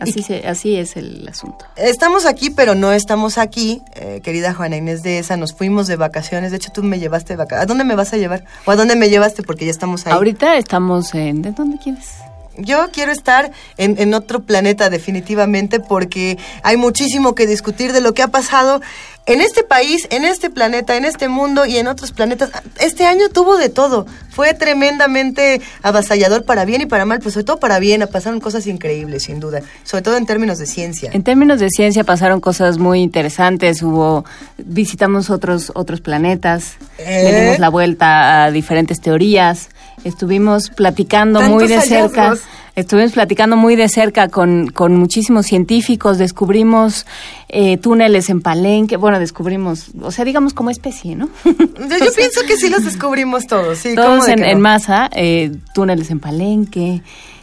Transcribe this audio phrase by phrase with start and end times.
[0.00, 1.66] Así, se, así es el asunto.
[1.76, 5.36] Estamos aquí, pero no estamos aquí, eh, querida Juana Inés de esa.
[5.36, 6.50] Nos fuimos de vacaciones.
[6.50, 7.64] De hecho, tú me llevaste de vacaciones.
[7.64, 8.44] ¿A dónde me vas a llevar?
[8.64, 9.42] ¿O a dónde me llevaste?
[9.42, 10.12] Porque ya estamos ahí.
[10.12, 11.42] Ahorita estamos en...
[11.42, 12.08] ¿De dónde quieres?
[12.56, 18.12] Yo quiero estar en, en, otro planeta definitivamente porque hay muchísimo que discutir de lo
[18.12, 18.80] que ha pasado
[19.26, 22.50] en este país, en este planeta, en este mundo y en otros planetas.
[22.80, 24.06] Este año tuvo de todo.
[24.30, 28.06] Fue tremendamente avasallador para bien y para mal, pues sobre todo para bien.
[28.10, 29.60] Pasaron cosas increíbles, sin duda.
[29.84, 31.10] Sobre todo en términos de ciencia.
[31.12, 33.82] En términos de ciencia pasaron cosas muy interesantes.
[33.82, 34.24] Hubo,
[34.58, 39.68] visitamos otros, otros planetas, le dimos la vuelta a diferentes teorías.
[40.04, 42.34] Estuvimos platicando muy de cerca.
[42.76, 47.06] Estuvimos platicando muy de cerca con, con muchísimos científicos, descubrimos
[47.48, 51.28] eh, túneles en Palenque, bueno, descubrimos, o sea, digamos como especie, ¿no?
[51.44, 53.94] Yo, yo pienso que sí los descubrimos todos, sí.
[53.94, 57.02] Todos en, en, masa, eh, túneles en Palenque,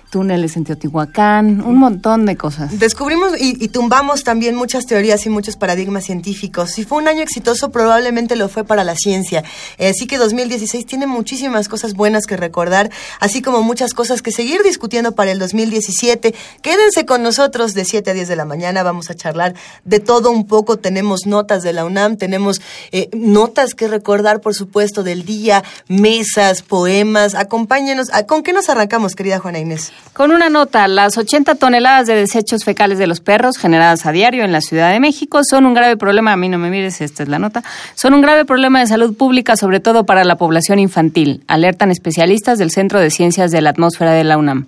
[0.10, 2.80] túneles en Teotihuacán, un montón de cosas.
[2.80, 6.72] Descubrimos y, tumbamos también muchas teorías y muchos paradigmas científicos.
[6.72, 9.44] Si fue un año exitoso, probablemente lo fue para la ciencia.
[9.78, 14.32] Eh, así que 2016 tiene muchísimas cosas buenas que recordar, así como muchas cosas que
[14.32, 16.34] seguir discutiendo para el 2017.
[16.62, 20.32] Quédense con nosotros de 7 a 10 de la mañana, vamos a charlar de todo
[20.32, 20.78] un poco.
[20.78, 22.62] Tenemos notas de la UNAM, tenemos
[22.92, 27.36] eh, notas que recordar, por supuesto, del día, mesas, poemas.
[27.36, 28.10] Acompáñenos.
[28.28, 29.92] ¿Con qué nos arrancamos, querida Juana Inés?
[30.14, 34.44] Con una nota, las 80 toneladas de desechos fecales de los perros generadas a diario
[34.44, 37.24] en la Ciudad de México son un grave problema, a mí no me mires, esta
[37.24, 37.64] es la nota,
[37.96, 42.58] son un grave problema de salud pública, sobre todo para la población infantil, alertan especialistas
[42.58, 44.66] del Centro de Ciencias de la Atmósfera de la UNAM.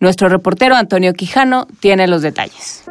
[0.00, 2.84] Nuestro reportero Antonio Quijano tiene los detalles.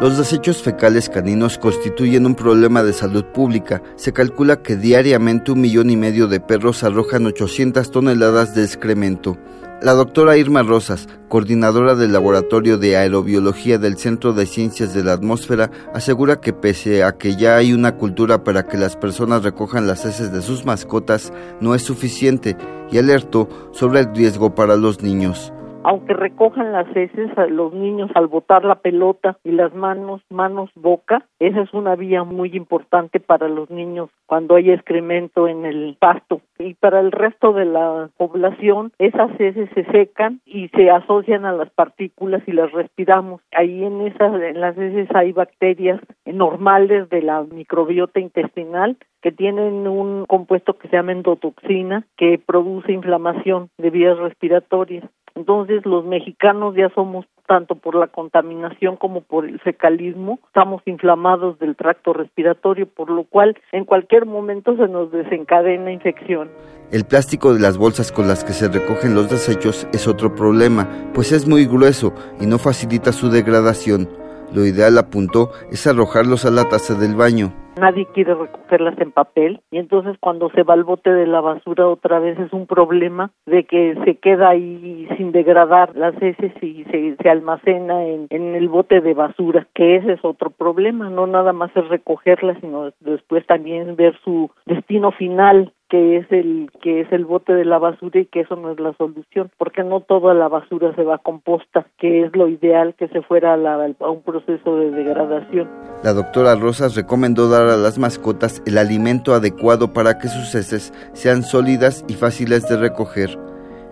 [0.00, 3.80] Los desechos fecales caninos constituyen un problema de salud pública.
[3.94, 9.38] Se calcula que diariamente un millón y medio de perros arrojan 800 toneladas de excremento.
[9.80, 15.12] La doctora Irma Rosas, coordinadora del Laboratorio de Aerobiología del Centro de Ciencias de la
[15.12, 19.86] Atmósfera, asegura que pese a que ya hay una cultura para que las personas recojan
[19.86, 22.56] las heces de sus mascotas, no es suficiente
[22.90, 25.53] y alertó sobre el riesgo para los niños
[25.84, 30.70] aunque recojan las heces a los niños al botar la pelota y las manos, manos,
[30.74, 35.96] boca, esa es una vía muy importante para los niños cuando hay excremento en el
[35.98, 36.40] pasto.
[36.58, 41.52] Y para el resto de la población, esas heces se secan y se asocian a
[41.52, 43.42] las partículas y las respiramos.
[43.52, 49.86] Ahí en esas, en las heces hay bacterias normales de la microbiota intestinal que tienen
[49.88, 55.04] un compuesto que se llama endotoxina que produce inflamación de vías respiratorias.
[55.34, 61.58] Entonces los mexicanos ya somos tanto por la contaminación como por el fecalismo, estamos inflamados
[61.58, 66.50] del tracto respiratorio, por lo cual en cualquier momento se nos desencadena infección.
[66.90, 70.88] El plástico de las bolsas con las que se recogen los desechos es otro problema,
[71.12, 74.23] pues es muy grueso y no facilita su degradación.
[74.54, 77.52] Lo ideal, apuntó, es arrojarlos a la taza del baño.
[77.80, 81.88] Nadie quiere recogerlas en papel y entonces cuando se va al bote de la basura
[81.88, 86.84] otra vez es un problema de que se queda ahí sin degradar las heces y
[86.84, 91.52] se, almacena en, en el bote de basura, que ese es otro problema, no nada
[91.52, 97.12] más es recogerlas, sino después también ver su destino final que es el que es
[97.12, 100.34] el bote de la basura y que eso no es la solución porque no toda
[100.34, 103.74] la basura se va a composta que es lo ideal que se fuera a, la,
[103.74, 105.68] a un proceso de degradación
[106.02, 110.92] la doctora Rosas recomendó dar a las mascotas el alimento adecuado para que sus heces
[111.12, 113.38] sean sólidas y fáciles de recoger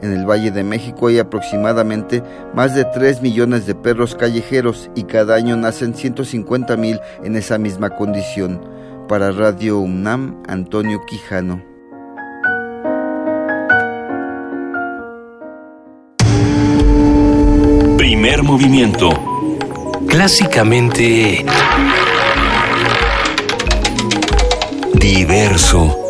[0.02, 2.22] en el Valle de México hay aproximadamente
[2.54, 7.56] más de 3 millones de perros callejeros y cada año nacen 150 mil en esa
[7.56, 8.60] misma condición.
[9.08, 11.71] Para Radio UNAM, Antonio Quijano.
[18.02, 19.10] Primer movimiento.
[20.08, 21.46] Clásicamente...
[24.94, 26.01] Diverso.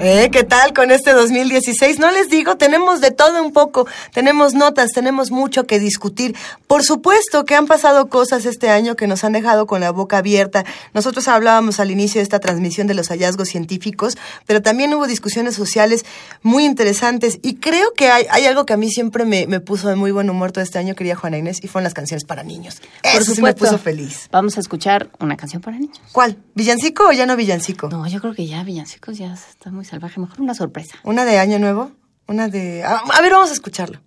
[0.00, 0.28] ¿Eh?
[0.30, 1.98] ¿Qué tal con este 2016?
[1.98, 6.36] No les digo, tenemos de todo un poco, tenemos notas, tenemos mucho que discutir.
[6.68, 10.18] Por supuesto que han pasado cosas este año que nos han dejado con la boca
[10.18, 10.64] abierta.
[10.94, 14.16] Nosotros hablábamos al inicio de esta transmisión de los hallazgos científicos,
[14.46, 16.04] pero también hubo discusiones sociales
[16.42, 19.88] muy interesantes y creo que hay, hay algo que a mí siempre me, me, puso
[19.88, 22.44] de muy buen humor todo este año, quería Juana Inés, y fueron las canciones para
[22.44, 22.80] niños.
[23.02, 24.28] Por Eso sí me puso feliz.
[24.30, 26.00] Vamos a escuchar una canción para niños.
[26.12, 26.36] ¿Cuál?
[26.54, 27.88] ¿Villancico o ya no villancico?
[27.88, 30.20] No, yo creo que ya villancicos ya está muy salvaje.
[30.20, 30.98] Mejor una sorpresa.
[31.04, 31.90] ¿Una de Año Nuevo?
[32.26, 32.84] Una de...
[32.84, 34.00] A, a ver, vamos a escucharlo.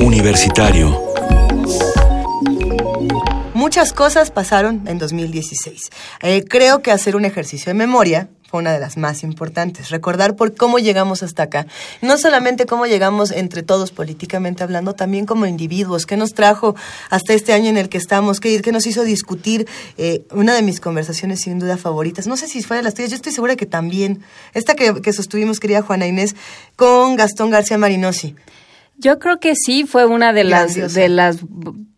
[0.00, 1.02] Universitario.
[3.54, 5.90] Muchas cosas pasaron en 2016.
[6.20, 9.90] Eh, creo que hacer un ejercicio de memoria fue una de las más importantes.
[9.90, 11.66] Recordar por cómo llegamos hasta acá.
[12.02, 16.06] No solamente cómo llegamos entre todos políticamente hablando, también como individuos.
[16.06, 16.76] ¿Qué nos trajo
[17.10, 18.40] hasta este año en el que estamos?
[18.40, 19.66] ¿Qué, qué nos hizo discutir?
[19.98, 22.26] Eh, una de mis conversaciones sin duda favoritas.
[22.26, 24.22] No sé si fue de las tuyas, yo estoy segura que también.
[24.54, 26.36] Esta que, que sostuvimos, querida Juana Inés,
[26.76, 28.36] con Gastón García Marinosi.
[28.98, 31.38] Yo creo que sí, fue una de las, de las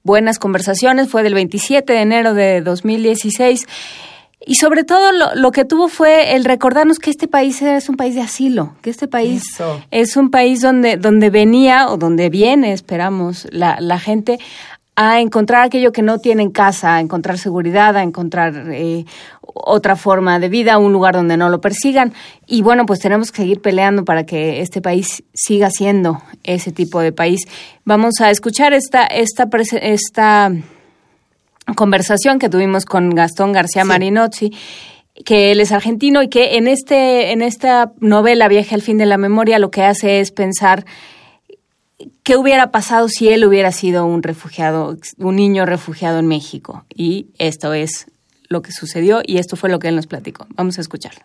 [0.02, 3.66] buenas conversaciones, fue del 27 de enero de 2016.
[4.47, 7.97] Y sobre todo lo, lo, que tuvo fue el recordarnos que este país es un
[7.97, 9.83] país de asilo, que este país Eso.
[9.90, 14.38] es un país donde, donde venía o donde viene, esperamos, la, la gente
[15.00, 19.04] a encontrar aquello que no tiene en casa, a encontrar seguridad, a encontrar eh,
[19.42, 22.12] otra forma de vida, un lugar donde no lo persigan.
[22.49, 26.99] Y bueno, pues tenemos que seguir peleando para que este país siga siendo ese tipo
[27.00, 27.42] de país.
[27.85, 29.49] Vamos a escuchar esta, esta,
[29.80, 30.52] esta
[31.75, 33.88] conversación que tuvimos con Gastón García sí.
[33.88, 34.52] Marinozzi
[35.25, 39.06] que él es argentino y que en este en esta novela Viaje al fin de
[39.06, 40.84] la memoria lo que hace es pensar
[42.22, 46.84] qué hubiera pasado si él hubiera sido un refugiado, un niño refugiado en México.
[46.94, 48.06] Y esto es
[48.48, 50.46] lo que sucedió y esto fue lo que él nos platicó.
[50.54, 51.20] Vamos a escucharlo.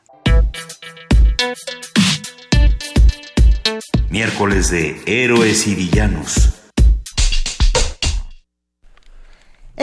[4.09, 6.62] Miércoles de Héroes y Villanos.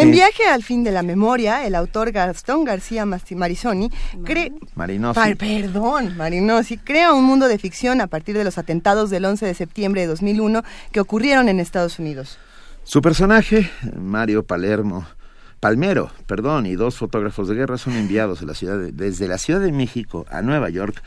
[0.00, 3.90] En Viaje al fin de la memoria, el autor Gastón García Marizoni
[4.24, 4.52] cree...
[4.74, 5.34] Marinosi.
[5.34, 9.54] Perdón, Marinosi crea un mundo de ficción a partir de los atentados del 11 de
[9.54, 12.38] septiembre de 2001 que ocurrieron en Estados Unidos.
[12.82, 15.06] Su personaje, Mario Palermo,
[15.60, 19.72] Palmero, perdón, y dos fotógrafos de guerra son enviados la ciudad desde la Ciudad de
[19.72, 21.02] México a Nueva York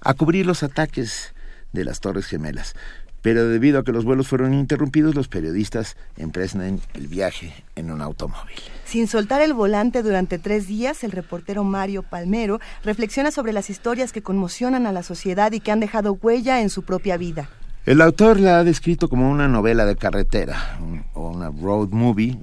[0.00, 1.34] a cubrir los ataques
[1.72, 2.74] de las Torres Gemelas.
[3.22, 8.00] Pero debido a que los vuelos fueron interrumpidos, los periodistas emprenden el viaje en un
[8.00, 8.56] automóvil.
[8.84, 14.12] Sin soltar el volante durante tres días, el reportero Mario Palmero reflexiona sobre las historias
[14.12, 17.50] que conmocionan a la sociedad y que han dejado huella en su propia vida.
[17.86, 20.78] El autor la ha descrito como una novela de carretera
[21.14, 22.38] o una road movie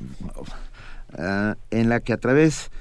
[1.18, 2.72] uh, en la que a través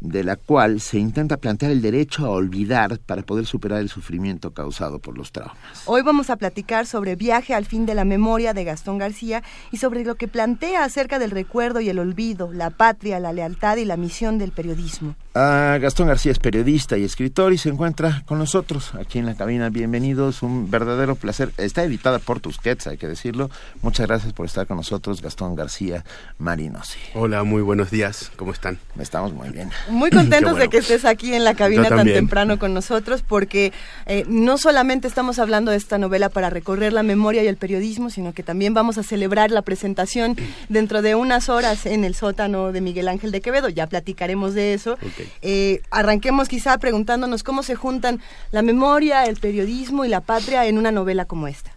[0.00, 4.52] de la cual se intenta plantear el derecho a olvidar para poder superar el sufrimiento
[4.52, 5.56] causado por los traumas.
[5.86, 9.78] Hoy vamos a platicar sobre Viaje al fin de la memoria de Gastón García y
[9.78, 13.84] sobre lo que plantea acerca del recuerdo y el olvido, la patria, la lealtad y
[13.84, 15.14] la misión del periodismo.
[15.34, 19.34] Ah, Gastón García es periodista y escritor y se encuentra con nosotros aquí en la
[19.34, 19.68] cabina.
[19.68, 21.50] Bienvenidos, un verdadero placer.
[21.56, 23.50] Está editada por Tusquets, hay que decirlo.
[23.82, 26.04] Muchas gracias por estar con nosotros, Gastón García
[26.38, 26.98] Marinosi.
[27.14, 28.78] Hola, muy buenos días, ¿cómo están?
[28.98, 29.70] Estamos muy bien.
[29.94, 33.72] Muy contentos de que estés aquí en la cabina tan temprano con nosotros, porque
[34.06, 38.10] eh, no solamente estamos hablando de esta novela para recorrer la memoria y el periodismo,
[38.10, 40.36] sino que también vamos a celebrar la presentación
[40.68, 43.68] dentro de unas horas en el sótano de Miguel Ángel de Quevedo.
[43.68, 44.98] Ya platicaremos de eso.
[45.42, 48.20] Eh, arranquemos quizá preguntándonos cómo se juntan
[48.50, 51.73] la memoria, el periodismo y la patria en una novela como esta.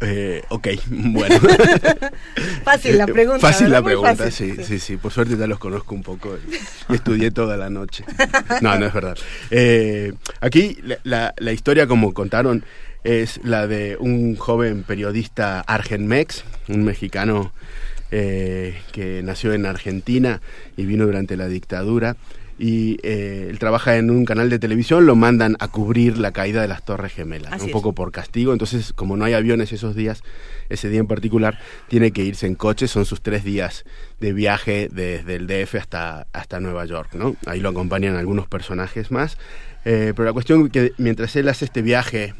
[0.00, 1.36] Eh, ok, bueno.
[2.64, 3.40] fácil la pregunta.
[3.40, 6.38] Fácil la pregunta, sí, sí, sí, Por suerte ya los conozco un poco
[6.88, 8.04] y, estudié toda la noche.
[8.62, 9.18] No, no es verdad.
[9.50, 12.64] Eh, aquí la, la, historia, como contaron,
[13.04, 17.52] es la de un joven periodista argenmex, un mexicano
[18.12, 20.40] eh, que nació en Argentina
[20.76, 22.16] y vino durante la dictadura
[22.60, 26.60] y eh, él trabaja en un canal de televisión, lo mandan a cubrir la caída
[26.60, 28.52] de las Torres Gemelas, un poco por castigo.
[28.52, 30.22] Entonces, como no hay aviones esos días,
[30.68, 32.86] ese día en particular, tiene que irse en coche.
[32.86, 33.86] Son sus tres días
[34.20, 37.34] de viaje desde el DF hasta, hasta Nueva York, ¿no?
[37.46, 39.38] Ahí lo acompañan algunos personajes más.
[39.86, 42.34] Eh, pero la cuestión es que mientras él hace este viaje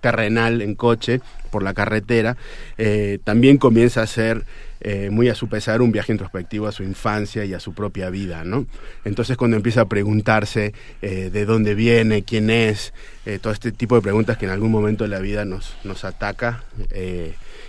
[0.00, 2.36] terrenal en coche por la carretera,
[2.78, 4.44] eh, también comienza a hacer
[4.80, 8.08] eh, muy a su pesar, un viaje introspectivo a su infancia y a su propia
[8.08, 8.66] vida, ¿no?
[9.04, 12.94] Entonces cuando empieza a preguntarse eh, de dónde viene, quién es,
[13.42, 16.64] todo este tipo de preguntas que en algún momento de la vida nos, nos ataca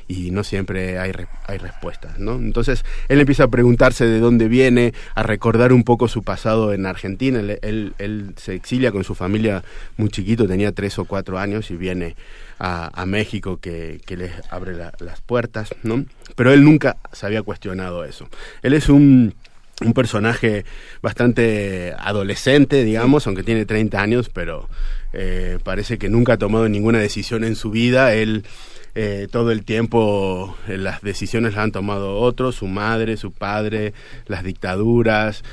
[0.07, 1.11] y no siempre hay,
[1.47, 2.35] hay respuestas, ¿no?
[2.35, 6.85] Entonces él empieza a preguntarse de dónde viene, a recordar un poco su pasado en
[6.85, 9.63] Argentina, él, él, se exilia con su familia
[9.97, 12.15] muy chiquito, tenía tres o cuatro años y viene
[12.59, 16.05] a, México que, que les abre las puertas, ¿no?
[16.35, 18.27] Pero él nunca se había cuestionado eso.
[18.61, 19.33] Él es un,
[19.81, 20.65] un personaje
[21.01, 24.69] bastante adolescente, digamos, aunque tiene 30 años, pero
[25.13, 28.13] eh, parece que nunca ha tomado ninguna decisión en su vida.
[28.13, 28.45] Él
[28.95, 33.93] eh, todo el tiempo eh, las decisiones las han tomado otros, su madre, su padre,
[34.27, 35.43] las dictaduras,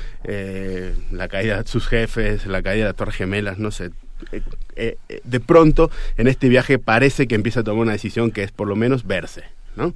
[1.11, 3.91] la caída de sus jefes, la caída de las Torres Gemelas, no sé,
[4.75, 8.43] eh, eh, de pronto en este viaje parece que empieza a tomar una decisión que
[8.43, 9.43] es por lo menos verse,
[9.75, 9.93] ¿no?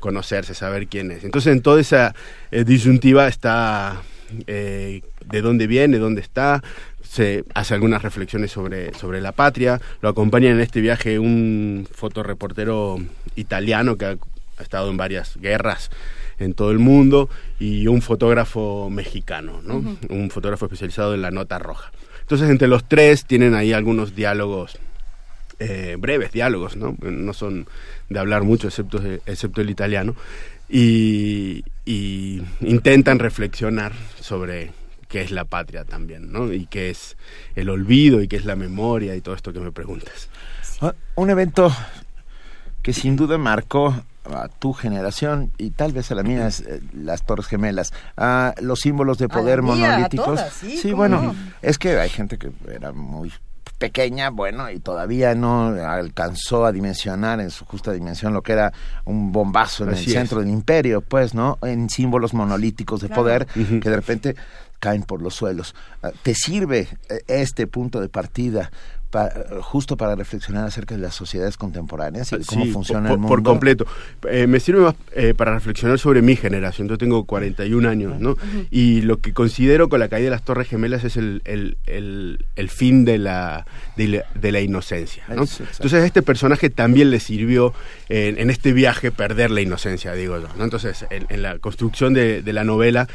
[0.00, 1.24] Conocerse, saber quién es.
[1.24, 2.14] Entonces en toda esa
[2.50, 4.02] eh, disyuntiva está
[4.46, 6.60] de dónde viene, dónde está,
[7.08, 12.98] se hace algunas reflexiones sobre, sobre la patria, lo acompaña en este viaje un fotoreportero
[13.36, 14.16] italiano que ha,
[14.60, 15.90] estado en varias guerras
[16.38, 17.28] en todo el mundo
[17.60, 19.98] y un fotógrafo mexicano, ¿no?
[20.08, 21.92] Un fotógrafo especializado en la nota roja.
[22.26, 24.78] Entonces, entre los tres tienen ahí algunos diálogos,
[25.60, 26.96] eh, breves diálogos, ¿no?
[27.00, 27.68] No son
[28.08, 30.16] de hablar mucho, excepto, excepto el italiano.
[30.68, 31.62] Y,
[32.60, 34.72] intentan reflexionar sobre
[35.08, 36.52] qué es la patria también, ¿no?
[36.52, 37.16] Y qué es
[37.54, 40.28] el olvido y qué es la memoria y todo esto que me preguntas.
[40.80, 41.72] Ah, un evento
[42.82, 43.94] que sin duda marcó
[44.24, 48.54] a tu generación y tal vez a la mía es, eh, las Torres Gemelas, a
[48.60, 50.40] los símbolos de poder monolíticos.
[50.60, 53.32] sí, bueno, es que hay gente que era muy
[53.78, 58.72] pequeña, bueno, y todavía no alcanzó a dimensionar en su justa dimensión lo que era
[59.04, 61.58] un bombazo en el centro del imperio, pues, ¿no?
[61.62, 64.36] En símbolos monolíticos de poder que de repente
[64.80, 65.74] caen por los suelos.
[66.02, 68.70] Ah, ¿Te sirve eh, este punto de partida
[69.62, 73.28] justo para reflexionar acerca de las sociedades contemporáneas y cómo funciona por, el mundo.
[73.28, 73.86] Por completo.
[74.28, 76.88] Eh, me sirve más eh, para reflexionar sobre mi generación.
[76.88, 78.36] Yo tengo 41 años, ¿no?
[78.70, 81.76] Y lo que considero con la caída de las Torres Gemelas es el, el,
[82.56, 83.66] el, fin de la,
[83.96, 85.44] de la, inocencia, ¿no?
[85.44, 87.72] Entonces a este personaje también le sirvió
[88.08, 90.64] en, este viaje perder la inocencia, digo yo, ¿no?
[90.64, 93.08] Entonces en, la construcción de, de la novela...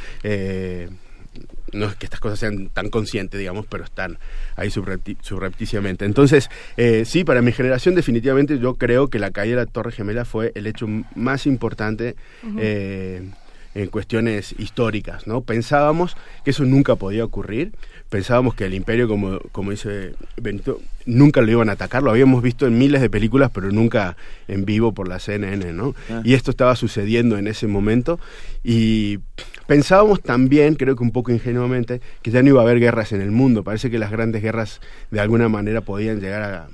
[1.73, 4.17] No es que estas cosas sean tan conscientes, digamos, pero están
[4.55, 6.05] ahí subrepticiamente.
[6.05, 9.91] Entonces, eh, sí, para mi generación definitivamente yo creo que la caída de la Torre
[9.91, 12.15] Gemela fue el hecho más importante
[12.57, 13.29] eh,
[13.73, 15.41] en cuestiones históricas, ¿no?
[15.41, 17.71] Pensábamos que eso nunca podía ocurrir,
[18.11, 22.43] pensábamos que el imperio, como, como dice Benito, nunca lo iban a atacar, lo habíamos
[22.43, 24.17] visto en miles de películas, pero nunca
[24.49, 25.95] en vivo por la CNN, ¿no?
[26.09, 26.21] Ah.
[26.25, 28.19] Y esto estaba sucediendo en ese momento
[28.65, 29.19] y
[29.65, 33.21] pensábamos también, creo que un poco ingenuamente, que ya no iba a haber guerras en
[33.21, 36.67] el mundo, parece que las grandes guerras de alguna manera podían llegar a,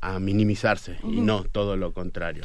[0.00, 2.42] a, minimizarse y no todo lo contrario.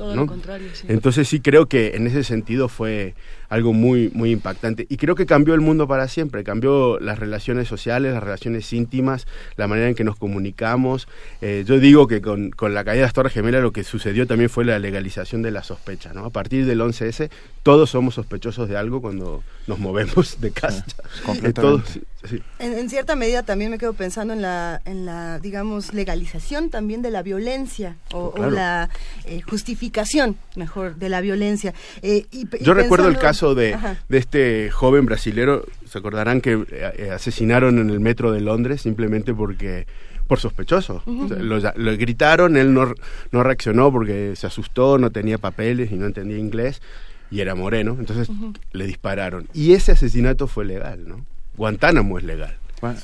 [0.88, 3.14] Entonces sí creo que en ese sentido fue
[3.50, 7.68] algo muy, muy impactante y creo que cambió el mundo para siempre, cambió las relaciones
[7.68, 9.28] sociales, las relaciones íntimas,
[9.58, 11.08] la manera en que nos comunicamos.
[11.42, 14.28] Eh, yo digo que con, con, la caída de las Torres Gemelas lo que sucedió
[14.28, 16.14] también fue la legalización de la sospecha.
[16.14, 16.26] ¿no?
[16.26, 17.30] A partir del 11S
[17.64, 20.86] todos somos sospechosos de algo cuando nos movemos de casa.
[22.60, 27.12] En, cierta medida también me quedo pensando en la, en la digamos, legalización también de
[27.12, 28.90] la violencia o, la
[29.26, 31.74] eh, justificación, mejor, de la violencia.
[32.02, 32.26] Eh,
[32.62, 33.78] Yo recuerdo el caso de,
[34.08, 39.34] de, este joven brasilero, se acordarán que eh, asesinaron en el metro de Londres simplemente
[39.34, 39.88] porque
[40.30, 41.02] por sospechoso.
[41.08, 42.94] lo, gritaron, él no,
[43.32, 46.84] no reaccionó porque se asustó, no tenía papeles y no entendía inglés
[47.32, 48.30] y era moreno, entonces
[48.72, 49.48] le dispararon.
[49.56, 51.26] Y ese asesinato fue legal, ¿no?
[51.58, 52.56] Guantánamo es legal.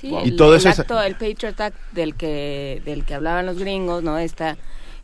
[0.04, 4.04] y el, todo eso acto, el Patriot Act del que del que hablaban los gringos,
[4.04, 4.20] ¿no?
[4.20, 4.56] Esta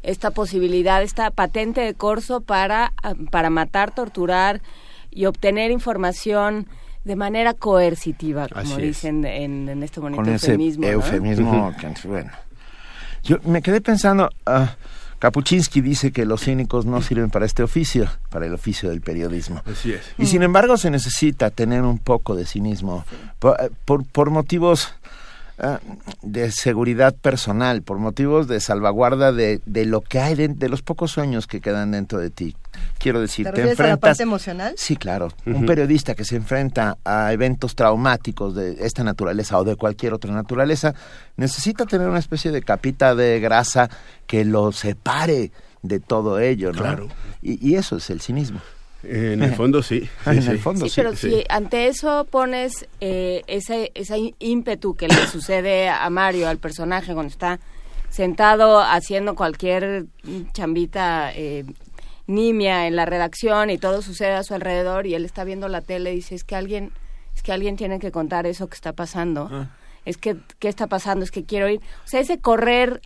[0.03, 2.93] esta posibilidad, esta patente de corso para
[3.31, 4.61] para matar, torturar
[5.11, 6.67] y obtener información
[7.03, 11.73] de manera coercitiva, como dicen en, este bonito Con ese eufemismo.
[12.05, 12.31] bueno.
[13.23, 14.65] Yo me quedé pensando, uh,
[15.19, 19.61] Kapuczynski dice que los cínicos no sirven para este oficio, para el oficio del periodismo.
[19.65, 20.01] Así es.
[20.17, 23.05] Y sin embargo se necesita tener un poco de cinismo
[23.37, 24.93] por, por, motivos
[26.21, 30.81] de seguridad personal, por motivos de salvaguarda de, de lo que hay, de, de, los
[30.81, 32.55] pocos sueños que quedan dentro de ti.
[32.97, 33.85] Quiero decir, te, enfrentas...
[33.85, 34.73] a la parte emocional?
[34.77, 35.31] Sí, claro.
[35.45, 40.33] Un periodista que se enfrenta a eventos traumáticos de esta naturaleza o de cualquier otra
[40.33, 40.95] naturaleza
[41.37, 43.89] necesita tener una especie de capita de grasa
[44.25, 46.81] que lo separe de todo ello, ¿no?
[46.81, 47.07] Claro.
[47.41, 48.61] Y, eso es el cinismo.
[49.03, 50.07] En el fondo sí.
[50.25, 50.93] en el fondo sí.
[50.95, 56.57] pero si ante eso pones eh, ese, ese ímpetu que le sucede a Mario, al
[56.57, 57.59] personaje, cuando está
[58.09, 60.05] sentado haciendo cualquier
[60.53, 61.65] chambita eh,
[62.27, 65.81] nimia en la redacción y todo sucede a su alrededor y él está viendo la
[65.81, 66.91] tele y dice, es que alguien,
[67.35, 69.49] es que alguien tiene que contar eso que está pasando.
[69.51, 69.69] Ah.
[70.03, 71.23] Es que, ¿qué está pasando?
[71.23, 71.79] Es que quiero ir.
[72.03, 73.01] O sea, ese correr,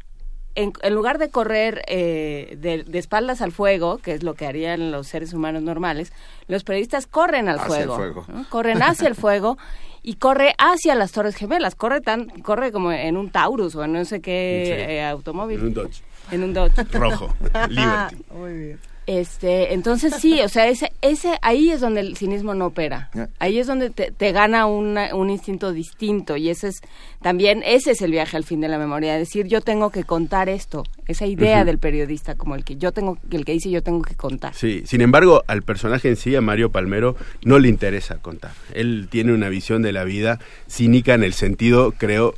[0.56, 5.08] en, lugar de correr eh, de, espaldas al fuego, que es lo que harían los
[5.08, 6.14] seres humanos normales,
[6.48, 8.26] los periodistas corren al fuego.
[8.50, 9.58] Corren hacia el fuego
[10.02, 11.76] y corre hacia las Torres Gemelas.
[11.76, 15.60] Corre tan corre como en un Taurus o en no sé qué eh, automóvil.
[15.60, 16.02] En un Dodge.
[16.32, 16.84] En un Dodge.
[16.94, 17.34] Rojo.
[17.70, 18.24] Liberty.
[18.32, 18.95] Muy bien.
[19.08, 23.10] Este, entonces sí, o sea, ese, ese, ahí es donde el cinismo no opera.
[23.40, 26.82] Ahí es donde te, te gana un instinto distinto y ese es
[27.22, 30.48] también, ese es el viaje al fin de la memoria, decir yo tengo que contar
[30.48, 34.04] esto, esa idea del periodista como el que yo tengo, el que dice yo tengo
[34.04, 34.54] que contar.
[34.54, 38.52] Sí, sin embargo, al personaje en sí, a Mario Palmero, no le interesa contar.
[38.74, 42.36] Él tiene una visión de la vida cínica en el sentido, creo,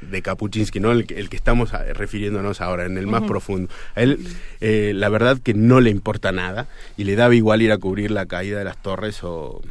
[0.00, 0.92] de Kapuczynski, ¿no?
[0.92, 3.72] El, que estamos refiriéndonos ahora, en el más profundo.
[3.94, 4.26] A él,
[4.60, 8.10] eh, la verdad que no le importa nada y le daba igual ir a cubrir
[8.10, 9.62] la caída de las torres o,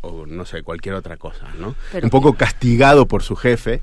[0.00, 1.74] o no sé, cualquier otra cosa, ¿no?
[2.02, 3.82] Un poco castigado por su jefe,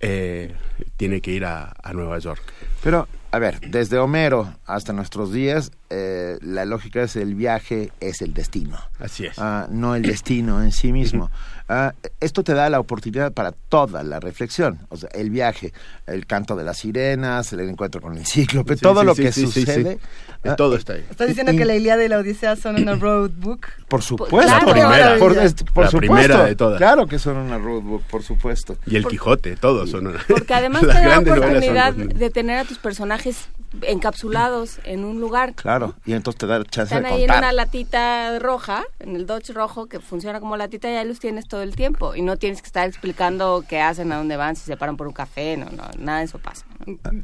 [0.00, 0.54] eh,
[0.96, 2.42] tiene que ir a, a Nueva York.
[2.82, 8.22] Pero a ver, desde Homero hasta nuestros días, eh, la lógica es el viaje es
[8.22, 8.78] el destino.
[8.98, 9.38] Así es.
[9.38, 11.30] Ah, no el destino en sí mismo.
[11.68, 14.78] Ah, esto te da la oportunidad para toda la reflexión.
[14.88, 15.72] O sea, el viaje,
[16.06, 19.98] el canto de las sirenas, el encuentro con el cíclope, todo lo que sucede.
[20.44, 21.04] Ah, todo está ahí.
[21.10, 23.66] ¿Estás diciendo que la Ilíada y la Odisea son una road book?
[23.88, 24.36] Por supuesto.
[24.40, 25.18] la primera.
[25.18, 26.78] Por, la primera de todas.
[26.78, 28.76] Claro que son una road book, por supuesto.
[28.86, 30.20] Y el Quijote, todos son una.
[30.28, 33.48] Porque además te da la oportunidad de tener a tus personajes
[33.82, 35.54] encapsulados en un lugar.
[35.54, 39.26] Claro, y entonces te da chance Están de ahí en una latita roja, en el
[39.26, 42.14] Dodge rojo, que funciona como latita y ahí los tienes todo el tiempo.
[42.14, 45.06] Y no tienes que estar explicando qué hacen, a dónde van, si se paran por
[45.06, 46.65] un café, no, no, nada de eso pasa.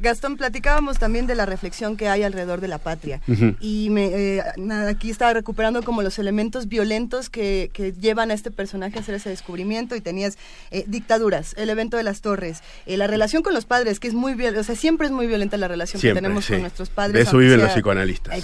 [0.01, 3.21] Gastón, platicábamos también de la reflexión que hay alrededor de la patria.
[3.61, 4.43] Y me, eh,
[4.89, 7.71] aquí estaba recuperando como los elementos violentos que,
[8.01, 9.95] llevan a este personaje a hacer ese descubrimiento.
[9.95, 10.37] Y tenías
[10.71, 14.15] eh, dictaduras, el evento de las torres, eh, la relación con los padres, que es
[14.15, 17.15] muy violenta, o sea, siempre es muy violenta la relación que tenemos con nuestros padres.
[17.15, 18.35] De eso viven los psicoanalistas.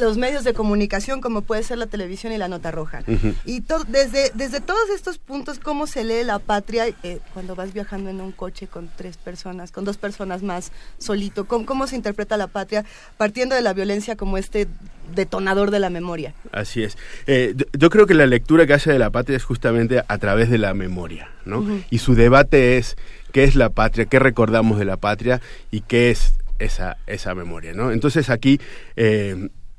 [0.00, 3.02] los medios de comunicación, como puede ser la televisión y la nota roja.
[3.44, 6.86] Y desde, desde todos estos puntos, ¿cómo se lee la patria
[7.32, 10.03] cuando vas viajando en un coche con tres personas, con dos personas
[10.42, 11.46] más solito.
[11.46, 12.84] ¿Cómo, se interpreta la patria
[13.16, 14.66] partiendo de la violencia como este
[15.14, 16.34] detonador de la memoria?
[16.52, 16.96] Así es.
[17.26, 20.50] Eh, yo creo que la lectura que hace de la patria es justamente a través
[20.50, 21.64] de la memoria, ¿no?
[21.90, 22.96] Y su debate es
[23.32, 25.40] qué es la patria, qué recordamos de la patria
[25.70, 27.92] y qué es esa, esa memoria, ¿no?
[27.92, 28.60] Entonces aquí
[28.96, 29.48] eh,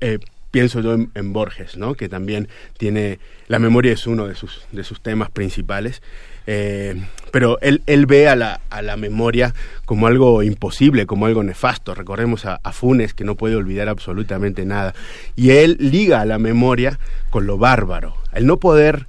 [0.00, 0.18] eh,
[0.50, 1.94] pienso yo en, Borges, ¿no?
[1.94, 2.48] Que también
[2.78, 6.00] tiene, la memoria es uno de sus, de sus temas principales.
[6.46, 9.54] Eh, pero él, él ve a la, a la, memoria
[9.86, 11.94] como algo imposible, como algo nefasto.
[11.94, 14.94] Recordemos a, a, Funes, que no puede olvidar absolutamente nada.
[15.34, 16.98] Y él liga a la memoria
[17.30, 18.16] con lo bárbaro.
[18.32, 19.06] El no poder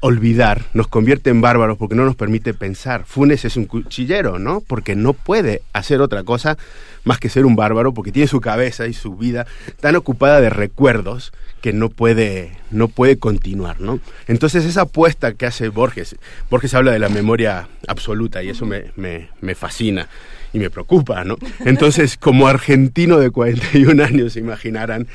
[0.00, 3.04] olvidar nos convierte en bárbaros porque no nos permite pensar.
[3.06, 4.60] Funes es un cuchillero, ¿no?
[4.60, 6.58] Porque no puede hacer otra cosa
[7.04, 9.46] más que ser un bárbaro porque tiene su cabeza y su vida
[9.80, 14.00] tan ocupada de recuerdos que no puede no puede continuar, ¿no?
[14.26, 16.16] Entonces esa apuesta que hace Borges,
[16.50, 20.08] Borges habla de la memoria absoluta y eso me, me, me fascina
[20.52, 21.36] y me preocupa, ¿no?
[21.64, 25.08] Entonces, como argentino de 41 años, imaginarán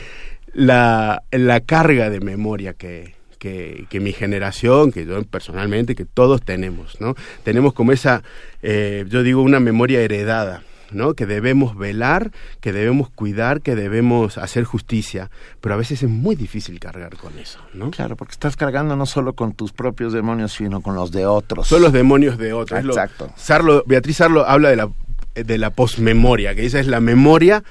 [0.53, 6.99] la, la carga de memoria que, que, mi generación, que yo personalmente, que todos tenemos,
[6.99, 7.15] ¿no?
[7.43, 8.21] Tenemos como esa,
[8.61, 10.61] eh, yo digo, una memoria heredada.
[10.91, 11.13] ¿No?
[11.13, 15.29] que debemos velar, que debemos cuidar, que debemos hacer justicia,
[15.61, 17.91] pero a veces es muy difícil cargar con eso, ¿no?
[17.91, 21.67] Claro, porque estás cargando no solo con tus propios demonios, sino con los de otros.
[21.67, 22.83] Son los demonios de otros.
[22.83, 23.31] Exacto.
[23.35, 24.89] Sarlo, Beatriz Sarlo habla de la,
[25.35, 27.63] de la posmemoria, que esa es la memoria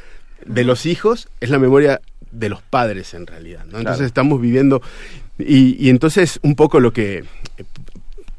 [0.46, 2.00] de los hijos, es la memoria
[2.31, 3.78] de los padres en realidad, ¿no?
[3.78, 4.83] Entonces estamos viviendo
[5.38, 7.24] y, entonces un poco lo que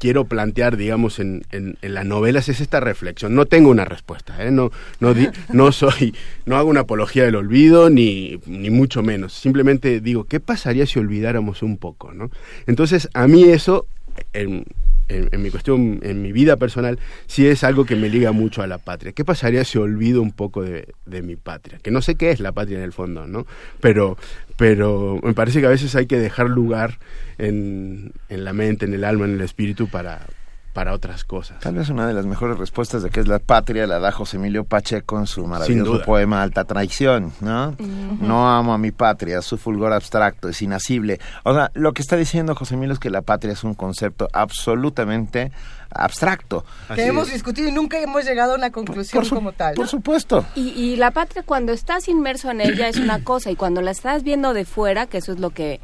[0.00, 3.34] quiero plantear, digamos, en, en, las novelas es esta reflexión.
[3.34, 4.50] No tengo una respuesta, ¿eh?
[4.50, 5.14] no, no,
[5.52, 9.34] no soy, no hago una apología del olvido, ni, ni mucho menos.
[9.34, 12.12] Simplemente digo, ¿qué pasaría si olvidáramos un poco?
[12.12, 12.30] ¿no?
[12.66, 13.86] Entonces, a mí eso,
[14.32, 14.64] en,
[15.10, 18.66] en, mi cuestión, en mi vida personal, sí es algo que me liga mucho a
[18.66, 19.12] la patria.
[19.12, 21.78] ¿Qué pasaría si olvido un poco de, de mi patria?
[21.82, 23.46] Que no sé qué es la patria en el fondo, ¿no?
[23.80, 24.16] Pero,
[24.56, 26.98] pero me parece que a veces hay que dejar lugar
[27.38, 30.26] en, en la mente, en el alma, en el espíritu para,
[30.72, 31.58] para otras cosas.
[31.60, 34.36] Tal vez una de las mejores respuestas de qué es la patria la da José
[34.36, 37.76] Emilio Pacheco en su maravilloso poema Alta Traición, ¿no?
[38.20, 41.20] No amo a mi patria, su fulgor abstracto es inasible.
[41.44, 44.28] O sea, lo que está diciendo José Emilio es que la patria es un concepto
[44.32, 45.50] absolutamente
[45.92, 46.64] abstracto.
[46.94, 49.74] Que hemos discutido y nunca hemos llegado a una conclusión como tal.
[49.74, 50.44] Por supuesto.
[50.54, 53.90] Y, y la patria cuando estás inmerso en ella es una cosa y cuando la
[53.90, 55.80] estás viendo de fuera, que eso es lo que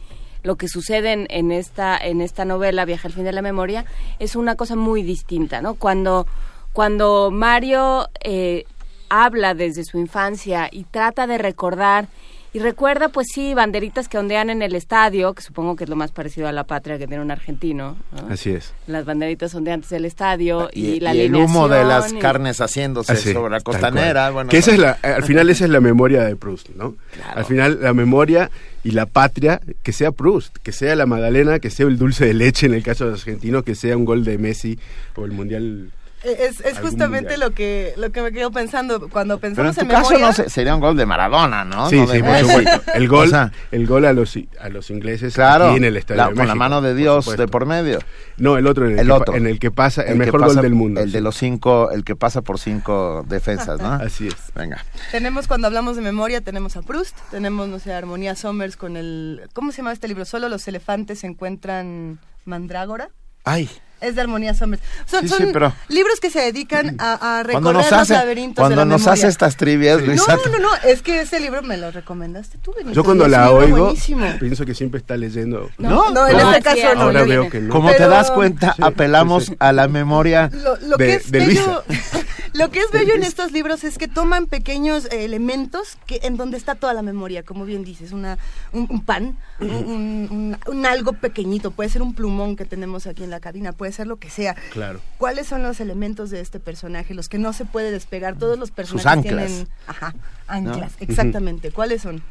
[0.46, 3.84] lo que sucede en, esta en esta novela Viaje al fin de la memoria
[4.18, 5.74] es una cosa muy distinta, ¿no?
[5.74, 6.26] Cuando
[6.72, 8.64] cuando Mario eh,
[9.08, 12.08] habla desde su infancia y trata de recordar
[12.56, 15.96] y recuerda, pues sí, banderitas que ondean en el estadio, que supongo que es lo
[15.96, 17.98] más parecido a la patria que tiene un argentino.
[18.30, 18.72] Así es.
[18.86, 23.14] Las banderitas ondeantes del estadio y, y la y el humo de las carnes haciéndose
[23.14, 24.30] sobre la costanera.
[24.30, 26.94] Bueno, que esa es la, al final esa es la memoria de Proust, ¿no?
[27.34, 28.50] Al final la memoria
[28.86, 32.34] y la patria, que sea Proust, que sea la Magdalena, que sea el dulce de
[32.34, 34.78] leche en el caso de los argentinos, que sea un gol de Messi
[35.16, 35.90] o el Mundial
[36.26, 40.08] es, es justamente lo que lo que me quedo pensando cuando pensamos Pero en, tu
[40.08, 41.88] caso no sería un gol de Maradona, ¿no?
[41.88, 42.92] Sí, sí, por supuesto.
[42.94, 43.30] El gol,
[43.70, 46.80] el gol a los a los ingleses claro, aquí en el estadio Con la mano
[46.80, 47.98] de Dios de por medio.
[48.36, 49.34] No, el otro en el, el que, otro.
[49.34, 51.00] en el que pasa el, mejor gol del mundo.
[51.00, 53.92] El de los cinco, el que pasa por cinco defensas, ¿no?
[53.92, 54.36] Así es.
[54.54, 54.84] Venga.
[55.10, 59.42] Tenemos cuando hablamos de memoria tenemos a Proust, tenemos no sé, Armonía Somers con el
[59.52, 60.24] ¿cómo se llama este libro?
[60.24, 63.10] Solo los elefantes se encuentran mandrágora.
[63.44, 64.82] Ay, es de Armonía Somers.
[65.06, 67.92] Son, Sí, son sí, pero- libros que se dedican a, a cuando recorrer nos los
[68.02, 69.12] hace, laberintos cuando de la nos memoria.
[69.14, 72.72] hace estas trivias, Luis no, no, no, es que ese libro me lo recomendaste tú,
[72.76, 74.26] Benito, Yo cuando la oigo, buenísimo.
[74.38, 75.70] pienso que siempre está leyendo.
[75.78, 77.00] No, no, en No, este sí, caso no.
[77.02, 77.72] Ahora veo que no.
[77.72, 79.56] Como te Pero- das cuenta, apelamos sí, sí.
[79.58, 80.50] a la memoria.
[80.52, 82.18] Lo, lo de- que es de bello, Luisa.
[82.56, 86.36] lo que es bello en estos libros es que toman pequeños eh, elementos que en
[86.36, 88.38] donde está toda la memoria, como bien dices, una
[88.72, 93.06] un, un pan, un, un- un- un algo pequeñito, puede ser un plumón que tenemos
[93.06, 94.54] aquí en la cabina, puede ser lo que sea.
[94.72, 95.00] Claro.
[95.18, 98.36] ¿Cuáles son los elementos de este personaje, los que no se puede despegar?
[98.38, 99.46] Todos los personajes anclas.
[99.48, 100.14] tienen, ajá,
[100.46, 101.70] anclas, exactamente.
[101.70, 102.22] ¿Cuáles son?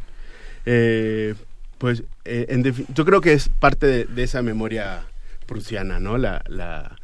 [0.65, 1.35] Eh,
[1.77, 5.03] pues eh, en yo creo que es parte de, de esa memoria
[5.45, 6.17] prusiana, ¿no?
[6.17, 6.95] La, la,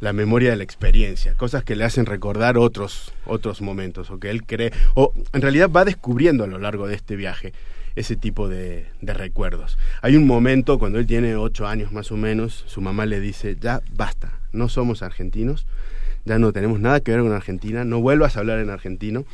[0.00, 4.30] la memoria de la experiencia, cosas que le hacen recordar otros, otros momentos, o que
[4.30, 7.52] él cree, o en realidad va descubriendo a lo largo de este viaje
[7.96, 9.76] ese tipo de, de recuerdos.
[10.02, 13.56] Hay un momento cuando él tiene ocho años más o menos, su mamá le dice,
[13.60, 15.66] ya basta, no somos argentinos,
[16.24, 19.24] ya no tenemos nada que ver con Argentina, no vuelvas a hablar en argentino,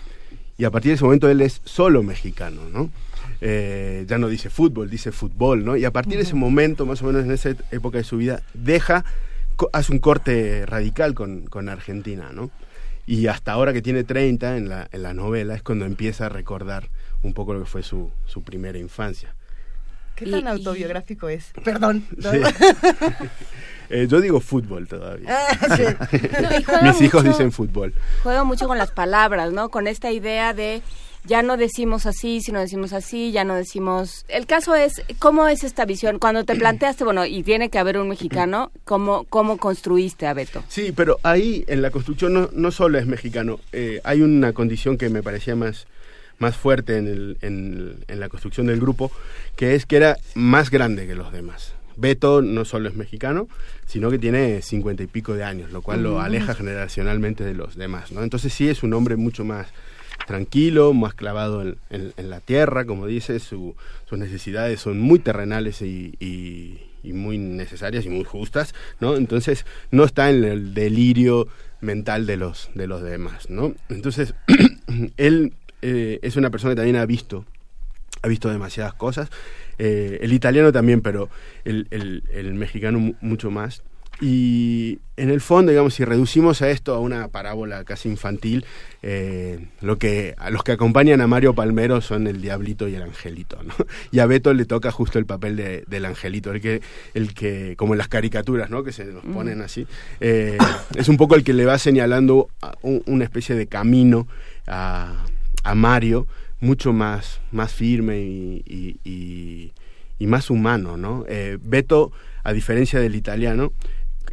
[0.57, 2.91] y a partir de ese momento él es solo mexicano, ¿no?
[3.41, 5.77] Eh, ya no dice fútbol, dice fútbol, ¿no?
[5.77, 8.43] Y a partir de ese momento, más o menos en esa época de su vida,
[8.55, 9.05] deja,
[9.73, 12.51] hace un corte radical con, con Argentina, ¿no?
[13.07, 16.29] y hasta ahora que tiene 30 en la, en la novela es cuando empieza a
[16.29, 16.89] recordar
[17.23, 19.35] un poco lo que fue su, su primera infancia.
[20.15, 21.53] ¿Qué tan autobiográfico es?
[21.65, 22.07] Perdón.
[23.91, 25.29] Eh, yo digo fútbol todavía.
[25.29, 26.09] Ah,
[26.83, 27.93] Mis hijos dicen fútbol.
[28.23, 29.69] Juega mucho con las palabras, ¿no?
[29.69, 30.81] Con esta idea de
[31.25, 34.25] ya no decimos así, sino decimos así, ya no decimos...
[34.29, 36.19] El caso es, ¿cómo es esta visión?
[36.19, 40.63] Cuando te planteaste, bueno, y tiene que haber un mexicano, ¿cómo, cómo construiste a Beto?
[40.69, 44.99] Sí, pero ahí en la construcción no, no solo es mexicano, eh, hay una condición
[44.99, 45.87] que me parecía más,
[46.39, 49.11] más fuerte en, el, en, en la construcción del grupo,
[49.57, 51.73] que es que era más grande que los demás.
[51.97, 53.49] Beto no solo es mexicano,
[53.87, 57.77] sino que tiene cincuenta y pico de años, lo cual lo aleja generacionalmente de los
[57.77, 58.25] demás, ¿no?
[58.25, 59.69] Entonces sí es un hombre mucho más
[60.27, 63.75] tranquilo, más clavado en, la tierra, como dice, sus
[64.13, 69.17] necesidades son muy terrenales y, muy necesarias y muy justas, ¿no?
[69.17, 71.49] Entonces no está en el delirio
[71.83, 73.75] mental de los, de los demás, ¿no?
[73.91, 74.35] Entonces
[75.19, 77.45] él eh, es una persona que también ha visto,
[78.23, 79.29] ha visto demasiadas cosas,
[79.77, 81.29] eh, el italiano también, pero
[81.67, 83.83] el, el mexicano mucho más
[84.27, 88.65] y en el fondo, digamos, si reducimos a esto a una parábola casi infantil,
[89.03, 93.03] eh, lo que a los que acompañan a Mario Palmero son el diablito y el
[93.03, 93.75] angelito, ¿no?
[94.13, 96.81] Y a Beto le toca justo el papel de, del angelito, el que,
[97.13, 98.83] el que, como en las caricaturas, ¿no?
[98.83, 99.87] Que se nos ponen así,
[100.21, 100.57] eh,
[100.97, 102.49] es un poco el que le va señalando
[102.83, 104.27] una especie de camino
[104.67, 105.27] a,
[105.65, 106.27] a Mario,
[106.61, 108.65] mucho más, más firme y,
[109.05, 109.73] y,
[110.19, 111.27] y, más humano, ¿no?
[111.29, 112.11] Eh, Beto,
[112.43, 113.71] a diferencia del italiano,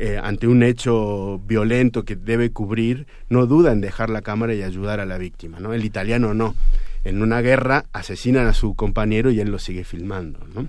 [0.04, 4.64] eh, ante un hecho violento que debe cubrir, no duda en dejar la cámara y
[4.64, 5.76] ayudar a la víctima, ¿no?
[5.76, 6.56] El italiano no.
[7.04, 10.68] En una guerra asesinan a su compañero y él lo sigue filmando, ¿no?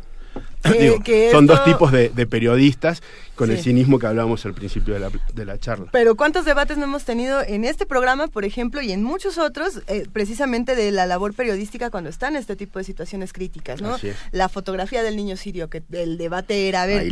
[1.33, 3.03] son dos tipos de, periodistas
[3.35, 5.87] con el cinismo que hablábamos al principio de la, de la, charla.
[5.92, 9.81] Pero ¿cuántos debates no hemos tenido en este programa, por ejemplo, y en muchos otros,
[9.88, 13.97] eh, precisamente de la labor periodística cuando están en este tipo de situaciones críticas, ¿no?
[14.31, 17.11] La fotografía del niño sirio, que el debate era, a ver,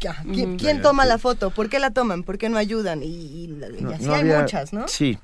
[0.00, 1.50] ¿Quién, toma la foto?
[1.50, 2.22] ¿Por qué la toman?
[2.22, 3.02] ¿Por qué no ayudan?
[3.02, 3.50] Y,
[3.94, 4.88] así hay muchas, ¿no?
[4.88, 5.18] Sí.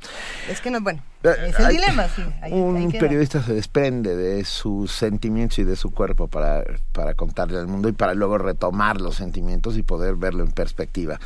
[0.50, 2.22] Es que no, bueno, eh, es el dilema, sí.
[2.50, 6.62] un periodista se desprende de sus sentimientos y de su cuerpo para,
[6.92, 11.18] para contarle al mundo y para luego retomar los sentimientos y poder verlo en perspectiva.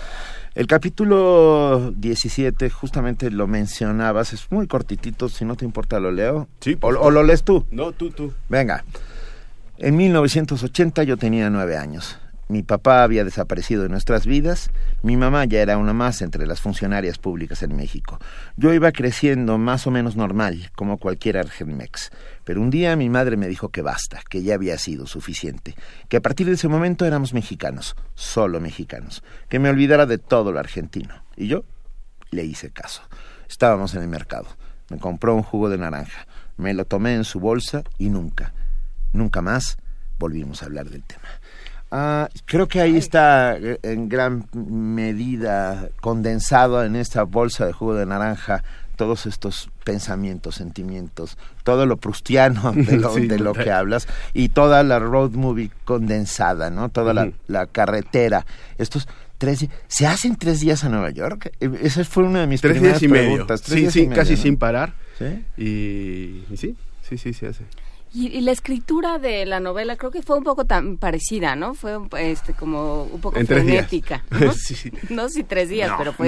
[0.55, 6.49] El capítulo 17, justamente lo mencionabas, es muy cortitito, si no te importa lo leo.
[6.61, 6.77] Sí.
[6.81, 7.67] O, o lo lees tú.
[7.71, 8.33] No, tú, tú.
[8.49, 8.85] Venga.
[9.79, 12.19] En 1980 yo tenía nueve años.
[12.51, 14.71] Mi papá había desaparecido de nuestras vidas,
[15.05, 18.19] mi mamá ya era una más entre las funcionarias públicas en México.
[18.57, 22.11] Yo iba creciendo más o menos normal, como cualquier argenmex.
[22.43, 25.77] Pero un día mi madre me dijo que basta, que ya había sido suficiente,
[26.09, 30.51] que a partir de ese momento éramos mexicanos, solo mexicanos, que me olvidara de todo
[30.51, 31.23] lo argentino.
[31.37, 31.63] Y yo
[32.33, 33.03] le hice caso.
[33.49, 34.49] Estábamos en el mercado.
[34.89, 36.27] Me compró un jugo de naranja.
[36.57, 38.55] Me lo tomé en su bolsa y nunca,
[39.13, 39.79] nunca más
[40.19, 41.29] volvimos a hablar del tema.
[41.93, 47.95] Ah, creo que ahí está eh, en gran medida condensado en esta bolsa de jugo
[47.95, 48.63] de naranja
[48.95, 55.31] todos estos pensamientos, sentimientos, todo lo prustiano de lo, que hablas y toda la road
[55.31, 56.91] movie condensada, ¿no?
[56.91, 58.45] Toda la, carretera.
[58.77, 61.51] Estos tres ¿Se hacen tres días a Nueva York?
[61.61, 63.63] E, esa fue una de mis tres primeras días y preguntas.
[63.65, 64.93] sí, sí, casi sin parar.
[65.19, 65.45] ¿Sí?
[65.57, 67.65] Y, y sí, sí, sí, se hace.
[68.13, 71.75] Y, la escritura de la novela creo que fue un poco tan parecida, ¿no?
[71.75, 74.25] Fue este como un poco frenética.
[74.31, 74.53] ¿no?
[74.53, 74.91] sí.
[75.11, 76.27] no si tres días, pero fue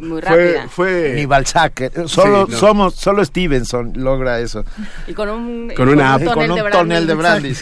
[0.00, 0.68] muy, rápida.
[0.68, 4.64] Fue, Ni Balzac, eh, solo somos, solo Stevenson logra eso.
[5.06, 7.54] Y con un, con una tonel, de brandy.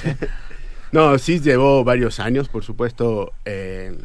[0.92, 3.32] no, sí llevó varios años, por supuesto.
[3.44, 3.96] Eh,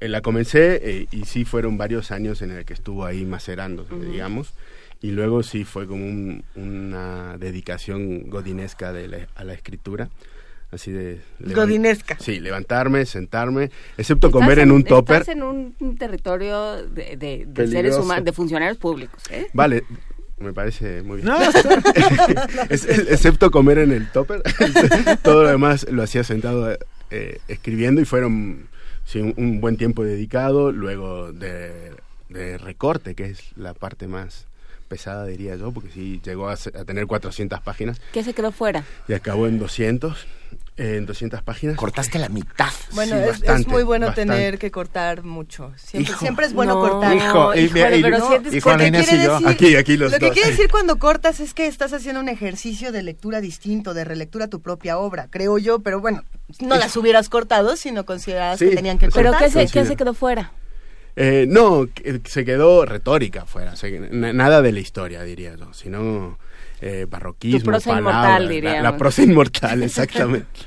[0.00, 4.54] la comencé eh, y sí fueron varios años en el que estuvo ahí macerando, digamos
[5.00, 10.08] y luego sí fue como una dedicación godinesca de a la escritura
[10.70, 12.16] así de godinesca.
[12.18, 15.20] Sí levantarme sentarme excepto comer en, un topper.
[15.20, 19.46] estás en un territorio de, de, seres humanos de funcionarios públicos ¿eh?
[19.52, 19.84] vale
[20.38, 21.32] me parece muy bien.
[22.70, 24.42] excepto comer en el topper,
[25.22, 26.76] todo lo demás lo hacía sentado
[27.10, 28.68] eh, escribiendo y fueron
[29.04, 31.92] sí, un, buen tiempo dedicado, luego de,
[32.28, 34.46] de, recorte, que es la parte más
[34.84, 38.00] pesada, diría yo, porque sí llegó a, tener 400 páginas.
[38.12, 38.84] ¿Qué se quedó fuera?
[39.08, 40.26] Y acabó en 200
[40.76, 41.76] en 200 páginas.
[41.76, 42.72] Cortaste la mitad.
[42.92, 45.72] Bueno, es, muy bueno tener que cortar mucho.
[45.76, 47.14] Siempre, siempre es bueno cortar.
[47.14, 49.38] Hijo, hijo pero sientes y yo.
[49.46, 52.90] aquí, aquí los Lo que quiere decir cuando cortas es que estás haciendo un ejercicio
[52.90, 56.24] de lectura distinto, de relectura a tu propia obra, creo yo, pero bueno,
[56.60, 59.22] no las hubieras cortado si no considerabas que tenían que cortar.
[59.22, 60.52] ¿Pero qué se, qué se quedó fuera?
[61.16, 61.86] Eh, no,
[62.24, 63.74] se quedó retórica fuera,
[64.10, 66.38] nada de la historia, diría yo, sino
[66.80, 68.82] eh, barroquismo, tu prosa inmortal, diríamos.
[68.82, 70.60] La, prosa inmortal, exactamente.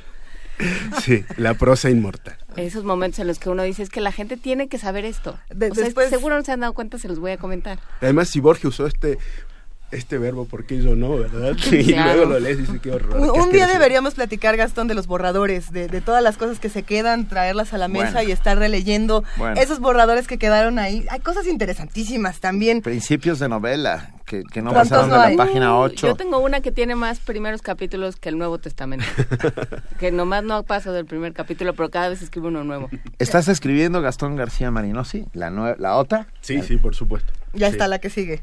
[1.04, 2.38] sí, la prosa inmortal.
[2.56, 5.38] Esos momentos en los que uno dice es que la gente tiene que saber esto.
[6.10, 7.80] seguro no se han dado cuenta, se los voy a comentar.
[8.02, 9.18] Además, si Borges usó este
[9.91, 11.56] este verbo, porque yo no, verdad?
[11.71, 13.17] Y luego lo lees y dices, qué horror.
[13.17, 17.28] Un, día deberíamos platicar, Gastón, de los borradores, de, todas las cosas que se quedan,
[17.28, 19.23] traerlas a la mesa y estar releyendo
[19.56, 21.06] esos borradores que quedaron ahí.
[21.10, 22.82] Hay cosas interesantísimas también.
[22.82, 26.08] Principios de novela, que, no pasaron de la página 8.
[26.08, 29.06] yo tengo una que tiene más primeros capítulos que el Nuevo Testamento.
[30.00, 32.89] que nomás no paso del primer capítulo, pero cada vez escribo uno nuevo.
[33.19, 36.28] ¿Estás escribiendo Gastón García Marinosi, la, la otra?
[36.41, 37.32] Sí, sí, por supuesto.
[37.54, 38.41] Ya está la que sigue.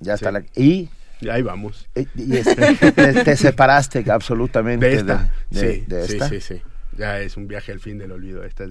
[0.00, 0.14] Ya.
[0.14, 0.42] Está la...
[0.54, 0.88] Y...
[1.30, 1.88] ahí vamos.
[1.94, 5.32] Y, te, separaste absolutamente de esta.
[5.50, 6.62] sí, sí, sí, sí.
[6.96, 8.44] Ya es un viaje al fin del olvido.
[8.44, 8.66] Esta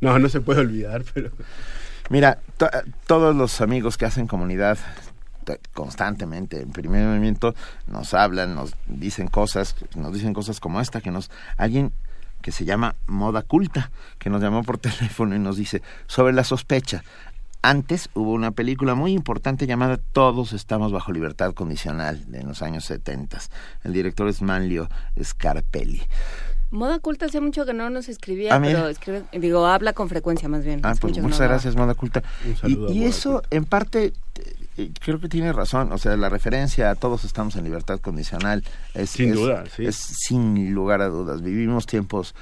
[0.00, 1.30] No, no se puede olvidar, pero...
[2.10, 2.38] Mira,
[3.06, 4.78] todos los amigos que hacen comunidad
[5.74, 7.54] constantemente en primer movimiento
[7.86, 11.30] nos hablan, nos dicen cosas, nos dicen cosas como esta, que nos...
[11.56, 11.92] Alguien
[12.44, 16.44] que se llama Moda Culta, que nos llamó por teléfono y nos dice sobre la
[16.44, 17.02] sospecha.
[17.64, 22.84] Antes hubo una película muy importante llamada Todos estamos bajo libertad condicional en los años
[22.84, 23.38] 70.
[23.84, 24.90] El director es Manlio
[25.22, 26.02] Scarpelli.
[26.70, 30.46] Moda Culta hace mucho que no nos escribía, ah, pero escribe, digo, habla con frecuencia
[30.46, 30.80] más bien.
[30.82, 32.22] Ah, pues muchas gracias, Moda Culta.
[32.64, 34.12] y, eso, en parte,
[34.76, 35.90] eh, creo que tiene razón.
[35.92, 39.08] O sea, la referencia a todos estamos en libertad condicional es...
[39.08, 39.86] Sin duda, sí.
[39.86, 41.40] Es sin lugar a dudas.
[41.40, 42.34] Vivimos tiempos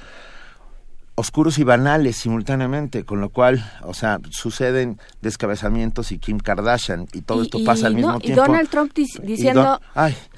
[1.15, 7.21] oscuros y banales simultáneamente, con lo cual, o sea, suceden descabezamientos y Kim Kardashian y
[7.21, 8.41] todo esto pasa al mismo tiempo.
[8.41, 9.79] Y Donald Trump diciendo,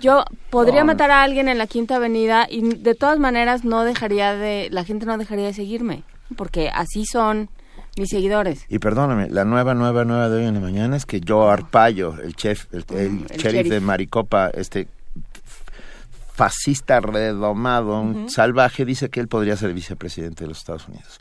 [0.02, 4.36] yo podría matar a alguien en la Quinta Avenida y de todas maneras no dejaría
[4.36, 6.04] de, la gente no dejaría de seguirme,
[6.36, 7.50] porque así son
[7.98, 8.66] mis seguidores.
[8.68, 12.20] Y perdóname, la nueva, nueva, nueva de hoy en la mañana es que Joe Arpaio,
[12.22, 14.88] el chef, el, sheriff de Maricopa, este
[16.36, 21.19] fascista redomado, un salvaje, dice que él podría ser vicepresidente de los Estados Unidos.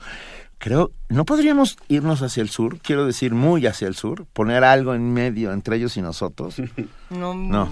[0.58, 2.78] Creo, ¿no podríamos irnos hacia el sur?
[2.80, 6.56] Quiero decir, muy hacia el sur, poner algo en medio entre ellos y nosotros.
[7.10, 7.34] No.
[7.34, 7.68] No.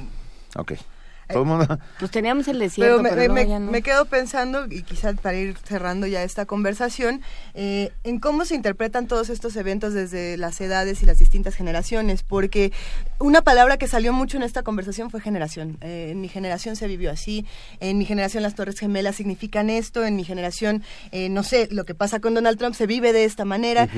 [0.57, 0.75] Ok.
[1.99, 6.47] Pues teníamos el desierto, pero, me, quedo pensando, y quizás para ir cerrando ya esta
[6.47, 7.23] conversación,
[7.55, 12.23] eh, en cómo se interpretan todos estos eventos desde las edades y las distintas generaciones,
[12.23, 12.73] porque
[13.19, 15.79] una palabra que salió mucho en esta conversación fue generación.
[15.81, 17.47] Eh, en mi generación se vivió así,
[17.81, 21.85] en mi generación las Torres Gemelas significan esto, en mi generación, eh, no sé, lo
[21.85, 23.89] que pasa con Donald Trump se vive de esta manera.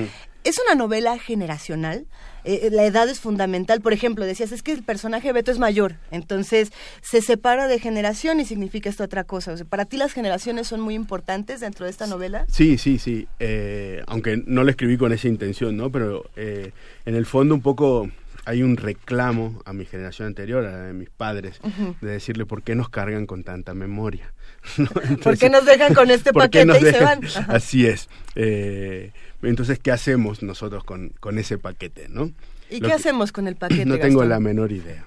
[0.45, 2.05] ¿Es una novela generacional?
[2.43, 3.81] Eh, la edad es fundamental.
[3.81, 8.39] Por ejemplo, decías, es que el personaje Beto es mayor, entonces se separa de generación
[8.39, 9.53] y significa esto otra cosa.
[9.53, 12.45] O sea, ¿Para ti las generaciones son muy importantes dentro de esta novela?
[12.47, 13.27] Sí, sí, sí.
[13.39, 15.91] Eh, aunque no lo escribí con esa intención, ¿no?
[15.91, 16.71] Pero eh,
[17.07, 18.07] en el fondo un poco
[18.45, 21.59] hay un reclamo a mi generación anterior, a la de mis padres,
[22.01, 24.31] de decirle por qué nos cargan con tanta memoria.
[25.23, 27.21] ¿Por qué nos dejan con este paquete y se van?
[27.47, 28.07] Así es.
[28.35, 29.11] Eh,
[29.45, 32.07] entonces, ¿qué hacemos nosotros con, con ese paquete?
[32.09, 32.31] ¿no?
[32.69, 33.85] ¿Y qué hacemos con el paquete?
[33.85, 35.05] No tengo la menor idea.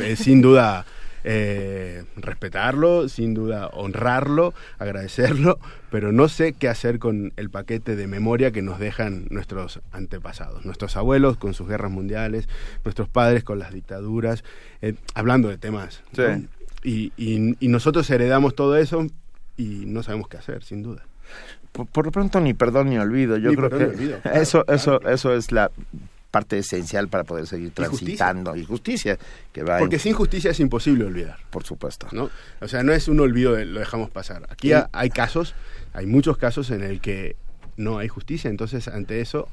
[0.00, 0.86] Eh, sin duda,
[1.24, 5.58] eh, respetarlo, sin duda honrarlo, agradecerlo,
[5.90, 10.64] pero no sé qué hacer con el paquete de memoria que nos dejan nuestros antepasados,
[10.64, 12.48] nuestros abuelos con sus guerras mundiales,
[12.84, 14.42] nuestros padres con las dictaduras,
[15.14, 16.02] hablando de temas.
[16.84, 19.06] Y, y, nosotros heredamos todo eso
[19.56, 21.04] y no sabemos qué hacer, sin duda.
[21.72, 23.38] Por, lo pronto ni perdón ni olvido.
[23.38, 25.70] Yo creo que eso, eso, eso es la
[26.32, 29.18] parte esencial para poder seguir transitando y justicia,
[29.52, 31.38] que va porque sin justicia es imposible olvidar.
[31.50, 32.08] Por supuesto.
[32.10, 32.30] No
[32.60, 34.46] o sea no es un olvido de, lo dejamos pasar.
[34.48, 35.54] Aquí hay casos
[35.92, 37.36] hay muchos casos en el que
[37.76, 39.46] no hay justicia entonces ante eso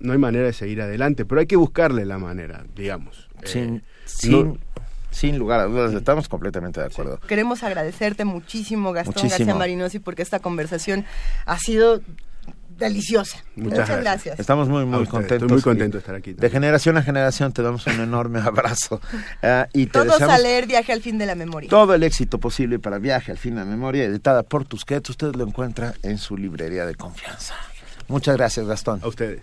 [0.00, 3.28] no hay manera de seguir adelante pero hay que buscarle la manera digamos.
[3.44, 4.58] Sin, eh, sin
[5.38, 7.18] lugar a dudas, estamos completamente de acuerdo.
[7.20, 11.04] Queremos agradecerte muchísimo, Gastón García Marinosi, porque esta conversación
[11.46, 12.00] ha sido
[12.78, 13.42] deliciosa.
[13.54, 14.38] Muchas, gracias.
[14.38, 15.42] Estamos muy, muy contentos.
[15.42, 16.32] Estoy muy contento de estar aquí.
[16.34, 19.00] De generación a generación te damos un enorme abrazo.
[19.42, 21.68] Uh, y Todos a leer Viaje al fin de la memoria.
[21.70, 25.10] Todo el éxito posible para Viaje al fin de la memoria, editada por Tusquets.
[25.10, 27.54] Usted lo encuentra en su librería de confianza.
[28.08, 29.00] Muchas gracias, Gastón.
[29.02, 29.42] A ustedes.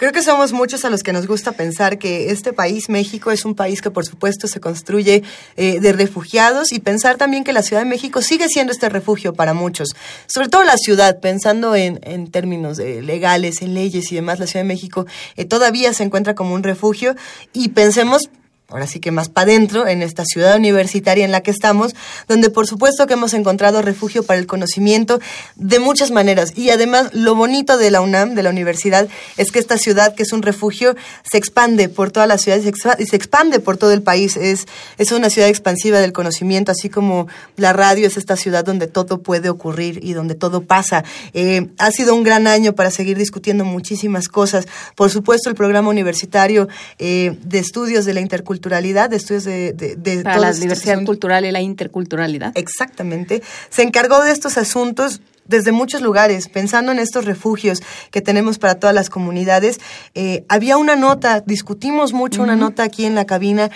[0.00, 3.44] Creo que somos muchos a los que nos gusta pensar que este país, México, es
[3.44, 5.22] un país que por supuesto se construye
[5.58, 9.34] eh, de refugiados y pensar también que la Ciudad de México sigue siendo este refugio
[9.34, 9.90] para muchos.
[10.26, 14.64] Sobre todo la ciudad, pensando en, en términos legales, en leyes y demás, la Ciudad
[14.64, 15.04] de México
[15.36, 17.14] eh, todavía se encuentra como un refugio
[17.52, 18.30] y pensemos
[18.70, 21.94] ahora sí que más para adentro, en esta ciudad universitaria en la que estamos,
[22.28, 25.20] donde por supuesto que hemos encontrado refugio para el conocimiento
[25.56, 26.52] de muchas maneras.
[26.56, 30.22] Y además lo bonito de la UNAM, de la universidad, es que esta ciudad, que
[30.22, 30.94] es un refugio,
[31.28, 32.58] se expande por toda la ciudad
[32.98, 34.36] y se expande por todo el país.
[34.36, 34.66] Es,
[34.98, 39.22] es una ciudad expansiva del conocimiento, así como la radio es esta ciudad donde todo
[39.22, 41.04] puede ocurrir y donde todo pasa.
[41.34, 44.66] Eh, ha sido un gran año para seguir discutiendo muchísimas cosas.
[44.94, 46.68] Por supuesto, el programa universitario
[46.98, 48.20] eh, de estudios de la
[48.60, 49.72] interculturalidad de estudios de...
[49.72, 52.52] de, Para la diversidad cultural y la interculturalidad.
[52.54, 53.42] Exactamente.
[53.70, 58.76] Se encargó de estos asuntos desde muchos lugares, pensando en estos refugios que tenemos para
[58.76, 59.80] todas las comunidades.
[60.14, 63.70] Eh, había una nota, discutimos mucho una nota aquí en la cabina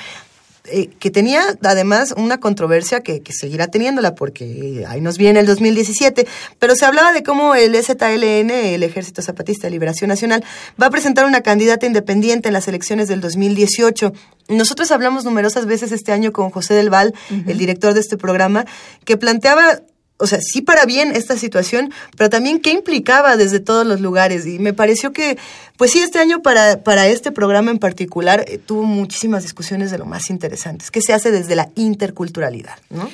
[0.66, 5.46] eh, que tenía además una controversia que, que, seguirá teniéndola porque ahí nos viene el
[5.46, 6.26] 2017,
[6.58, 10.42] pero se hablaba de cómo el ZLN, el Ejército Zapatista de Liberación Nacional,
[10.80, 14.14] va a presentar una candidata independiente en las elecciones del 2018.
[14.48, 17.14] Nosotros hablamos numerosas veces este año con José del Val,
[17.46, 18.64] el director de este programa,
[19.04, 19.82] que planteaba
[20.16, 24.46] o sea, sí para bien esta situación, pero también qué implicaba desde todos los lugares.
[24.46, 25.36] Y me pareció que,
[25.76, 29.98] pues sí, este año para, para este programa en particular eh, tuvo muchísimas discusiones de
[29.98, 33.10] lo más interesantes, que se hace desde la interculturalidad, ¿no?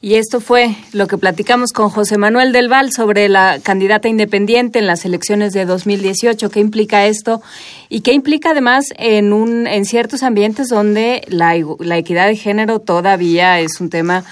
[0.00, 4.78] Y esto fue lo que platicamos con José Manuel del Val sobre la candidata independiente
[4.78, 6.50] en las elecciones de 2018.
[6.50, 7.40] ¿Qué implica esto?
[7.88, 12.80] Y qué implica además en, un, en ciertos ambientes donde la, la equidad de género
[12.80, 14.26] todavía es un tema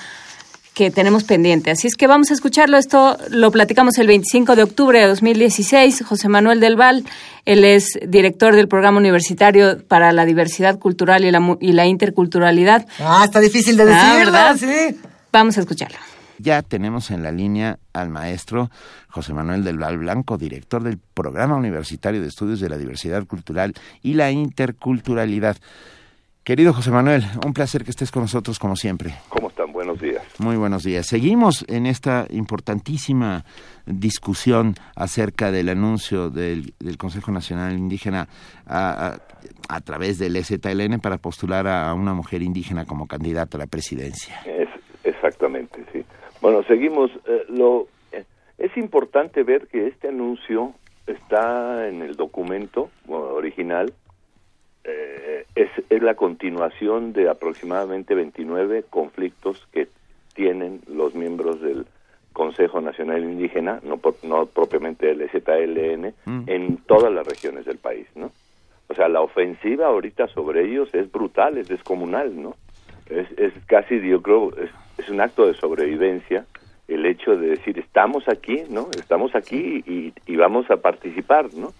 [0.75, 1.71] que tenemos pendiente.
[1.71, 2.79] Así es que vamos a escucharlo.
[2.79, 6.05] Esto lo platicamos el 25 de octubre de 2016.
[6.05, 7.05] José Manuel del Val,
[7.45, 12.87] él es director del programa universitario para la diversidad cultural y la, y la interculturalidad.
[13.01, 14.57] Ah, está difícil de ah, decir, ¿verdad?
[14.57, 14.97] Sí.
[15.31, 15.99] Vamos a escucharlo.
[16.39, 18.71] Ya tenemos en la línea al maestro
[19.09, 23.75] José Manuel del Val Blanco, director del Programa Universitario de Estudios de la Diversidad Cultural
[24.03, 25.57] y la Interculturalidad.
[26.43, 29.15] Querido José Manuel, un placer que estés con nosotros como siempre.
[29.29, 29.52] ¿Cómo están?
[29.83, 30.23] Buenos días.
[30.39, 31.09] Muy buenos días.
[31.09, 33.45] Seguimos en esta importantísima
[33.85, 38.29] discusión acerca del anuncio del, Consejo Nacional Indígena
[38.65, 39.19] a,
[39.85, 44.41] través del EZLN para postular a una mujer indígena como candidata a la presidencia.
[44.47, 44.69] Es,
[45.03, 46.05] exactamente, sí.
[46.41, 47.11] Bueno, seguimos.
[47.27, 48.23] Eh, lo, eh,
[48.59, 50.75] es importante ver que este anuncio
[51.09, 53.93] está en el documento original
[54.85, 59.89] eh, es, es, la continuación de aproximadamente 29 conflictos que
[60.35, 61.87] tienen los miembros del
[62.33, 66.49] Consejo Nacional Indígena, no, no propiamente el ZLN, mm.
[66.49, 68.33] en todas las regiones del país, ¿no?
[68.89, 72.57] O sea, la ofensiva ahorita sobre ellos es brutal, es descomunal, ¿no?
[73.07, 76.47] Es, es casi, yo creo, es, es un acto de sobrevivencia
[76.89, 78.89] el hecho de decir, estamos aquí, ¿no?
[78.99, 81.73] Estamos aquí y, y vamos a participar, ¿no?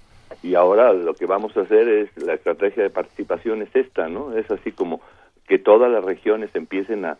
[0.43, 4.37] Y ahora lo que vamos a hacer es la estrategia de participación es esta, ¿no?
[4.37, 5.01] Es así como
[5.47, 7.19] que todas las regiones empiecen a,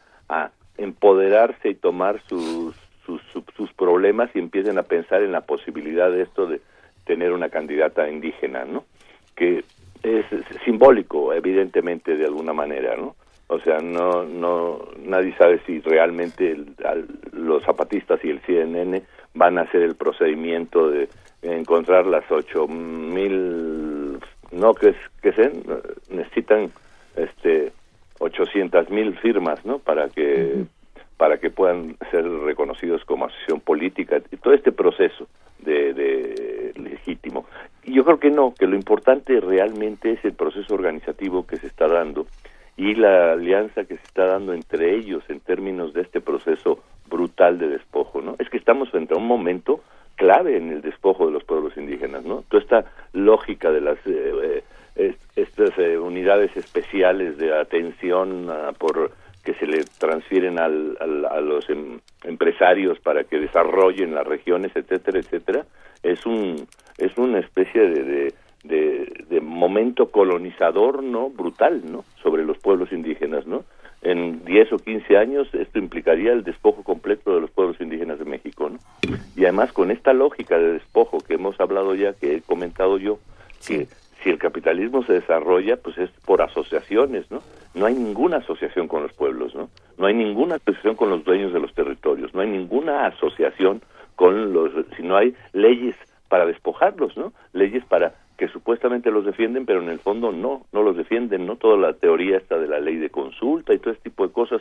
[0.79, 3.21] empoderarse y tomar sus, sus,
[3.55, 6.63] sus, problemas y empiecen a pensar en la posibilidad de esto de
[7.05, 8.85] tener una candidata indígena, ¿no?
[9.37, 9.63] Que
[10.03, 10.25] es
[10.65, 13.15] simbólico, evidentemente, de alguna manera, ¿no?
[13.49, 16.57] O sea, no, no, nadie sabe si realmente
[17.33, 19.03] los zapatistas y el CNN
[19.35, 21.11] van a hacer el procedimiento de
[21.43, 24.19] encontrar las ocho mil
[24.53, 25.53] no que que se
[26.11, 26.71] necesitan
[27.17, 27.73] este
[28.21, 30.65] ochocientas mil firmas no para que
[31.17, 34.21] para que puedan ser reconocidos como asociación política.
[34.33, 35.29] Y todo este proceso
[35.61, 37.47] de, de legítimo.
[37.85, 41.69] Y yo creo que no que lo importante realmente es el proceso organizativo que se
[41.69, 42.27] está dando
[42.77, 47.59] y la alianza que se está dando entre ellos en términos de este proceso brutal
[47.59, 48.35] de despojo, ¿no?
[48.41, 49.81] Es que estamos frente a un momento
[50.17, 52.45] clave en el despojo de los pueblos indígenas, ¿no?
[52.49, 54.63] Toda esta lógica de las eh,
[54.97, 59.11] eh, estas eh, unidades especiales de atención ah, por
[59.45, 65.19] que se le transfieren al, a los em, empresarios para que desarrollen las regiones, etcétera,
[65.19, 65.67] etcétera,
[66.03, 71.31] es un es una especie de, de, de momento colonizador, ¿no?
[71.31, 72.05] Brutal, ¿no?
[72.23, 73.65] Sobre los pueblos indígenas, ¿no?
[74.03, 78.25] En 10 o 15 años esto implicaría el despojo completo de los pueblos indígenas de
[78.25, 78.79] México, ¿no?
[79.37, 83.19] Y además con esta lógica de despojo que hemos hablado ya, que he comentado yo,
[83.67, 83.87] que
[84.23, 87.43] si el capitalismo se desarrolla, pues es por asociaciones, ¿no?
[87.75, 89.69] No hay ninguna asociación con los pueblos, ¿no?
[89.99, 93.83] No hay ninguna asociación con los dueños de los territorios, no hay ninguna asociación
[94.17, 95.97] con los, si no hay leyes
[96.29, 97.33] para despojarlos, ¿no?
[97.53, 101.55] Leyes para que supuestamente los defienden, pero en el fondo no, no los defienden, ¿no?
[101.55, 104.61] Toda la teoría esta de la ley de consulta y todo este tipo de cosas.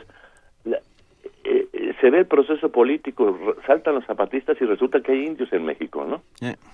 [0.64, 5.52] Eh, eh, se ve el proceso político, saltan los zapatistas y resulta que hay indios
[5.52, 6.22] en México, ¿no?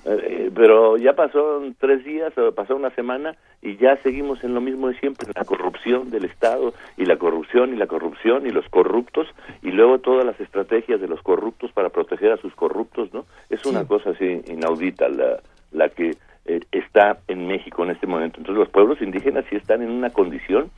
[0.05, 4.89] Eh, pero ya pasó tres días, pasó una semana y ya seguimos en lo mismo
[4.89, 9.29] de siempre, la corrupción del Estado y la corrupción y la corrupción y los corruptos
[9.63, 13.25] y luego todas las estrategias de los corruptos para proteger a sus corruptos, ¿no?
[13.49, 15.41] Es una cosa así inaudita la,
[15.73, 16.15] la que
[16.73, 18.39] está en México en este momento.
[18.39, 20.71] Entonces los pueblos indígenas sí están en una condición,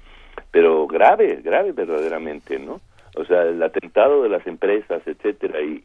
[0.50, 2.80] pero grave, grave verdaderamente, ¿no?
[3.16, 5.80] o sea, el atentado de las empresas, etcétera, y,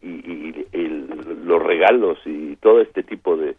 [1.43, 3.55] los regalos y todo este tipo de,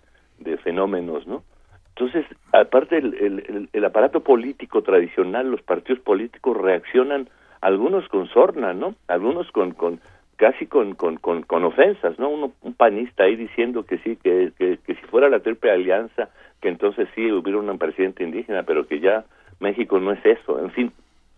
[0.62, 1.42] fenómenos, ¿no?
[1.90, 7.28] Entonces, aparte el, el, aparato político tradicional, los partidos políticos reaccionan,
[7.60, 8.94] algunos con sorna, ¿no?
[9.08, 10.00] Algunos con, con
[10.36, 12.28] casi con, con, con, ofensas, ¿no?
[12.28, 16.28] Uno, un panista ahí diciendo que sí, que, que, si fuera la triple alianza,
[16.60, 19.24] que entonces sí hubiera un presidente indígena, pero que ya
[19.60, 20.92] México no es eso, en fin,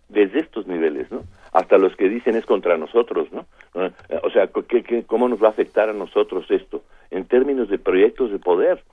[0.09, 1.23] desde estos niveles, ¿no?
[1.51, 3.45] hasta los que dicen es contra nosotros, ¿no?
[3.75, 3.91] Eh,
[4.23, 6.83] o sea, ¿qué, cómo nos va a afectar a nosotros esto?
[7.11, 8.83] En términos de proyectos de poder.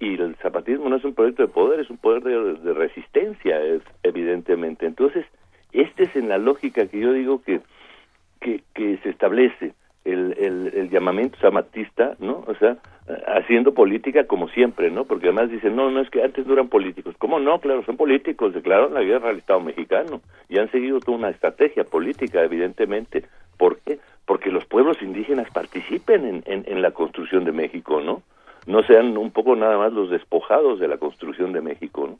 [0.00, 3.58] Y el zapatismo no es un proyecto de poder, es un poder de, resistencia,
[4.02, 4.86] evidentemente.
[4.86, 5.24] Entonces,
[5.72, 7.60] este es en la lógica que yo digo que,
[8.44, 9.72] que, que se establece
[10.04, 10.34] el,
[10.74, 12.44] el, llamamiento zamatista, ¿no?
[12.46, 12.76] O sea,
[13.26, 15.06] haciendo política como siempre, ¿no?
[15.06, 17.14] Porque además dicen, no, no es que antes no eran políticos.
[17.18, 17.58] ¿Cómo no?
[17.58, 20.20] Claro, son políticos, declararon la guerra al Estado mexicano
[20.50, 23.24] y han seguido toda una estrategia política, evidentemente.
[23.56, 23.98] ¿Por qué?
[24.26, 28.22] Porque los pueblos indígenas participen en, en, en la construcción de México, ¿no?
[28.66, 32.18] No sean un poco nada más los despojados de la construcción de México, ¿no?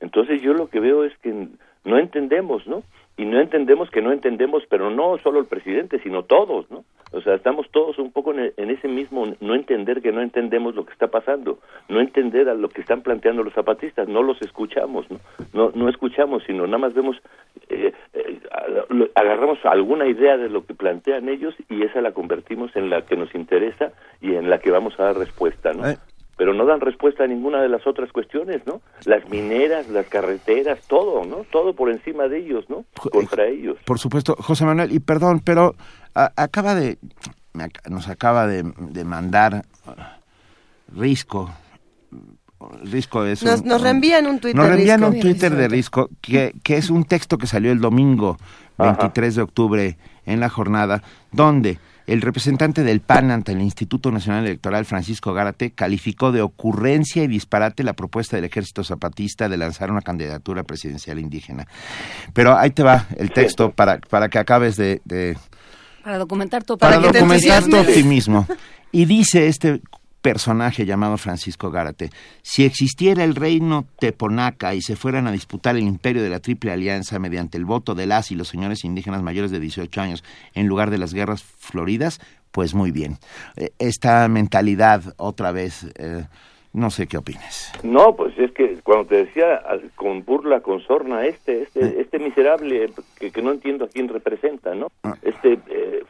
[0.00, 1.48] Entonces yo lo que veo es que
[1.84, 2.82] no entendemos, ¿no?
[3.16, 6.84] Y no entendemos que no entendemos, pero no solo el presidente, sino todos, ¿no?
[7.12, 10.84] O sea, estamos todos un poco en, ese mismo no entender que no entendemos lo
[10.84, 15.08] que está pasando, no entender a lo que están planteando los zapatistas, no los escuchamos,
[15.08, 15.20] ¿no?
[15.52, 17.16] No, no escuchamos, sino nada más vemos,
[17.68, 18.40] eh, eh,
[19.14, 23.16] agarramos alguna idea de lo que plantean ellos y esa la convertimos en la que
[23.16, 25.84] nos interesa y en la que vamos a dar respuesta, ¿no?
[26.34, 28.80] Eh, pero no dan respuesta a ninguna de las otras cuestiones, ¿no?
[29.04, 31.44] Las mineras, las carreteras, todo, ¿no?
[31.50, 32.84] Todo por encima de ellos, ¿no?
[33.10, 33.78] Contra ellos.
[33.84, 35.74] Por supuesto, José Manuel, y perdón, pero
[36.14, 36.98] acaba de,
[37.88, 38.64] nos acaba de,
[39.04, 41.50] mandar uh, Risco.
[42.82, 44.56] Risco es nos, nos reenvían un Twitter.
[44.56, 48.38] Nos reenvían un Twitter de Risco, que, que es un texto que salió el domingo
[48.78, 54.44] 23 de octubre en la jornada, donde el representante del PAN ante el Instituto Nacional
[54.46, 59.90] Electoral, Francisco Gárate, calificó de ocurrencia y disparate la propuesta del Ejército Zapatista de lanzar
[59.90, 61.66] una candidatura presidencial indígena.
[62.32, 65.00] Pero ahí te va el texto para, para que acabes de...
[66.02, 68.46] para documentar tu, para documentar tu optimismo.
[68.92, 69.80] Y dice este
[70.24, 72.08] personaje llamado Francisco Gárate.
[72.40, 76.72] Si existiera el reino Teponaca y se fueran a disputar el imperio de la Triple
[76.72, 80.66] Alianza mediante el voto de las y los señores indígenas mayores de 18 años en
[80.66, 82.20] lugar de las guerras floridas,
[82.52, 83.18] pues muy bien.
[83.56, 85.86] Eh, esta mentalidad otra vez...
[85.98, 86.24] Eh,
[86.72, 87.72] no sé qué opinas.
[87.84, 89.62] No, pues es que cuando te decía
[89.94, 91.96] con burla, con sorna, este, este, eh.
[92.00, 94.88] este miserable que, que, no entiendo a quién representa, ¿no?
[95.04, 95.14] Ah.
[95.22, 95.56] Este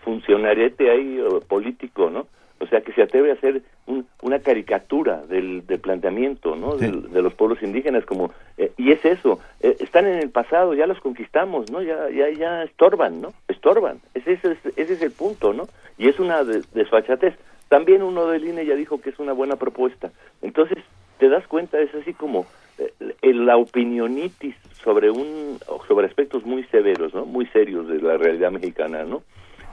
[0.03, 2.29] funcionariete ahí político, ¿no?
[2.61, 3.63] O sea, que se atreve a hacer
[4.23, 6.77] una caricatura del, planteamiento ¿no?
[6.77, 10.87] de, los pueblos indígenas, como eh, y es eso, eh, están en el pasado, ya
[10.87, 11.83] los conquistamos, ¿no?
[11.83, 13.35] Ya, ya, ya estorban, ¿no?
[13.49, 15.69] Estorban, ese, ese, ese es el punto, ¿no?
[15.99, 17.35] Y es una desfachatez.
[17.69, 20.11] También uno del INE ya dijo que es una buena propuesta.
[20.43, 20.79] Entonces,
[21.19, 22.47] te das cuenta, es así como
[22.79, 22.93] eh,
[23.23, 27.25] la opinionitis sobre un sobre aspectos muy severos, ¿no?
[27.25, 29.23] Muy serios de la realidad mexicana, ¿no?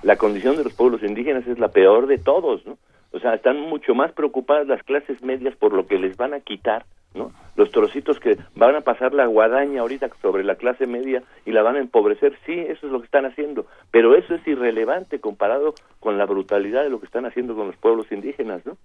[0.04, 2.78] La condición de los pueblos indígenas es la peor de todos, ¿no?
[3.12, 6.40] O sea, están mucho más preocupadas las clases medias por lo que les van a
[6.40, 7.32] quitar, ¿no?
[7.56, 11.62] Los trocitos que van a pasar la guadaña ahorita sobre la clase media y la
[11.62, 15.76] van a empobrecer, sí, eso es lo que están haciendo, pero eso es irrelevante comparado
[16.00, 18.78] con la brutalidad de lo que están haciendo con los pueblos indígenas, ¿no?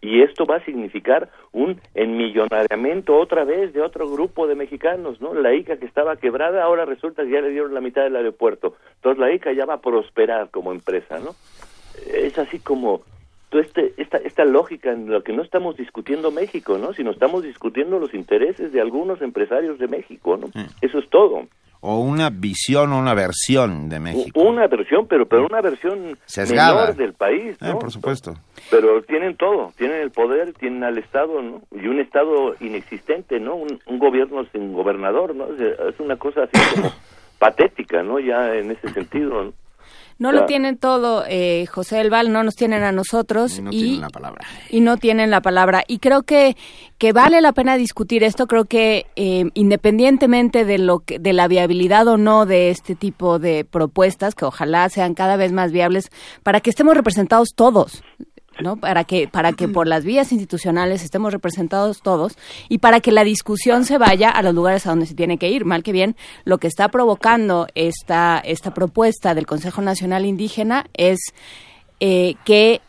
[0.00, 5.34] Y esto va a significar un enmillonariamiento otra vez de otro grupo de mexicanos, ¿no?
[5.34, 8.76] La ICA que estaba quebrada, ahora resulta que ya le dieron la mitad del aeropuerto.
[8.96, 11.34] Entonces la ICA ya va a prosperar como empresa, ¿no?
[12.12, 13.02] Es así como
[13.52, 16.92] este, esta, esta lógica en la que no estamos discutiendo México, ¿no?
[16.92, 20.48] Sino estamos discutiendo los intereses de algunos empresarios de México, ¿no?
[20.80, 21.46] Eso es todo
[21.80, 24.40] o una visión o una versión de México.
[24.40, 26.18] Una versión, pero pero una versión
[26.48, 27.78] menor del país, eh, ¿no?
[27.78, 28.34] por supuesto.
[28.70, 31.62] Pero tienen todo, tienen el poder, tienen al Estado, ¿no?
[31.72, 33.54] Y un Estado inexistente, ¿no?
[33.54, 35.46] Un, gobierno sin gobernador, ¿no?
[35.54, 36.92] Es una cosa así como
[37.38, 38.18] patética, ¿no?
[38.20, 39.52] Ya en ese sentido, No
[40.32, 43.58] lo tienen todo, eh, José del Val, no nos tienen a nosotros.
[43.58, 44.46] Y no tienen la palabra.
[44.68, 45.84] Y no tienen la palabra.
[45.86, 46.56] Y creo que,
[46.98, 48.48] que vale la pena discutir esto.
[48.48, 53.38] Creo que eh, independientemente de, lo que, de la viabilidad o no de este tipo
[53.38, 56.10] de propuestas, que ojalá sean cada vez más viables,
[56.42, 58.02] para que estemos representados todos.
[58.60, 58.76] ¿No?
[58.76, 62.36] Para que, para que por las vías institucionales estemos representados todos
[62.68, 65.50] y para que la discusión se vaya a los lugares a donde se tiene que
[65.50, 65.64] ir.
[65.64, 71.18] Mal que bien, lo que está provocando esta, esta propuesta del Consejo Nacional Indígena es
[72.00, 72.80] eh, que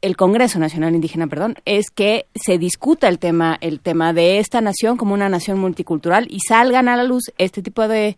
[0.00, 4.60] el Congreso Nacional Indígena, perdón, es que se discuta el tema, el tema de esta
[4.60, 8.14] nación como una nación multicultural y salgan a la luz este tipo de,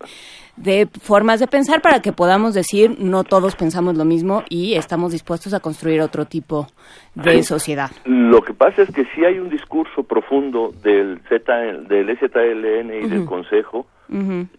[0.57, 5.11] de formas de pensar para que podamos decir no todos pensamos lo mismo y estamos
[5.11, 6.67] dispuestos a construir otro tipo
[7.15, 7.91] de sociedad.
[8.05, 11.53] Lo que pasa es que sí hay un discurso profundo del Z,
[11.87, 13.87] del ZLN y del Consejo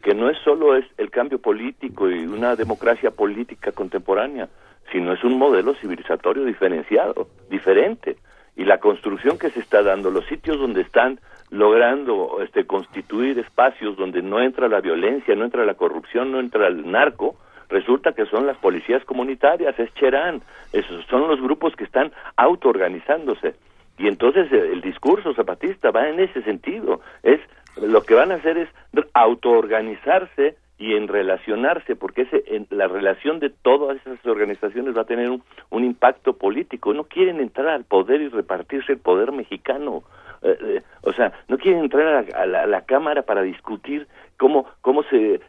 [0.02, 4.48] que no es solo es el cambio político y una democracia política contemporánea,
[4.90, 8.16] sino es un modelo civilizatorio diferenciado, diferente.
[8.56, 11.20] Y la construcción que se está dando, los sitios donde están
[11.52, 16.66] logrando este, constituir espacios donde no entra la violencia, no entra la corrupción, no entra
[16.66, 17.36] el narco,
[17.68, 20.42] resulta que son las policías comunitarias, es Cherán,
[20.72, 23.54] esos son los grupos que están autoorganizándose.
[23.98, 27.38] Y entonces el, el discurso zapatista va en ese sentido, es
[27.76, 28.68] lo que van a hacer es
[29.12, 35.06] autoorganizarse y en relacionarse, porque ese, en la relación de todas esas organizaciones va a
[35.06, 36.92] tener un impacto político.
[36.92, 40.02] No quieren entrar al poder y repartirse el poder mexicano.
[40.42, 44.66] Eh, eh, o sea, no quieren entrar a, la, a, la, Cámara para discutir cómo,
[44.80, 45.40] cómo se eh,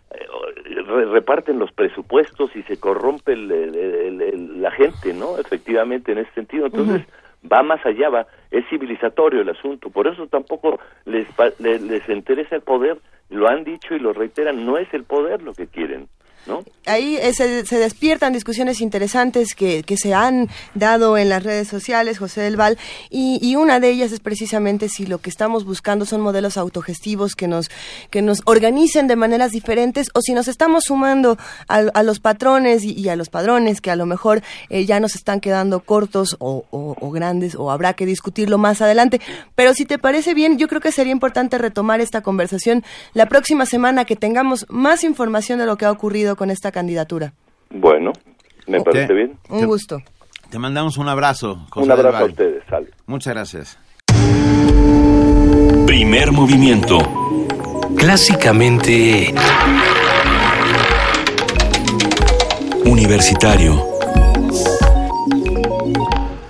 [1.12, 5.38] reparten los presupuestos y se corrompe el, el, el, la gente, ¿no?
[5.40, 6.68] Efectivamente, en ese sentido.
[6.68, 7.52] Entonces, uh -huh.
[7.52, 9.90] va más allá, va, es civilizatorio el asunto.
[9.90, 11.28] Por eso tampoco les,
[11.60, 12.98] les, les interesa el poder
[13.34, 16.08] lo han dicho y lo reiteran, no es el poder lo que quieren.
[16.86, 21.70] Ahí eh, se, se, despiertan discusiones interesantes que, que, se han dado en las redes
[21.70, 22.78] sociales, José del Val,
[23.10, 27.48] y, una de ellas es precisamente si lo que estamos buscando son modelos autogestivos que
[27.48, 27.70] nos,
[28.10, 31.38] que nos organicen de maneras diferentes o si nos estamos sumando
[31.70, 35.40] a, los patrones y, a los padrones que a lo mejor eh, ya nos están
[35.40, 36.66] quedando cortos o,
[37.14, 39.22] grandes o habrá que discutirlo más adelante.
[39.56, 42.84] Pero si te parece bien, yo creo que sería importante retomar esta conversación
[43.14, 47.34] la próxima semana que tengamos más información de lo que ha ocurrido con esta candidatura.
[47.70, 48.12] Bueno,
[48.68, 48.94] me okay.
[48.94, 49.38] parece bien.
[49.50, 50.00] Un gusto.
[50.50, 51.66] Te mandamos un abrazo.
[51.72, 52.92] José un abrazo a ustedes, sale.
[53.08, 53.80] Muchas gracias.
[55.88, 57.00] Primer movimiento.
[57.98, 59.34] Clásicamente...
[62.86, 63.94] Universitario.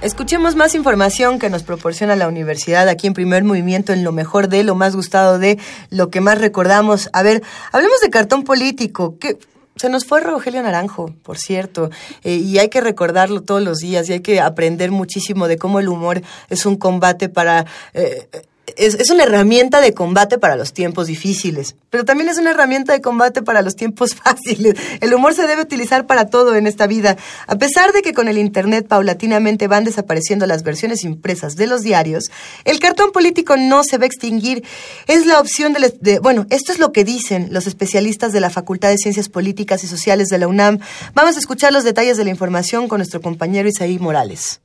[0.02, 4.50] Escuchemos más información que nos proporciona la universidad aquí en primer movimiento, en lo mejor
[4.50, 5.58] de, lo más gustado de,
[5.90, 7.10] lo que más recordamos.
[7.14, 9.18] A ver, hablemos de cartón político.
[9.18, 9.38] ¿Qué,
[9.84, 11.90] se nos fue Rogelio Naranjo, por cierto,
[12.24, 15.82] eh, y hay que recordarlo todos los días y hay que aprender muchísimo de cómo
[15.82, 17.66] el humor es un combate para...
[17.94, 18.30] Eh,
[18.78, 22.94] es, es, una herramienta de combate para los tiempos difíciles, pero también es una herramienta
[22.94, 24.76] de combate para los tiempos fáciles.
[25.02, 27.18] El humor se debe utilizar para todo en esta vida.
[27.48, 31.82] A pesar de que con el Internet paulatinamente van desapareciendo las versiones impresas de los
[31.82, 32.26] diarios,
[32.66, 34.64] el cartón político no se va a extinguir.
[35.08, 38.50] Es la opción de, de bueno, esto es lo que dicen los especialistas de la
[38.50, 40.80] Facultad de Ciencias Políticas y Sociales de la UNAM.
[41.14, 44.62] Vamos a escuchar los detalles de la información con nuestro compañero Isaí Morales.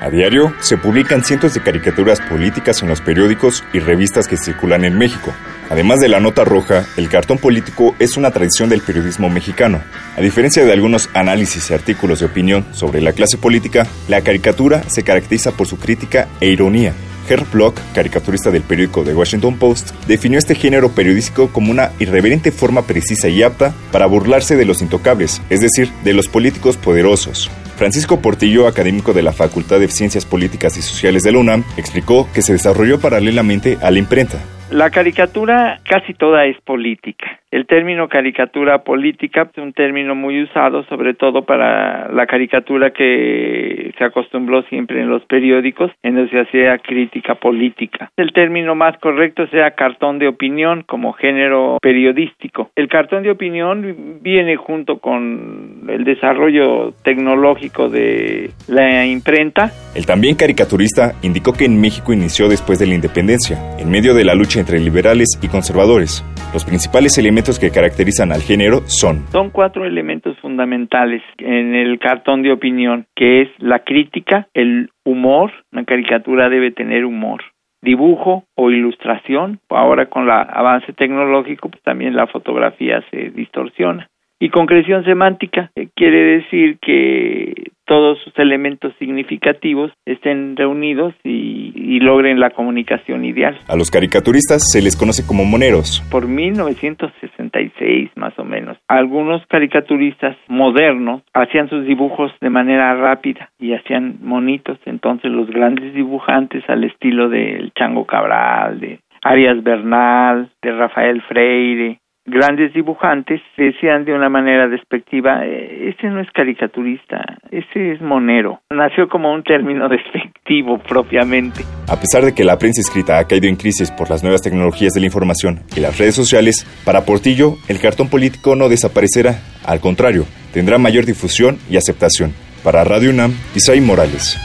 [0.00, 4.84] A diario se publican cientos de caricaturas políticas en los periódicos y revistas que circulan
[4.84, 5.34] en México.
[5.70, 9.82] Además de la nota roja, el cartón político es una tradición del periodismo mexicano.
[10.16, 14.84] A diferencia de algunos análisis y artículos de opinión sobre la clase política, la caricatura
[14.88, 16.92] se caracteriza por su crítica e ironía.
[17.28, 22.52] Herb Block, caricaturista del periódico The Washington Post, definió este género periodístico como una irreverente
[22.52, 27.50] forma precisa y apta para burlarse de los intocables, es decir, de los políticos poderosos.
[27.78, 32.28] Francisco Portillo, académico de la Facultad de Ciencias Políticas y Sociales de la UNAM, explicó
[32.34, 34.38] que se desarrolló paralelamente a la imprenta.
[34.70, 37.37] La caricatura casi toda es política.
[37.50, 43.94] El término caricatura política es un término muy usado sobre todo para la caricatura que
[43.96, 48.10] se acostumbró siempre en los periódicos en donde se hacía crítica política.
[48.18, 52.70] El término más correcto sea cartón de opinión como género periodístico.
[52.76, 59.72] El cartón de opinión viene junto con el desarrollo tecnológico de la imprenta.
[59.94, 64.24] El también caricaturista indicó que en México inició después de la independencia, en medio de
[64.24, 66.22] la lucha entre liberales y conservadores.
[66.52, 69.24] Los principales elementos que caracterizan al género son...
[69.30, 75.52] Son cuatro elementos fundamentales en el cartón de opinión, que es la crítica, el humor,
[75.72, 77.42] una caricatura debe tener humor,
[77.80, 84.08] dibujo o ilustración, ahora con el avance tecnológico pues también la fotografía se distorsiona.
[84.40, 92.00] Y concreción semántica eh, quiere decir que todos sus elementos significativos estén reunidos y, y,
[92.00, 93.58] logren la comunicación ideal.
[93.66, 96.04] A los caricaturistas se les conoce como moneros.
[96.10, 103.72] Por 1966 más o menos, algunos caricaturistas modernos hacían sus dibujos de manera rápida y
[103.72, 110.72] hacían monitos, entonces los grandes dibujantes al estilo del Chango Cabral, de Arias Bernal, de
[110.72, 117.92] Rafael Freire, grandes dibujantes decían de una manera despectiva, eh, ese no es caricaturista, ese
[117.92, 118.60] es monero.
[118.70, 121.62] Nació como un término despectivo propiamente.
[121.88, 124.92] A pesar de que la prensa escrita ha caído en crisis por las nuevas tecnologías
[124.92, 129.34] de la información y las redes sociales, para Portillo el cartón político no desaparecerá,
[129.66, 132.32] al contrario, tendrá mayor difusión y aceptación.
[132.64, 134.36] Para Radio UNAM, Isaí Morales.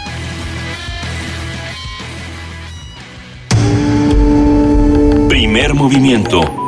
[5.27, 6.63] Primer movimiento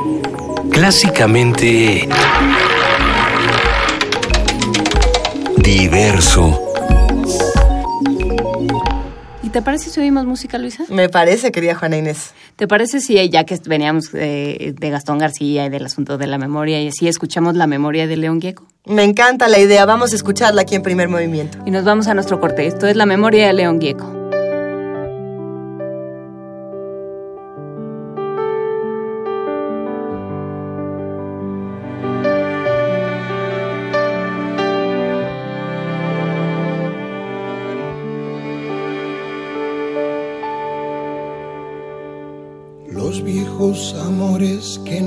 [0.75, 2.05] clásicamente
[5.59, 6.61] diverso.
[9.41, 10.83] ¿Y te parece si oímos música, Luisa?
[10.89, 12.33] Me parece, querida Juana Inés.
[12.57, 16.37] ¿Te parece si ya que veníamos de, de Gastón García y del asunto de la
[16.37, 18.67] memoria y así escuchamos la memoria de León Gieco?
[18.85, 21.57] Me encanta la idea, vamos a escucharla aquí en primer movimiento.
[21.65, 22.67] Y nos vamos a nuestro corte.
[22.67, 24.24] Esto es la memoria de León Gieco.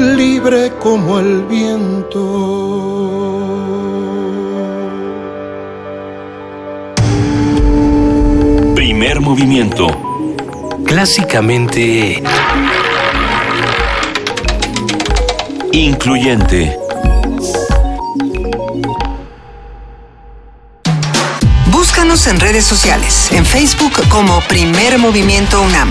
[0.00, 2.20] libre como el viento.
[8.74, 9.86] Primer movimiento.
[10.84, 12.22] Clásicamente...
[15.72, 16.76] Incluyente.
[21.66, 25.90] Búscanos en redes sociales, en Facebook como Primer Movimiento UNAM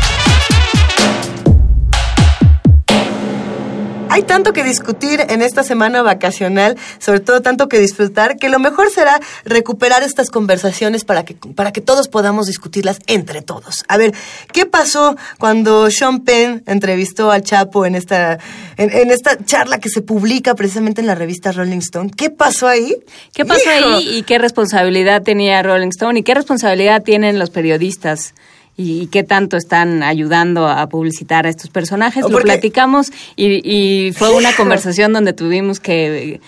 [4.11, 8.59] Hay tanto que discutir en esta semana vacacional, sobre todo tanto que disfrutar, que lo
[8.59, 13.85] mejor será recuperar estas conversaciones para que, para que todos podamos discutirlas entre todos.
[13.87, 14.13] A ver,
[14.51, 18.37] ¿qué pasó cuando Sean Penn entrevistó al Chapo en esta,
[18.75, 22.11] en, esta charla que se publica precisamente en la revista Rolling Stone?
[22.13, 22.97] ¿Qué pasó ahí?
[23.33, 28.33] ¿Qué pasó ahí y qué responsabilidad tenía Rolling Stone y qué responsabilidad tienen los periodistas?
[28.77, 32.23] Y, qué tanto están ayudando a publicitar a estos personajes.
[32.29, 36.41] Lo platicamos y, fue una conversación donde tuvimos que,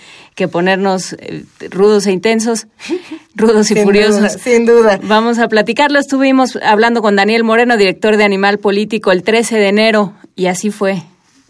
[0.50, 2.66] ponernos eh, rudos e intensos,
[3.34, 4.32] rudos y furiosos.
[4.32, 4.98] sin duda.
[5.02, 5.98] Vamos a platicarlo.
[5.98, 10.70] Estuvimos hablando con Daniel Moreno, director de Animal Político, el 13 de enero y así
[10.70, 11.02] fue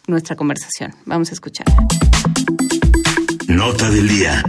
[0.07, 0.95] nuestra conversación.
[1.07, 1.67] Vamos a escuchar.
[3.49, 4.43] Nota del día.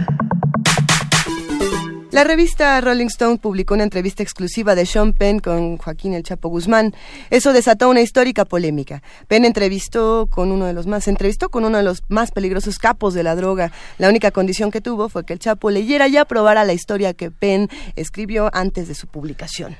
[2.16, 6.48] La revista Rolling Stone publicó una entrevista exclusiva de Sean Penn con Joaquín El Chapo
[6.48, 6.94] Guzmán.
[7.28, 9.02] Eso desató una histórica polémica.
[9.28, 13.12] Penn entrevistó con uno de los más entrevistó con uno de los más peligrosos capos
[13.12, 13.70] de la droga.
[13.98, 17.30] La única condición que tuvo fue que el Chapo leyera y aprobara la historia que
[17.30, 19.76] Penn escribió antes de su publicación.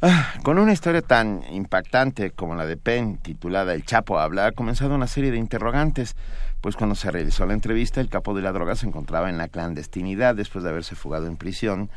[0.00, 4.52] Ah, con una historia tan impactante como la de Penn, titulada El Chapo habla, ha
[4.52, 6.14] comenzado una serie de interrogantes
[6.60, 9.48] pues cuando se realizó la entrevista el capo de la droga se encontraba en la
[9.48, 11.90] clandestinidad después de haberse fugado en prisión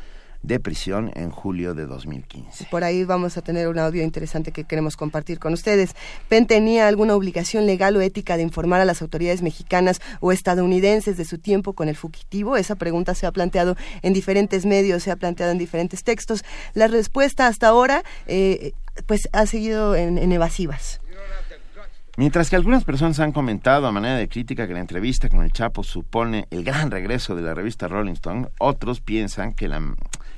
[0.44, 2.66] de prisión en julio de 2015.
[2.70, 5.96] Por ahí vamos a tener un audio interesante que queremos compartir con ustedes.
[6.28, 11.16] Penn tenía alguna obligación legal o ética de informar a las autoridades mexicanas o estadounidenses
[11.16, 12.58] de su tiempo con el fugitivo.
[12.58, 16.44] Esa pregunta se ha planteado en diferentes medios, se ha planteado en diferentes textos.
[16.74, 18.72] La respuesta hasta ahora, eh,
[19.06, 21.00] pues, ha seguido en evasivas.
[22.16, 25.52] Mientras que algunas personas han comentado a manera de crítica que la entrevista con el
[25.52, 29.80] Chapo supone el gran regreso de la revista Rolling Stone, otros piensan que la,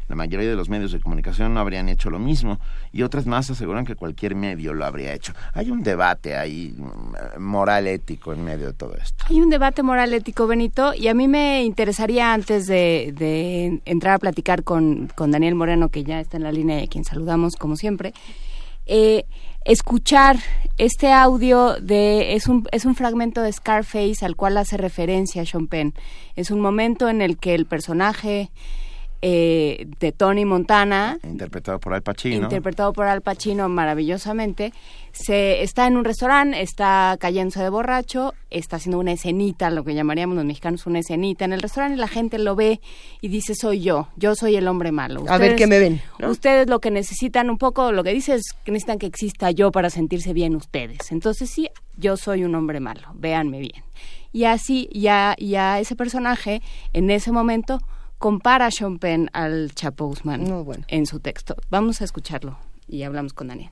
[0.08, 2.58] mayoría de los medios de comunicación no habrían hecho lo mismo
[2.92, 5.34] y otras más aseguran que cualquier medio lo habría hecho.
[5.52, 9.26] Hay un debate ahí mm, moral ético en medio de todo esto.
[9.28, 14.18] Hay un debate moral ético, Benito, y a mí me interesaría antes de, entrar a
[14.18, 17.56] platicar con, con Daniel Moreno, que ya está en la línea y a quien saludamos
[17.56, 18.14] como siempre,
[18.86, 19.26] eh,
[19.66, 20.36] escuchar
[20.78, 25.66] este audio de es un es un fragmento de Scarface al cual hace referencia Sean
[25.66, 25.94] Penn.
[26.36, 28.50] Es un momento en el que el personaje
[29.22, 34.72] eh, de Tony Montana, interpretado por Al Pacino, interpretado por Al Pacino maravillosamente,
[35.12, 39.94] se está en un restaurante, está cayéndose de borracho, está haciendo una escenita, lo que
[39.94, 42.80] llamaríamos los mexicanos una escenita en el restaurante y la gente lo ve
[43.20, 45.24] y dice soy yo, yo soy el hombre malo.
[45.28, 46.00] a ver qué me ven.
[46.22, 49.72] Ustedes lo que necesitan un poco, lo que dice es que necesitan que exista yo
[49.72, 51.10] para sentirse bien ustedes.
[51.10, 53.84] Entonces sí, yo soy un hombre malo, véanme bien.
[54.32, 56.60] Y así ya, ya ese personaje
[56.92, 57.80] en ese momento
[58.18, 60.46] compara a Sean Penn al Chapo Guzmán
[60.88, 61.56] en su texto.
[61.70, 62.58] Vamos a escucharlo
[62.88, 63.70] y hablamos con Daniel.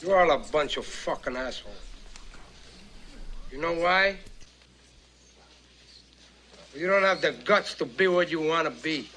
[0.00, 1.74] You're all a bunch of fucking assholes.
[3.50, 4.16] You know why?
[6.74, 9.08] You don't have the guts to be what you want to be.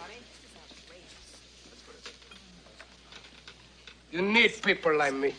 [4.12, 5.34] You need people like me.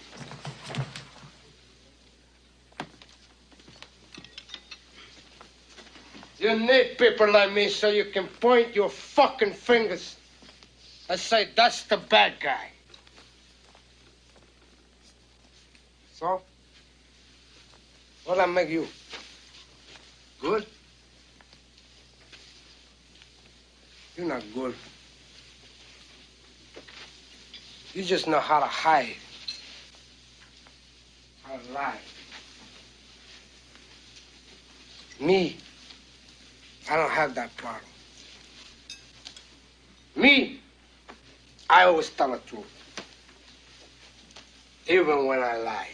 [6.39, 10.17] You need people like me so you can point your fucking fingers
[11.09, 12.71] and say, that's the bad guy.
[16.15, 16.41] So?
[18.25, 18.89] What'll I make you?
[20.41, 20.67] Good?
[24.17, 24.75] You're not good.
[27.95, 29.17] You just know how to hide,
[31.43, 31.99] how to lie.
[35.21, 35.59] Me,
[36.91, 37.85] I don't have that problem.
[40.17, 40.61] Me,
[41.69, 42.67] I always tell the truth,
[44.89, 45.91] even when I lie.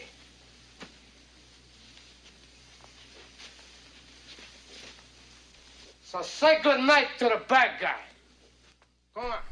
[6.03, 8.08] So say good night to the bad guy.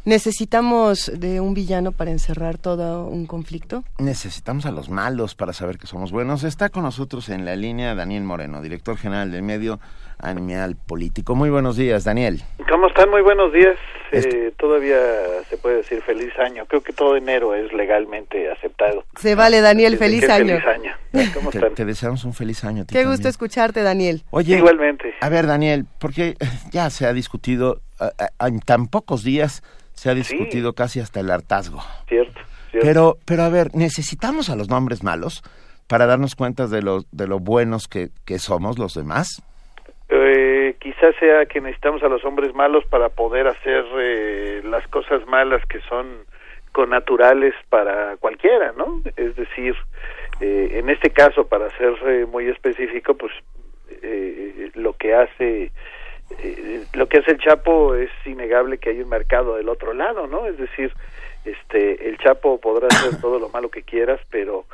[0.05, 3.84] ¿Necesitamos de un villano para encerrar todo un conflicto?
[3.99, 6.45] Necesitamos a los malos para saber que somos buenos.
[6.45, 9.80] Está con nosotros en la línea Daniel Moreno, director general del medio
[10.18, 11.36] Animal Político.
[11.36, 12.41] Muy buenos días, Daniel.
[12.70, 13.10] ¿Cómo están?
[13.10, 13.78] Muy buenos días.
[14.12, 14.97] Eh, todavía
[15.49, 16.66] se puede decir feliz año.
[16.66, 19.03] Creo que todo enero es legalmente aceptado.
[19.20, 20.60] Se vale, Daniel, feliz año.
[20.60, 21.32] Feliz año.
[21.34, 22.86] ¿Cómo te, te, deseamos un feliz año.
[22.88, 24.24] Qué gusto escucharte, Daniel.
[24.30, 25.14] Oye, Igualmente.
[25.20, 26.36] A ver, Daniel, porque
[26.72, 27.82] ya se ha discutido,
[28.39, 31.84] en tan pocos días se ha discutido casi hasta el hartazgo.
[32.08, 32.39] Cierto,
[32.72, 35.41] Pero, pero a ver, necesitamos a los nombres malos
[35.88, 39.41] para darnos cuenta de lo, de lo buenos que, que somos los demás.
[40.10, 45.26] Eh, quizás sea que necesitamos a los hombres malos para poder hacer eh, las cosas
[45.28, 46.26] malas que son
[46.72, 49.01] connaturales para cualquiera, ¿no?
[49.18, 49.76] Es decir,
[50.39, 53.34] eh, en este caso, para ser eh, muy específico, pues
[54.76, 55.72] lo que hace
[56.93, 60.45] lo que hace el Chapo es innegable que hay un mercado del otro lado, ¿no?
[60.45, 60.93] Es decir,
[61.45, 64.66] este el Chapo podrá hacer todo lo malo que quieras, pero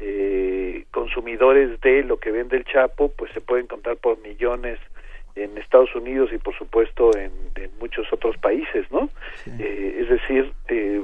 [0.00, 4.78] eh, consumidores de lo que vende el Chapo, pues se pueden contar por millones
[5.34, 7.32] en Estados Unidos y por supuesto en,
[7.80, 9.08] muchos otros países, ¿no?
[9.58, 11.00] Eh, es decir, eh,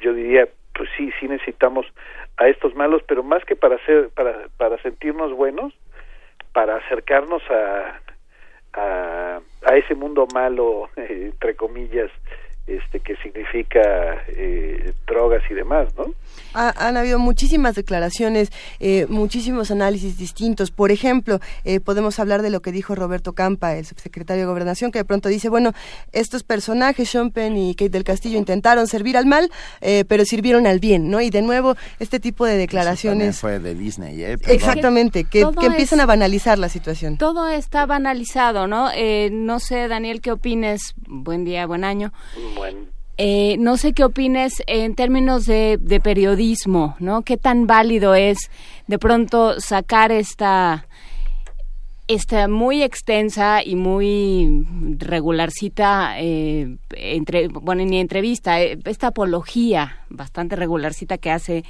[0.00, 1.86] yo diría, pues sí, sí necesitamos
[2.36, 5.74] a estos malos, pero más que para hacer, para, para sentirnos buenos,
[6.52, 8.00] para acercarnos a,
[8.72, 12.10] a, a ese mundo malo, entre comillas,
[12.66, 13.80] este que significa
[14.28, 16.14] eh, drogas y demás, ¿no?
[16.54, 20.70] han habido muchísimas declaraciones, eh, muchísimos análisis distintos.
[20.70, 24.92] Por ejemplo, eh, podemos hablar de lo que dijo Roberto Campa, el subsecretario de Gobernación,
[24.92, 25.72] que de pronto dice, bueno,
[26.12, 29.50] estos personajes, Sean Penn y Kate del Castillo, intentaron servir al mal,
[29.80, 31.22] pero sirvieron al bien, ¿no?
[31.22, 33.40] Y de nuevo, este tipo de declaraciones...
[33.40, 34.36] fue de Disney, ¿eh?
[34.46, 37.16] Exactamente, que, que empiezan a banalizar la situación.
[37.16, 38.90] Todo está banalizado, ¿no?
[39.30, 40.94] no sé, Daniel, ¿qué opines?
[41.06, 42.12] Buen día, buen año.
[43.18, 47.22] Eh, no sé qué opines en términos de, periodismo, ¿no?
[47.22, 48.50] ¿Qué tan válido es
[48.86, 50.86] de pronto sacar esta,
[52.08, 54.66] esta muy extensa y muy
[54.98, 61.64] regularcita, eh, entre, bueno, ni entrevista, eh, esta apología bastante regularcita que hace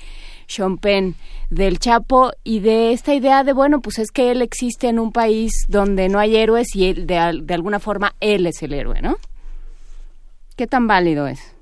[0.47, 1.17] Sean Penn
[1.51, 5.11] del Chapo y de esta idea de, bueno, pues es que él existe en un
[5.11, 9.03] país donde no hay héroes y él, de, de alguna forma él es el héroe,
[9.03, 9.17] ¿no?
[10.63, 11.57] ¿Qué tan válido es?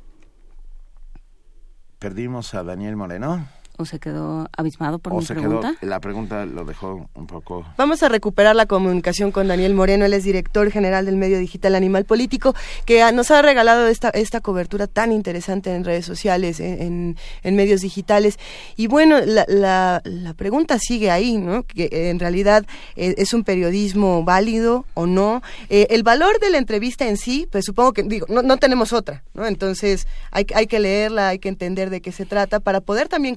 [1.99, 3.49] Perdimos a Daniel Moreno.
[3.81, 5.74] O se quedó abismado por mi pregunta.
[5.81, 7.64] la pregunta lo dejó un poco.
[7.76, 11.74] Vamos a recuperar la comunicación con Daniel Moreno, él es director general del medio digital
[11.74, 12.55] Animal Político,
[12.85, 18.39] que nos ha regalado esta, esta cobertura tan interesante en redes sociales, en, medios digitales.
[18.76, 21.64] Y bueno, la, la, pregunta sigue ahí, ¿no?
[21.64, 22.64] Que en realidad
[22.97, 25.43] eh, es un periodismo válido o no.
[25.68, 28.93] Eh, el valor de la entrevista en sí, pues supongo que, digo, no, no tenemos
[28.93, 29.47] otra, ¿no?
[29.47, 33.37] Entonces hay, hay que leerla, hay que entender de qué se trata para poder también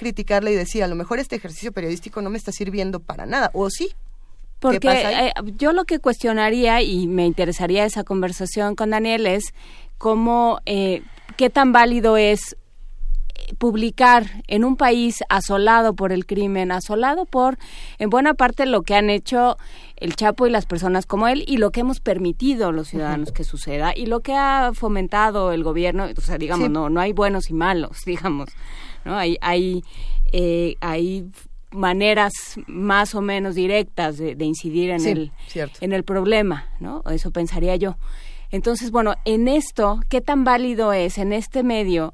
[0.51, 3.69] y decir, a lo mejor este ejercicio periodístico no me está sirviendo para nada, o
[3.69, 3.89] sí.
[4.59, 9.53] Porque eh, yo lo que cuestionaría y me interesaría esa conversación con Daniel es
[9.97, 11.03] cómo, eh,
[11.35, 12.55] qué tan válido es
[13.57, 17.57] publicar en un país asolado por el crimen, asolado por,
[17.99, 19.57] en buena parte, lo que han hecho
[19.97, 23.43] el Chapo y las personas como él y lo que hemos permitido los ciudadanos que
[23.43, 27.49] suceda y lo que ha fomentado el gobierno, o sea, digamos, no, no hay buenos
[27.49, 28.49] y malos, digamos,
[29.05, 29.17] ¿no?
[29.17, 29.83] Hay, hay,
[30.33, 31.25] eh, hay
[31.71, 32.33] maneras
[32.67, 35.31] más o menos directas de, incidir en el
[35.79, 37.03] en el problema, ¿no?
[37.09, 37.97] Eso pensaría yo.
[38.51, 42.13] Entonces, bueno, en esto, ¿qué tan válido es en este medio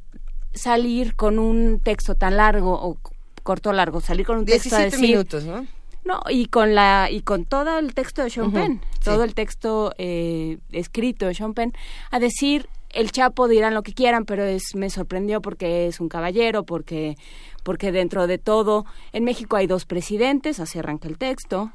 [0.53, 2.97] salir con un texto tan largo o
[3.43, 5.65] corto largo, salir con un texto de decir, minutos, ¿no?
[6.05, 9.93] No, y con la y con todo el texto de Sean Penn, todo el texto
[9.97, 11.73] eh, escrito de Sean Penn,
[12.09, 16.09] a decir el Chapo dirán lo que quieran, pero es me sorprendió porque es un
[16.09, 17.17] caballero, porque
[17.61, 21.71] porque dentro de todo en México hay dos presidentes, así arranca el texto.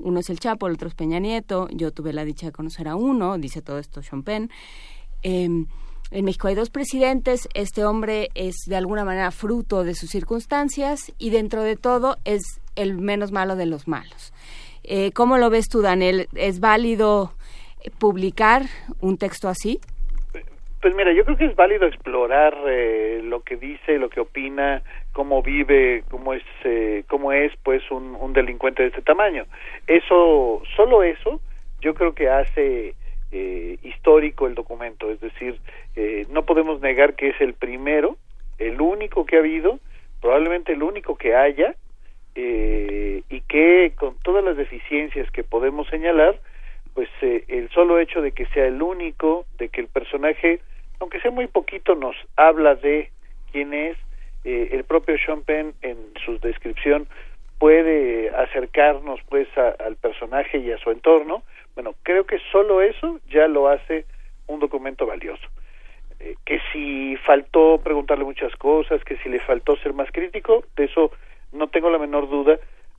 [0.00, 1.68] Uno es el Chapo, el otro es Peña Nieto.
[1.70, 4.50] Yo tuve la dicha de conocer a uno, dice todo esto Sean Penn.
[5.22, 5.66] Em,
[6.12, 11.12] en México hay dos presidentes, este hombre es de alguna manera fruto de sus circunstancias
[11.18, 12.42] y dentro de todo es
[12.76, 14.32] el menos malo de los malos.
[14.84, 16.28] Eh, ¿Cómo lo ves tú, Daniel?
[16.34, 17.32] ¿Es válido
[17.98, 18.62] publicar
[19.00, 19.80] un texto así?
[20.80, 24.82] Pues mira, yo creo que es válido explorar eh, lo que dice, lo que opina,
[25.16, 29.46] cómo vive, cómo es, eh, cómo es, pues un, delincuente de este tamaño.
[29.86, 31.40] Eso, solo eso,
[31.80, 32.94] yo creo que hace
[33.32, 35.58] eh, histórico el documento, es decir,
[35.94, 38.18] eh, no podemos negar que es el primero,
[38.58, 39.78] el único que ha habido,
[40.20, 41.74] probablemente el único que haya,
[42.34, 46.38] eh, y que con todas las deficiencias que podemos señalar,
[46.92, 50.60] pues eh, el solo hecho de que sea el único, de que el personaje,
[51.00, 53.10] aunque sea muy poquito, nos habla de
[53.50, 53.96] quién es,
[54.46, 57.08] eh, el propio Sean Penn en su descripción
[57.58, 61.42] puede acercarnos pues al personaje y a su entorno,
[61.74, 64.04] bueno, creo que solo eso ya lo hace
[64.46, 65.48] un documento valioso.
[66.20, 70.84] Eh, que si faltó preguntarle muchas cosas, que si le faltó ser más crítico, de
[70.84, 71.10] eso
[71.50, 72.56] no tengo la menor duda,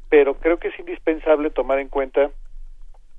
[0.09, 2.29] pero creo que es indispensable tomar en cuenta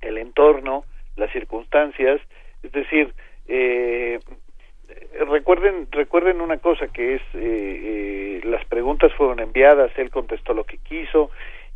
[0.01, 0.83] el entorno,
[1.15, 2.21] las circunstancias,
[2.61, 3.11] es decir,
[3.47, 4.19] eh,
[5.29, 10.77] recuerden recuerden una cosa que es eh, las preguntas fueron enviadas, él contestó lo que
[10.77, 11.31] quiso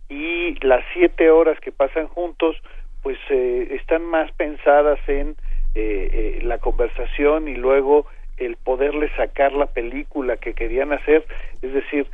[0.09, 2.55] y las siete horas que pasan juntos
[3.03, 5.35] pues eh, están más pensadas en
[5.75, 8.07] eh, eh, la conversación y luego
[8.37, 11.25] el poderle sacar la película que querían hacer,
[11.61, 12.07] es decir,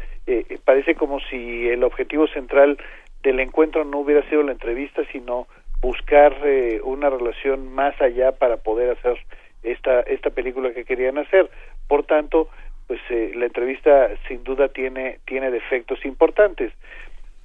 [0.66, 2.78] parece como si el objetivo central
[3.24, 5.48] del encuentro no hubiera sido la entrevista, sino
[5.82, 6.36] buscar
[6.84, 9.18] una relación más allá para poder hacer
[9.64, 11.50] esta esta película que querían hacer.
[11.88, 12.50] Por tanto,
[12.88, 16.74] pues la entrevista sin duda tiene tiene defectos importantes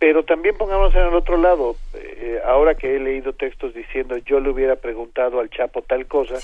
[0.04, 4.38] pero también pongámonos en el otro lado, eh, ahora que he leído textos diciendo yo
[4.38, 6.34] le hubiera preguntado al Chapo tal cosa,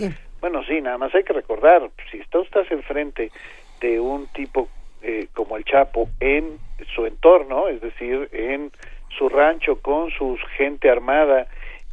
[0.41, 3.31] bueno, sí, nada más hay que recordar, si tú estás enfrente
[3.81, 4.69] de un tipo
[5.03, 6.59] eh, como el Chapo en
[6.95, 8.73] su entorno, es decir, en
[9.19, 11.47] su rancho con su gente armada,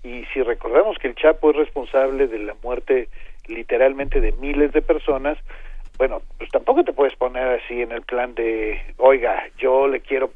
[0.03, 3.09] y si recordamos que el Chapo es responsable de la muerte
[3.47, 5.37] literalmente de miles de personas,
[5.97, 10.31] bueno, pues tampoco te puedes poner así en el plan de, oiga, yo le quiero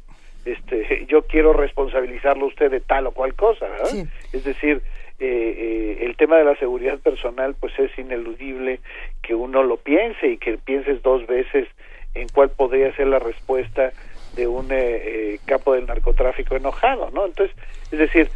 [0.45, 4.07] este, yo quiero responsabilizarlo usted de tal o cual cosa, ¿verdad?
[4.33, 4.81] Es decir,
[5.19, 5.55] eh,
[5.99, 8.79] eh, el tema de la seguridad personal, pues es ineludible
[9.21, 11.67] que uno lo piense y que pienses dos veces
[12.15, 13.91] en cuál podría ser la respuesta
[14.35, 17.25] de un eh, capo del narcotráfico enojado, ¿no?
[17.25, 17.55] Entonces,
[17.91, 18.29] es decir,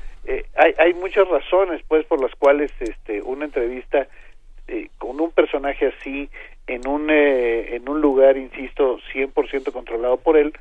[0.55, 4.07] hay, hay muchas razones, pues, por las cuales este, una entrevista
[4.97, 6.29] con un personaje así
[6.67, 10.53] en un en un lugar, insisto, 100% controlado por él,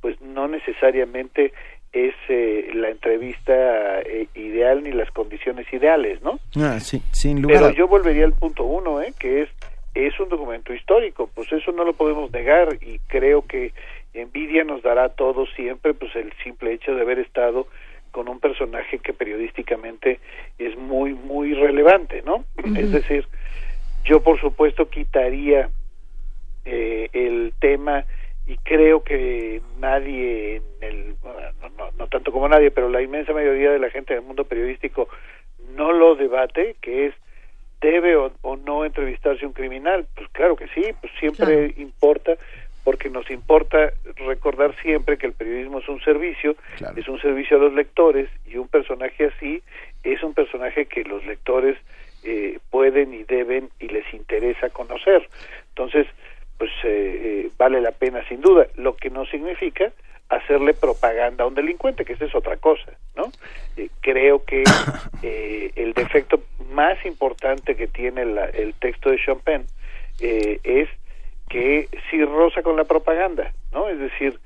[0.00, 1.52] pues no necesariamente
[1.92, 6.40] es eh, la entrevista eh, ideal ni las condiciones ideales, ¿no?
[6.56, 9.12] Ah, sí, sin lugar Pero yo volvería al punto uno, ¿eh?
[9.18, 9.48] Que es
[9.94, 13.72] es un documento histórico, pues eso no lo podemos negar y creo que
[14.14, 17.66] envidia nos dará a todos siempre, pues el simple hecho de haber estado
[18.12, 20.20] con un personaje que periodísticamente
[20.58, 22.44] es muy muy relevante, ¿no?
[22.76, 23.26] Es decir,
[24.04, 25.70] yo por supuesto quitaría
[26.64, 28.04] eh, el tema
[28.46, 31.14] y creo que nadie en el
[31.76, 35.08] no, no, tanto como nadie pero la inmensa mayoría de la gente del mundo periodístico
[35.76, 37.14] no lo debate que es
[37.80, 38.32] debe o,
[38.64, 42.36] no entrevistarse un criminal pues claro que sí pues siempre importa
[42.84, 46.56] porque nos importa recordar siempre que el periodismo es un servicio,
[46.96, 49.62] es un servicio a los lectores y un personaje así
[50.02, 51.78] es un personaje que los lectores
[52.24, 55.28] eh, pueden y deben y les interesa conocer.
[55.70, 56.06] Entonces,
[56.58, 59.92] pues eh, eh, vale la pena sin duda, lo que no significa
[60.28, 63.32] hacerle propaganda a un delincuente, que esa es otra cosa, ¿no?
[63.76, 64.62] Eh, creo que
[65.22, 66.40] el defecto
[66.70, 69.66] más importante que tiene el texto de Chopin
[70.20, 70.88] es
[71.48, 73.88] que si rosa con la propaganda, ¿no?
[73.88, 74.38] Es decir,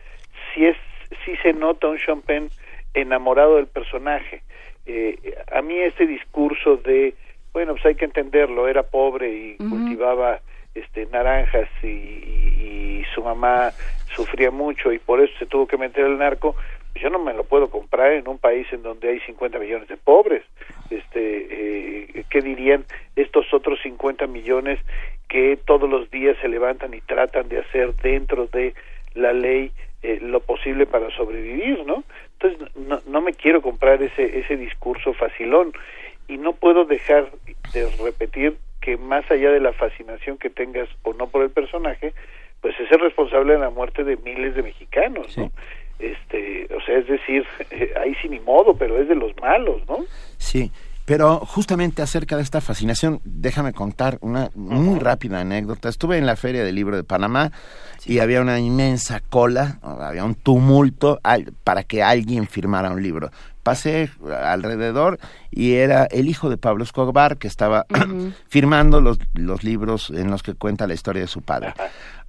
[0.55, 0.77] si es
[1.25, 1.37] si
[1.98, 2.51] Chopin
[2.94, 4.43] enamorado del personaje.
[5.52, 7.14] a mí este discurso de,
[7.52, 10.40] bueno, pues hay que entenderlo, era pobre y cultivaba
[10.77, 13.73] este, naranjas y, su mamá
[14.14, 16.55] sufría mucho y por eso se tuvo que meter el narco,
[16.93, 19.89] pues yo no me lo puedo comprar en un país en donde hay 50 millones
[19.89, 20.43] de pobres.
[20.90, 24.78] Este, eh, ¿Qué dirían estos otros 50 millones
[25.28, 28.74] que todos los días se levantan y tratan de hacer dentro de
[29.14, 29.73] la ley
[30.07, 32.05] eh, lo posible para sobrevivir, ¿no?
[32.35, 35.73] Entonces no, no me quiero comprar ese ese discurso facilón
[36.28, 37.31] y no puedo dejar
[37.73, 42.12] de repetir que más allá de la fascinación que tengas o no por el personaje,
[42.61, 45.51] pues es el responsable de la muerte de miles de mexicanos, ¿no?
[45.99, 47.45] Este, o sea, es decir,
[48.01, 50.05] ahí sí ni modo, pero es de los malos, ¿no?
[50.39, 50.70] Sí.
[51.07, 55.89] Pero justamente acerca de esta fascinación, déjame contar una muy rápida anécdota.
[55.89, 57.53] Estuve en la Feria del Libro de Panamá
[58.05, 61.20] y había una inmensa cola, había un tumulto
[61.65, 63.31] para que alguien firmara un libro
[63.66, 64.11] pasé
[64.45, 65.19] alrededor
[65.51, 67.85] y era el hijo de Pablo Escobar que estaba
[68.49, 71.74] firmando los, los, libros en los que cuenta la historia de su padre.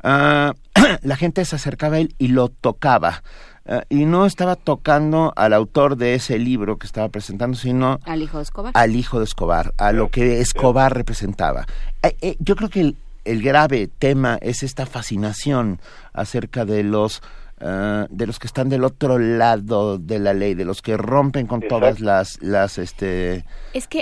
[0.02, 0.56] Ah,
[1.04, 3.22] la gente se acercaba a él y lo tocaba.
[3.68, 8.22] Ah, y no estaba tocando al autor de ese libro que estaba presentando, sino al
[8.22, 8.72] hijo de Escobar.
[8.76, 11.65] Al hijo de Escobar, a lo que Escobar representaba.
[12.02, 12.95] Eh, eh, yo creo que
[13.26, 15.81] el grave tema es esta fascinación
[16.14, 17.22] acerca de los
[17.60, 21.48] Ah, de los que están del otro lado de la ley, de los que rompen
[21.48, 23.45] con todas las las este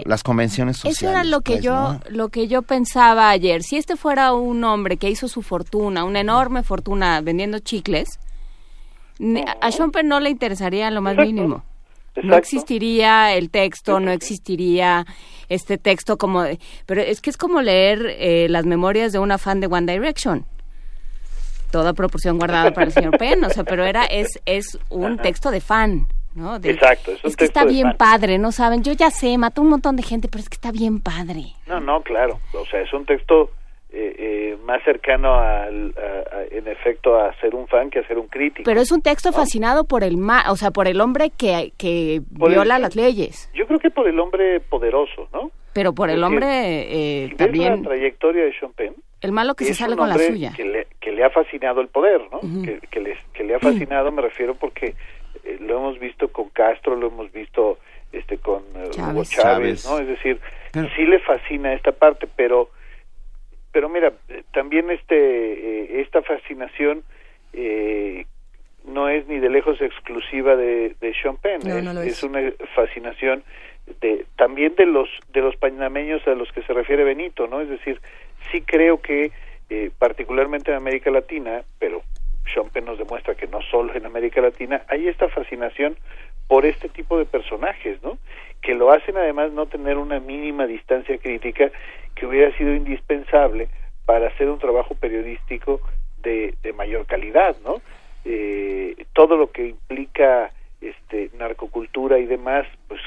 [0.04, 0.98] las convenciones sociales.
[0.98, 3.64] Eso era lo que pues, yo lo que yo pensaba ayer.
[3.64, 8.20] Si este fuera un hombre que hizo su fortuna, una enorme fortuna vendiendo chicles,
[9.62, 11.64] a Schomper no le interesaría lo más mínimo.
[12.24, 15.06] No existiría el texto, no existiría
[15.50, 16.46] este texto como...
[16.86, 20.46] pero es que es como leer eh, las memorias de una fan de One Direction
[21.76, 25.52] toda proporción guardada para el señor Penn, o sea, pero era es es un texto
[25.52, 26.08] de fan.
[26.34, 26.56] ¿no?
[26.58, 28.84] Exacto, es, que está bien padre, ¿no saben?
[28.84, 31.54] Yo ya sé, mató un montón de gente, pero es que está bien padre.
[31.66, 33.52] No, no, claro, o sea, es un texto
[33.96, 35.94] eh, eh, más cercano al,
[36.52, 38.64] en efecto a ser un fan que a ser un crítico.
[38.66, 42.22] Pero es un texto fascinado por el ma o sea, por el hombre que, que
[42.30, 43.50] viola las leyes.
[43.54, 45.52] Yo creo que por el hombre poderoso, ¿no?
[45.74, 47.84] Pero por el hombre eh, también.
[47.84, 50.54] la trayectoria de Sean Penn, el malo que se sale con la suya.
[50.56, 52.40] Que le, que le ha fascinado el poder, ¿no?
[52.64, 54.96] que, que, le, que le ha fascinado, me refiero porque
[55.44, 57.78] eh, lo hemos visto con Castro, lo hemos visto
[58.12, 60.00] este con eh, Chávez, Chávez, ¿no?
[60.00, 60.40] Es decir,
[60.96, 62.70] sí le fascina esta parte, pero
[63.76, 67.04] pero mira, eh, también este esta fascinación
[68.86, 71.68] no es ni de lejos exclusiva de, de Sean Penn,
[72.06, 72.40] es, una
[72.74, 73.44] fascinación
[74.00, 77.60] de, también de los de los panameños a los que se refiere Benito, ¿no?
[77.60, 78.00] Es decir,
[78.50, 79.32] sí creo que
[79.70, 82.02] eh, particularmente en América Latina, pero
[82.46, 85.98] Schompen nos demuestra que no solo en América Latina, hay esta fascinación
[86.48, 88.18] por este tipo de personajes, ¿no?
[88.62, 91.72] Que lo hacen además no tener una mínima distancia crítica
[92.16, 93.68] que hubiera sido indispensable
[94.06, 95.82] para hacer un trabajo periodístico
[96.22, 97.82] de, de mayor calidad, ¿no?
[98.24, 100.52] Eh, todo lo que implica
[100.82, 103.02] este narcocultura y demás, pues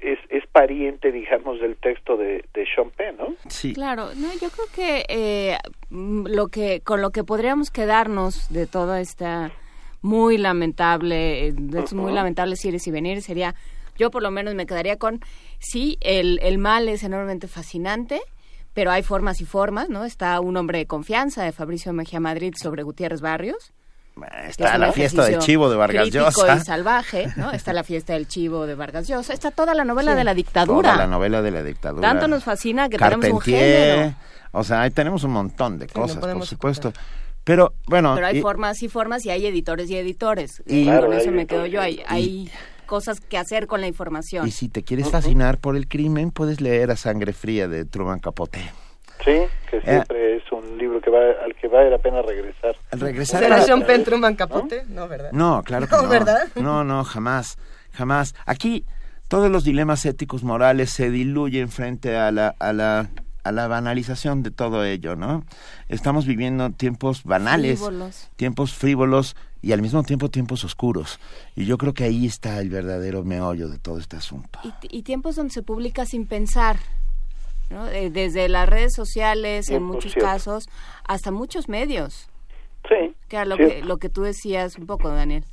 [0.00, 3.34] es, es pariente, digamos, del texto de, de Sean Penn, ¿no?
[3.48, 3.74] Sí.
[3.74, 5.58] Claro, no, yo creo que, eh,
[5.90, 9.52] lo que con lo que podríamos quedarnos de toda esta
[10.02, 13.54] muy lamentable, de estos muy lamentables ires y venir sería,
[13.96, 15.20] yo por lo menos me quedaría con,
[15.58, 18.20] sí, el, el mal es enormemente fascinante,
[18.74, 20.04] pero hay formas y formas, ¿no?
[20.04, 23.72] Está un hombre de confianza de Fabricio Mejía Madrid sobre Gutiérrez Barrios,
[24.46, 26.56] Está la fiesta del chivo de Vargas Llosa.
[26.56, 27.50] y salvaje, ¿no?
[27.50, 29.32] Está la fiesta del chivo de Vargas Llosa.
[29.32, 30.92] Está toda la novela de la dictadura.
[30.92, 32.08] Toda la novela de la dictadura.
[32.08, 34.14] Tanto nos fascina que tenemos un género.
[34.52, 36.92] O sea, ahí tenemos un montón de cosas, por supuesto.
[37.42, 38.14] Pero bueno.
[38.14, 40.62] Pero hay formas y formas y hay editores y editores.
[40.66, 41.80] Y con eso me quedo yo.
[41.80, 42.50] Hay, hay
[42.86, 44.46] cosas que hacer con la información.
[44.46, 48.18] Y si te quieres fascinar por el crimen, puedes leer A Sangre Fría de Truman
[48.20, 48.60] Capote.
[49.24, 49.40] Sí,
[49.70, 52.76] que siempre es un libro que va, al que vale la pena regresar.
[52.92, 54.84] regresar ¿Será Sean Penn Truman Capote?
[54.88, 55.30] No, ¿verdad?
[55.32, 56.02] No, claro que no.
[56.02, 56.48] No, ¿verdad?
[56.56, 57.56] No, no, jamás,
[57.92, 58.34] jamás.
[58.44, 58.84] Aquí
[59.28, 63.08] todos los dilemas éticos morales se diluyen frente a la, a la
[63.44, 65.44] a la banalización de todo ello, ¿no?
[65.88, 68.30] Estamos viviendo tiempos banales, Frívolos.
[68.36, 71.18] tiempos frívolos y al mismo tiempo tiempos oscuros.
[71.56, 74.58] Y yo creo que ahí está el verdadero meollo de todo este asunto.
[74.62, 76.76] Y, y tiempos donde se publica sin pensar,
[77.70, 77.88] ¿no?
[77.88, 80.68] Eh, desde las redes sociales, en muchos casos,
[81.08, 82.28] hasta muchos medios.
[82.86, 83.14] Sí.
[83.30, 83.74] Que era lo cierto.
[83.74, 85.44] que, lo que tú decías un poco, Daniel.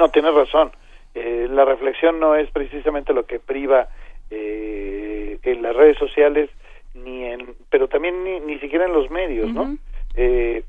[0.00, 0.72] No, tienes razón.
[1.14, 3.88] Eh, la reflexión no es precisamente lo que priva
[4.30, 6.50] eh, en las redes sociales,
[6.94, 9.78] ni en, pero también ni, ni siquiera en los medios, ¿no?
[10.14, 10.64] Eh,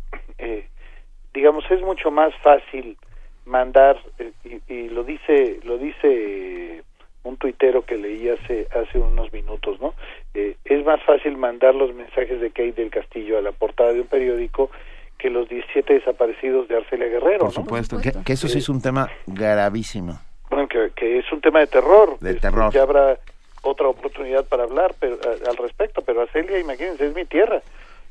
[1.90, 2.98] mucho más fácil
[3.46, 6.84] mandar, eh, y, y lo dice, lo dice
[7.24, 9.94] un tuitero que leí hace, hace unos minutos, ¿no?
[10.36, 14.02] Eh, es más fácil mandar los mensajes de Kate del Castillo a la portada de
[14.02, 14.70] un periódico
[15.18, 17.52] que los 17 desaparecidos de Arcelia Guerrero, Por ¿no?
[17.64, 20.20] supuesto, que, que eso sí es un tema gravísimo.
[20.50, 22.18] Bueno, que, que es un tema de terror.
[22.20, 22.72] De Este, terror.
[22.72, 23.18] Ya habrá
[23.64, 27.62] otra oportunidad para hablar pero, a- al respecto, pero Arcelia, imagínense, es mi tierra.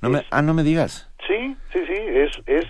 [0.02, 1.08] No me, ah, no me digas.
[1.26, 2.66] Sí, sí, sí, es, es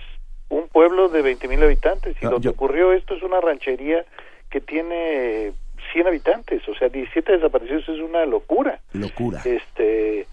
[0.49, 4.05] un pueblo de 20 mil habitantes y No, donde yo- ocurrió esto es una ranchería
[4.49, 5.53] que tiene
[5.93, 8.79] 100 habitantes, o sea, 17 desaparecidos es una locura.
[8.93, 9.41] Locura.
[9.45, 10.27] Este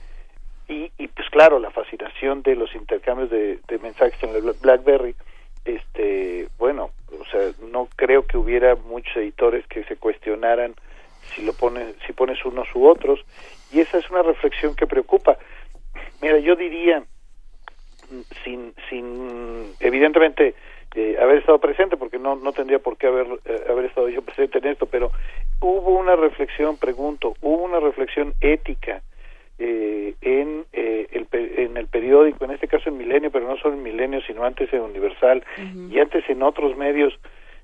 [0.68, 4.54] y, y pues claro, la fascinación de los intercambios de, de mensajes en el Bla-
[4.60, 5.14] BlackBerry,
[5.64, 6.90] este, bueno,
[7.20, 7.40] o sea,
[7.70, 10.74] no creo que hubiera muchos editores que se cuestionaran
[11.34, 13.20] si lo ponen, si pones unos u otros,
[13.72, 15.36] y esa es una reflexión que preocupa.
[16.22, 17.04] Mira, yo diría,
[18.44, 20.54] sin, sin evidentemente
[20.94, 24.22] eh, haber estado presente, porque no, no tendría por qué haber, eh, haber estado yo
[24.22, 25.10] presente en esto, pero
[25.60, 29.02] hubo una reflexión, pregunto, hubo una reflexión ética
[29.58, 33.74] eh, en, eh, el, en el periódico, en este caso en Milenio, pero no solo
[33.74, 35.42] en Milenio, sino antes en Universal
[35.90, 37.18] y antes en otros medios,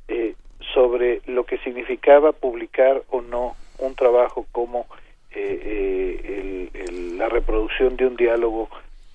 [0.08, 0.34] eh,
[0.74, 4.86] sobre lo que significaba publicar o no un trabajo como
[5.34, 8.68] eh, eh, el- el- la reproducción de un diálogo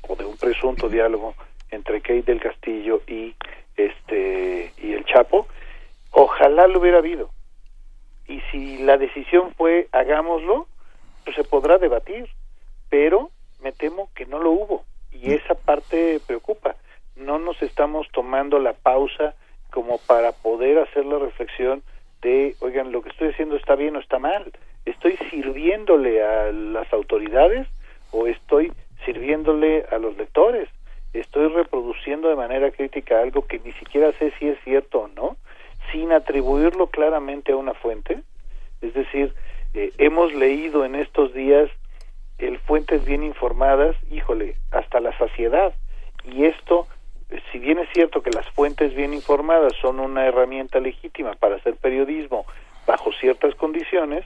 [0.08, 1.36] o de un presunto diálogo
[1.72, 3.36] entre Kate del Castillo y
[3.76, 5.48] este y el Chapo
[6.12, 7.30] ojalá lo hubiera habido.
[8.28, 10.68] Y si la decisión fue hagámoslo
[11.24, 12.28] pues se podrá debatir
[12.90, 13.32] pero
[13.62, 14.86] me temo que no lo hubo.
[15.12, 16.76] Y esa parte preocupa.
[17.16, 19.34] No nos estamos tomando la pausa
[19.72, 21.84] como para poder hacer la reflexión
[22.22, 24.52] de oigan lo que estoy haciendo está bien o está mal.
[24.86, 27.68] Estoy sirviéndole a las autoridades
[28.12, 28.72] o estoy
[29.08, 30.68] sirviéndole a los lectores.
[31.14, 35.38] Estoy reproduciendo de manera crítica algo que ni siquiera sé si es cierto o no
[35.94, 38.20] sin atribuirlo claramente a una fuente.
[38.82, 39.34] Es decir
[39.74, 41.70] eh, hemos leído en estos días
[42.38, 45.74] el fuentes bien informadas híjole hasta la saciedad.
[46.26, 46.86] Y esto
[47.30, 51.56] eh, si bien es cierto que las fuentes bien informadas son una herramienta legítima para
[51.56, 52.46] hacer periodismo
[52.86, 54.26] bajo ciertas condiciones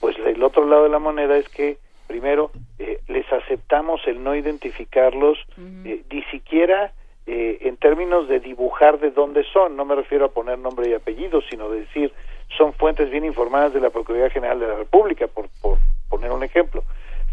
[0.00, 1.78] pues el otro lado de la moneda es que
[2.08, 5.38] primero eh, les aceptamos el no identificarlos
[5.84, 6.92] eh, ni siquiera
[7.26, 10.94] eh, en términos de dibujar de dónde son no me refiero a poner nombre y
[10.94, 12.12] apellido sino de decir
[12.56, 15.78] son fuentes bien informadas de la Procuraduría General de la República por, por
[16.08, 16.82] poner un ejemplo.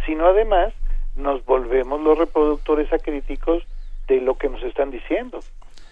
[0.06, 0.74] Sino además
[1.16, 3.64] nos volvemos los reproductores acríticos
[4.08, 5.40] de lo que nos están diciendo.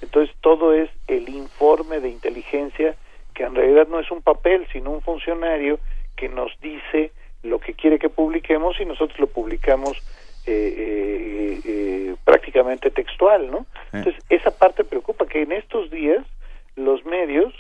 [0.02, 2.96] Entonces todo es el informe de inteligencia
[3.34, 5.80] que en realidad no es un papel sino un funcionario
[6.16, 7.12] que nos dice
[7.44, 9.98] lo que quiere que publiquemos y nosotros lo publicamos
[10.45, 13.65] eh, eh, eh, prácticamente textual, ¿no?
[13.94, 16.26] Entonces esa parte preocupa que en estos días
[16.76, 17.53] los medios,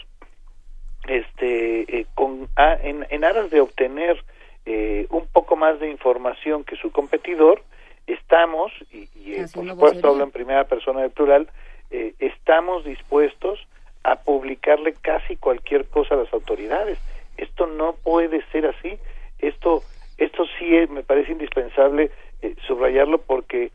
[1.07, 4.23] este, eh, con a- en, en aras de obtener
[4.65, 7.61] eh, un poco más de información que su competidor,
[8.07, 11.49] estamos y, y, eh, por supuesto hablo en primera persona del plural,
[11.91, 13.59] eh, estamos dispuestos
[14.03, 16.97] a publicarle casi cualquier cosa a las autoridades.
[17.37, 18.97] Esto no puede ser así.
[19.39, 19.83] Esto,
[20.17, 22.11] esto sí es- me parece indispensable
[22.41, 23.71] eh, subrayarlo porque,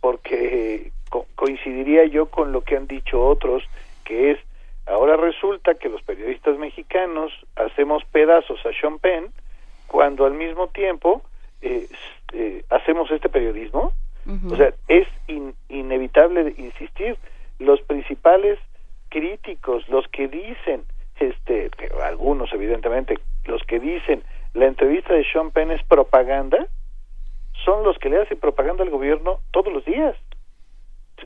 [0.00, 0.34] porque
[0.74, 3.62] eh, co- coincidiría yo con lo que han dicho otros,
[4.04, 4.38] que es
[4.86, 9.32] ahora resulta que los periodistas mexicanos hacemos pedazos a Sean Penn
[9.86, 11.22] cuando al mismo tiempo
[11.60, 11.88] eh,
[12.32, 13.92] eh, hacemos este periodismo.
[14.52, 17.16] O sea, es in- inevitable insistir.
[17.58, 18.58] Los principales
[19.08, 20.84] críticos, los que dicen,
[21.18, 21.70] este,
[22.04, 24.22] algunos evidentemente, los que dicen
[24.58, 26.66] la entrevista de Sean Penn es propaganda,
[27.64, 30.16] son los que le hacen propaganda al gobierno todos los días.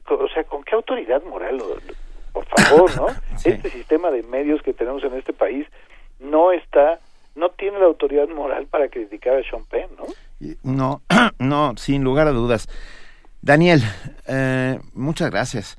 [0.09, 1.63] O sea, ¿con qué autoridad moral?
[2.33, 3.07] Por favor, ¿no?
[3.45, 5.67] Este sistema de medios que tenemos en este país
[6.21, 7.01] no está,
[7.35, 10.07] no tiene la autoridad moral para criticar a Sean Penn, ¿no?
[10.63, 11.03] No,
[11.39, 12.69] no, sin lugar a dudas.
[13.43, 13.83] Daniel,
[14.29, 15.77] eh, muchas gracias.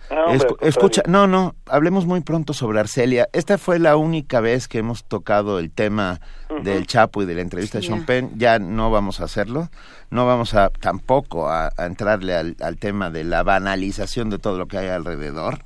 [0.60, 3.30] Escucha, no, no, hablemos muy pronto sobre Arcelia.
[3.32, 6.20] Esta fue la única vez que hemos tocado el tema
[6.62, 8.32] del Chapo y de la entrevista de Sean Penn.
[8.36, 9.70] Ya no vamos a hacerlo.
[10.10, 14.80] No vamos a tampoco a, entrarle al, tema de la banalización de todo lo que
[14.80, 15.60] hay alrededor.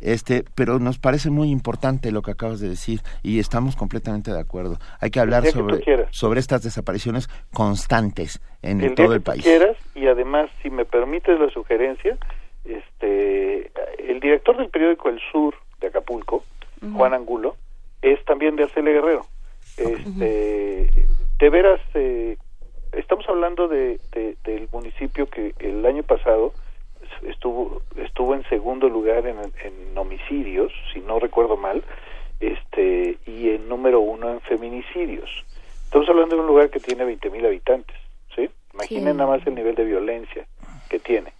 [0.00, 4.40] Este, pero nos parece muy importante lo que acabas de decir y estamos completamente de
[4.40, 4.78] acuerdo.
[5.00, 9.42] Hay que hablar sobre, sobre estas desapariciones constantes en todo el país.
[9.42, 12.16] Quieras, y además, si me permites la sugerencia,
[12.64, 16.44] este, el director del periódico El Sur de Acapulco,
[16.94, 17.56] Juan Angulo,
[18.02, 19.26] es también de Arcele Guerrero.
[19.76, 20.90] Este,
[21.38, 22.36] de veras, eh,
[22.92, 23.98] estamos hablando de,
[24.44, 26.52] del municipio que el año pasado
[27.22, 31.82] estuvo estuvo en segundo lugar en, en homicidios, si no recuerdo mal,
[32.40, 35.30] este y en número uno en feminicidios.
[35.84, 37.96] Estamos hablando de un lugar que tiene 20.000 habitantes,
[38.34, 38.48] ¿sí?
[38.74, 40.46] Imaginen nada más el nivel de violencia
[40.88, 41.32] que tiene.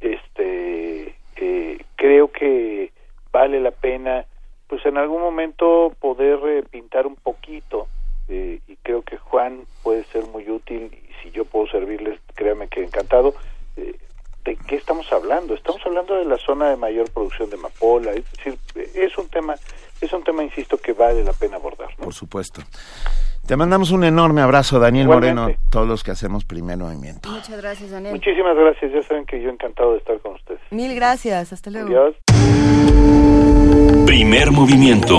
[0.00, 2.90] Este, eh, creo que
[3.30, 4.24] vale la pena,
[4.66, 7.86] pues en algún momento poder eh, pintar un poquito
[8.28, 12.68] eh, y creo que Juan puede ser muy útil y si yo puedo servirles, créame
[12.68, 13.34] que encantado.
[13.76, 15.54] ¿De qué estamos hablando?
[15.54, 18.58] Estamos hablando de la zona de mayor producción de amapola, es decir,
[18.94, 19.54] es un tema,
[20.00, 21.88] es un tema, insisto, que vale la pena abordar.
[21.96, 22.62] Por supuesto.
[23.46, 27.28] Te mandamos un enorme abrazo, Daniel Moreno, todos los que hacemos primer movimiento.
[27.28, 28.14] Muchas gracias, Daniel.
[28.14, 30.60] Muchísimas gracias, ya saben que yo encantado de estar con ustedes.
[30.70, 31.88] Mil gracias, hasta luego.
[31.88, 32.14] Adiós.
[34.06, 35.18] Primer movimiento.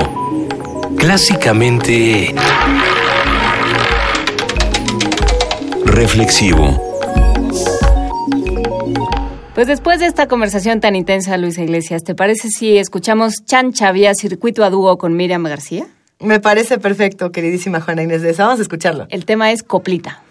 [0.98, 2.34] Clásicamente...
[5.86, 6.93] Reflexivo.
[9.53, 14.15] Pues después de esta conversación tan intensa, Luisa Iglesias, ¿te parece si escuchamos Chancha vía
[14.15, 15.85] circuito a dúo con Miriam García?
[16.19, 18.45] Me parece perfecto, queridísima Juana Inés de esa.
[18.45, 19.05] Vamos a escucharlo.
[19.09, 20.22] El tema es Coplita.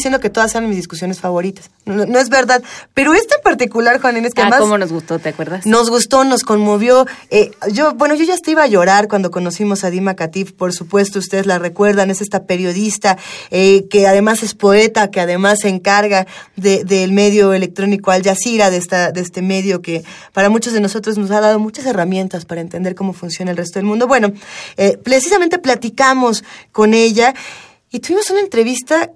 [0.00, 1.70] Diciendo que todas son mis discusiones favoritas.
[1.84, 2.62] No, es verdad.
[2.94, 4.60] Pero esta en particular, Juan es que ah, además...
[4.60, 5.18] ¿cómo nos gustó?
[5.18, 5.66] ¿Te acuerdas?
[5.66, 7.06] Nos gustó, nos conmovió.
[7.30, 10.72] Eh, yo, bueno, yo ya hasta iba a llorar cuando conocimos a Dima Katif, por
[10.72, 13.18] supuesto, ustedes la recuerdan, es esta periodista
[13.50, 18.78] eh, que además es poeta, que además se encarga del medio electrónico Al Jazeera, de,
[18.78, 20.02] esta, de este medio que
[20.32, 23.78] para muchos de nosotros nos ha dado muchas herramientas para entender cómo funciona el resto
[23.78, 24.06] del mundo.
[24.06, 24.32] Bueno,
[24.76, 27.34] eh, precisamente platicamos con ella
[27.90, 29.10] y tuvimos una entrevista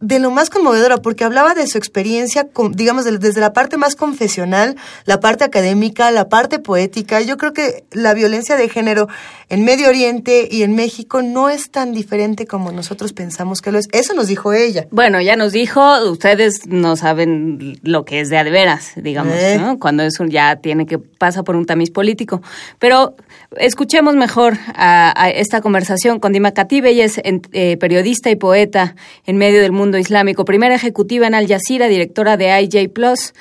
[0.00, 4.76] de lo más conmovedora, porque hablaba de su experiencia, digamos, desde la parte más confesional,
[5.04, 7.20] la parte académica, la parte poética.
[7.20, 9.08] Yo creo que la violencia de género
[9.48, 13.78] en Medio Oriente y en México no es tan diferente como nosotros pensamos que lo
[13.78, 13.88] es.
[13.92, 14.86] Eso nos dijo ella.
[14.90, 19.58] Bueno, ya nos dijo, ustedes no saben lo que es de veras, digamos, eh.
[19.60, 19.78] ¿no?
[19.78, 22.40] Cuando eso ya tiene que pasa por un tamiz político.
[22.78, 23.16] Pero
[23.57, 26.85] escuchemos mejor a, esta conversación con Dima Khatib.
[26.85, 28.95] Ella es eh, periodista y poeta
[29.25, 33.33] en medio del mundo islámico, primera ejecutiva en Al Jazeera, directora de IJ Plus,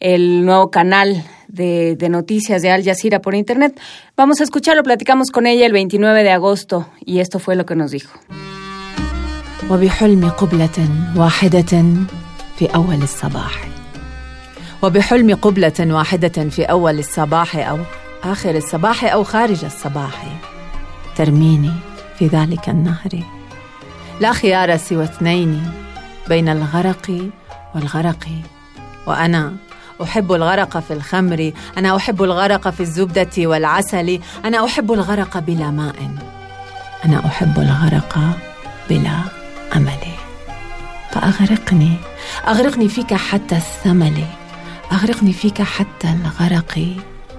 [0.00, 3.78] el nuevo canal de, noticias de Al Jazeera por Internet.
[4.16, 7.76] Vamos a escucharlo, platicamos con ella el 29 de agosto y esto fue lo que
[7.76, 8.18] nos dijo.
[9.70, 11.84] وبحلم قبلة واحدة
[12.58, 13.68] في أول الصباح
[14.82, 17.78] وبحلم قبلة واحدة في أول الصباح أو
[18.23, 20.25] آخر الصباح أو خارج الصباح.
[21.15, 21.73] ترميني
[22.19, 23.23] في ذلك النهر.
[24.19, 25.71] لا خيار سوى اثنين
[26.27, 27.29] بين الغرق
[27.75, 28.27] والغرق.
[29.07, 29.55] وأنا
[30.03, 35.95] أحب الغرق في الخمر أنا أحب الغرق في الزبدة والعسل أنا أحب الغرق بلا ماء.
[37.05, 38.19] أنا أحب الغرق
[38.89, 39.19] بلا
[39.75, 40.03] أمل.
[41.11, 41.97] فأغرقني.
[42.47, 44.23] أغرقني فيك حتى الثمل.
[44.91, 46.95] أغرقني فيك حتى الغرق.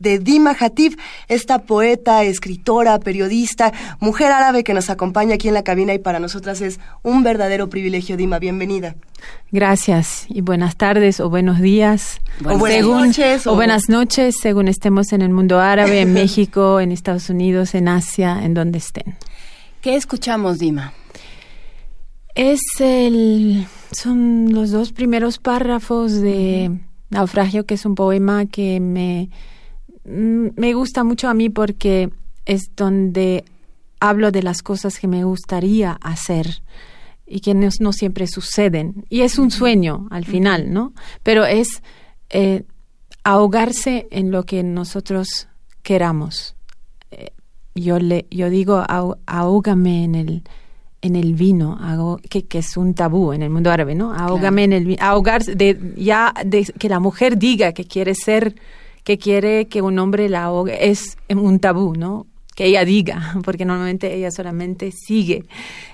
[0.00, 0.96] de Dima Hatif,
[1.28, 6.18] esta poeta, escritora, periodista, mujer árabe que nos acompaña aquí en la cabina y para
[6.18, 8.16] nosotras es un verdadero privilegio.
[8.16, 8.96] Dima, bienvenida.
[9.52, 12.20] Gracias y buenas tardes o buenos días.
[12.44, 13.46] o buenas noches.
[13.46, 13.54] O...
[13.54, 18.40] buenas noches, según estemos en el mundo árabe, en México, en Estados Unidos, en Asia,
[18.42, 19.16] en donde estén.
[19.82, 20.92] ¿Qué escuchamos, Dima?
[22.34, 26.70] Es el, son los dos primeros párrafos de
[27.10, 29.28] Naufragio, que es un poema que me,
[30.04, 32.10] me gusta mucho a mí porque
[32.46, 33.44] es donde
[34.00, 36.62] hablo de las cosas que me gustaría hacer
[37.26, 39.04] y que no, siempre suceden.
[39.08, 40.92] Y es un sueño al final, ¿no?
[41.22, 41.82] Pero es
[42.30, 42.64] eh,
[43.22, 45.48] ahogarse en lo que nosotros
[45.82, 46.56] queramos.
[47.12, 47.30] Eh,
[47.74, 48.82] yo, le, yo digo,
[49.26, 50.42] ahógame en el
[51.02, 51.78] en el vino,
[52.28, 54.12] que, que, es un tabú en el mundo árabe, ¿no?
[54.12, 58.54] Ahógame en el vino, ahogarse, de, ya de que la mujer diga que quiere ser,
[59.10, 62.28] que quiere que un hombre la ahogue, es un tabú, ¿no?
[62.54, 65.46] Que ella diga, porque normalmente ella solamente sigue.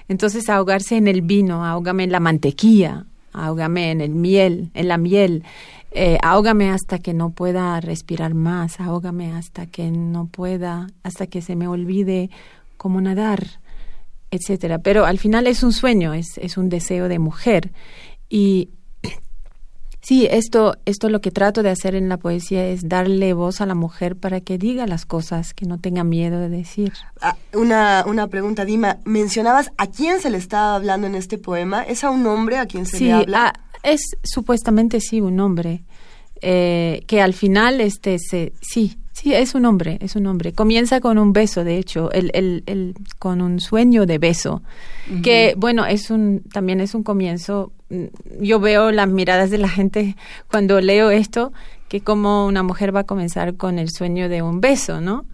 [0.07, 4.99] Entonces, ahogarse en el vino, ahógame en la mantequilla, ahógame en el miel, en la
[4.99, 5.45] miel,
[5.93, 11.41] eh, ahógame hasta que no pueda respirar más, ahógame hasta que no pueda, hasta que
[11.41, 12.29] se me olvide
[12.77, 13.47] cómo nadar
[14.31, 14.81] etcétera.
[14.81, 17.71] Pero al final es un sueño, es, es un deseo de mujer.
[18.29, 18.69] Y
[20.07, 23.67] sí, esto, esto lo que trato de hacer en la poesía es darle voz a
[23.67, 26.93] la mujer para que diga las cosas, que no tenga miedo de decir.
[27.21, 28.99] Ah, una, una pregunta, Dima.
[29.05, 31.83] Mencionabas a quién se le estaba hablando en este poema.
[31.83, 33.53] ¿Es a un hombre a quien se le habla?
[33.55, 35.85] Ah, es supuestamente sí un hombre.
[36.43, 40.53] Eh, que al final este se sí Sí, es un hombre, es un hombre.
[40.53, 44.63] Comienza con un beso, de hecho, el, el, el con un sueño de beso,
[45.23, 47.73] que bueno, es un, también es un comienzo.
[48.41, 50.17] Yo veo las miradas de la gente
[50.51, 51.53] cuando leo esto,
[51.89, 55.25] que como una mujer va a comenzar con el sueño de un beso, ¿no?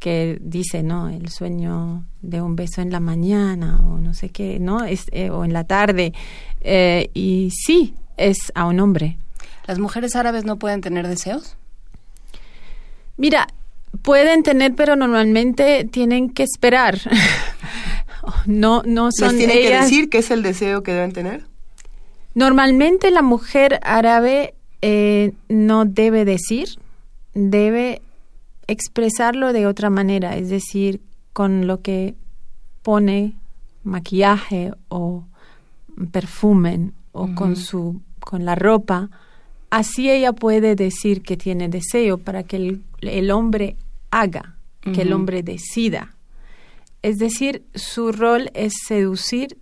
[0.00, 1.08] Que dice, ¿no?
[1.08, 4.84] El sueño de un beso en la mañana o no sé qué, ¿no?
[4.84, 6.12] Es, eh, o en la tarde.
[6.60, 9.16] Eh, y sí, es a un hombre.
[9.66, 11.56] ¿Las mujeres árabes no pueden tener deseos?
[13.16, 13.46] Mira,
[14.02, 16.98] pueden tener, pero normalmente tienen que esperar.
[18.46, 21.44] no, no son ¿Les tienen que decir qué es el deseo que deben tener?
[22.34, 26.68] Normalmente la mujer árabe eh, no debe decir,
[27.32, 28.02] debe
[28.66, 31.00] expresarlo de otra manera, es decir,
[31.32, 32.14] con lo que
[32.82, 33.34] pone
[33.82, 35.24] maquillaje o
[36.10, 39.10] perfume o con su con la ropa,
[39.70, 43.76] así ella puede decir que tiene deseo para que el, hombre
[44.10, 46.16] haga, que el hombre decida.
[47.02, 49.58] Es decir, su rol es seducir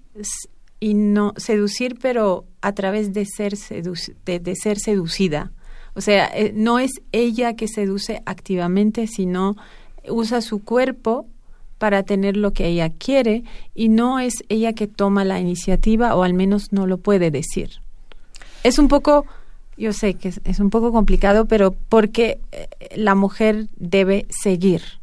[0.79, 5.51] y no seducir, pero a través de ser, de, ser seducida.
[5.95, 9.57] O sea, eh, no es ella que seduce activamente, sino
[10.09, 11.27] usa su cuerpo
[11.79, 13.43] para tener lo que ella quiere
[13.75, 17.83] y no es ella que toma la iniciativa o al menos no lo puede decir.
[18.63, 19.27] Es un poco,
[19.77, 25.02] yo sé que es, un poco complicado, pero porque eh, la mujer debe seguir.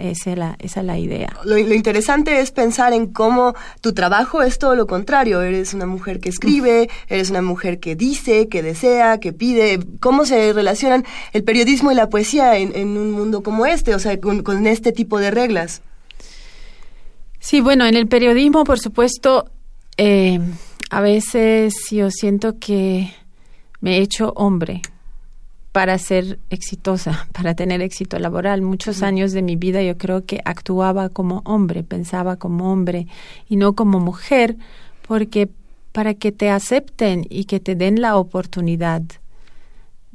[0.00, 1.36] Esa es la, esa es la idea.
[1.44, 5.42] Lo, interesante es pensar en cómo tu trabajo es todo lo contrario.
[5.42, 9.78] Eres una mujer que escribe, eres una mujer que dice, que desea, que pide.
[10.00, 13.94] ¿Cómo se relacionan el periodismo y la poesía en, un mundo como este?
[13.94, 15.82] O sea, con este tipo de reglas.
[17.38, 19.50] Sí, bueno, en el periodismo, por supuesto,
[19.96, 20.38] eh,
[20.90, 23.12] a veces yo siento que
[23.80, 24.82] me he hecho hombre
[25.72, 28.62] para ser exitosa, para tener éxito laboral.
[28.62, 33.06] Muchos años de mi vida yo creo que actuaba como hombre, pensaba como hombre
[33.48, 34.56] y no como mujer,
[35.06, 35.48] porque
[35.92, 39.02] para que te acepten y que te den la oportunidad,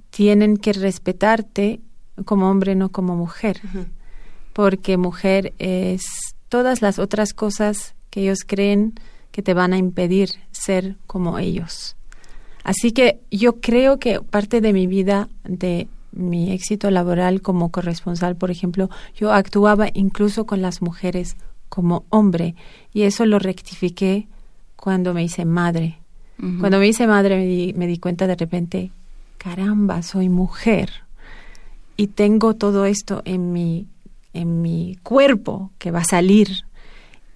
[0.09, 1.81] tienen que respetarte
[2.23, 3.59] como hombre, no como mujer,
[4.53, 6.05] porque mujer es
[6.47, 8.93] todas las otras cosas que ellos creen
[9.31, 11.97] que te van a impedir ser como ellos.
[12.65, 18.35] Así que yo creo que parte de mi vida, de mi éxito laboral como corresponsal,
[18.35, 21.37] por ejemplo, yo actuaba incluso con las mujeres
[21.69, 22.55] como hombre
[22.91, 24.27] y eso lo rectifiqué
[24.75, 25.99] cuando me hice madre.
[26.59, 28.91] Cuando me hice madre me di, me di cuenta de repente,
[29.37, 30.89] caramba, soy mujer
[31.95, 33.87] y tengo todo esto en mi
[34.33, 36.65] en mi cuerpo que va a salir.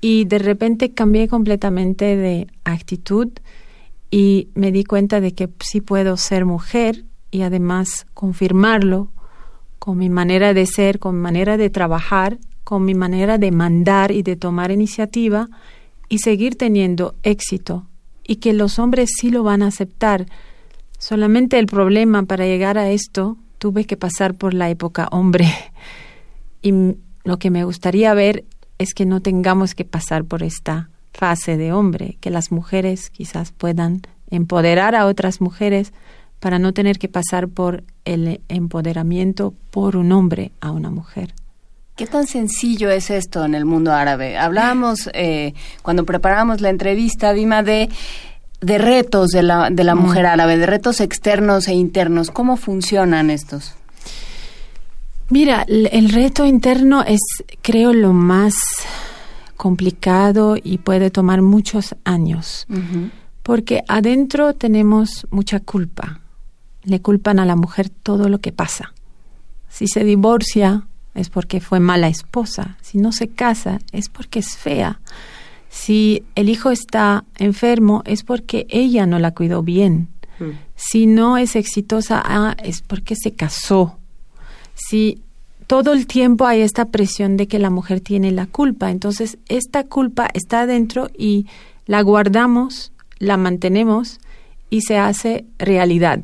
[0.01, 3.29] Y de repente cambié completamente de actitud
[4.11, 9.11] y me di cuenta de que sí puedo ser mujer y además confirmarlo
[9.77, 14.11] con mi manera de ser, con mi manera de trabajar, con mi manera de mandar
[14.11, 15.47] y de tomar iniciativa
[16.09, 17.87] y seguir teniendo éxito
[18.23, 20.25] y que los hombres sí lo van a aceptar.
[20.97, 25.47] Solamente el problema para llegar a esto tuve que pasar por la época hombre
[26.61, 26.73] y
[27.23, 28.45] lo que me gustaría ver
[28.77, 33.51] es que no tengamos que pasar por esta fase de hombre, que las mujeres quizás
[33.51, 35.93] puedan empoderar a otras mujeres
[36.39, 41.33] para no tener que pasar por el empoderamiento por un hombre a una mujer.
[41.95, 44.37] ¿Qué tan sencillo es esto en el mundo árabe?
[44.37, 47.89] Hablábamos eh, cuando preparábamos la entrevista, Dima, de,
[48.61, 52.31] de retos de la, de la mujer árabe, de retos externos e internos.
[52.31, 53.75] ¿Cómo funcionan estos?
[55.27, 57.19] Mira, el reto interno es,
[57.61, 58.55] creo, lo más
[59.59, 62.65] complicado y puede tomar muchos años,
[63.43, 66.21] porque adentro tenemos mucha culpa.
[66.83, 68.93] Le culpan a la mujer todo lo que pasa.
[69.67, 74.55] Si se divorcia es porque fue mala esposa, si no se casa es porque es
[74.55, 75.01] fea,
[75.69, 80.07] si el hijo está enfermo es porque ella no la cuidó bien,
[80.39, 80.51] mm.
[80.77, 83.99] si no es exitosa ah, es porque se casó
[84.73, 85.21] si
[85.69, 89.83] todo el tiempo hay esta presión de que la mujer tiene la culpa, entonces esta
[89.83, 91.45] culpa está adentro y
[91.85, 94.19] la guardamos, la mantenemos
[94.71, 96.21] y se hace realidad.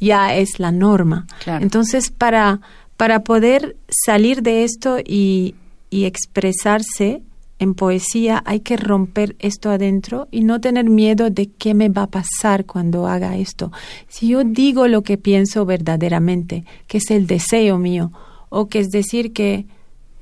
[0.00, 1.28] Ya es la norma.
[1.46, 2.62] Entonces, para,
[2.96, 5.54] para poder salir de esto y,
[5.88, 7.22] y expresarse
[7.60, 12.02] en poesía, hay que romper esto adentro y no tener miedo de qué me va
[12.02, 13.70] a pasar cuando haga esto.
[14.08, 18.10] Si yo digo lo que pienso verdaderamente, que es el deseo mío,
[18.50, 19.64] o que es decir que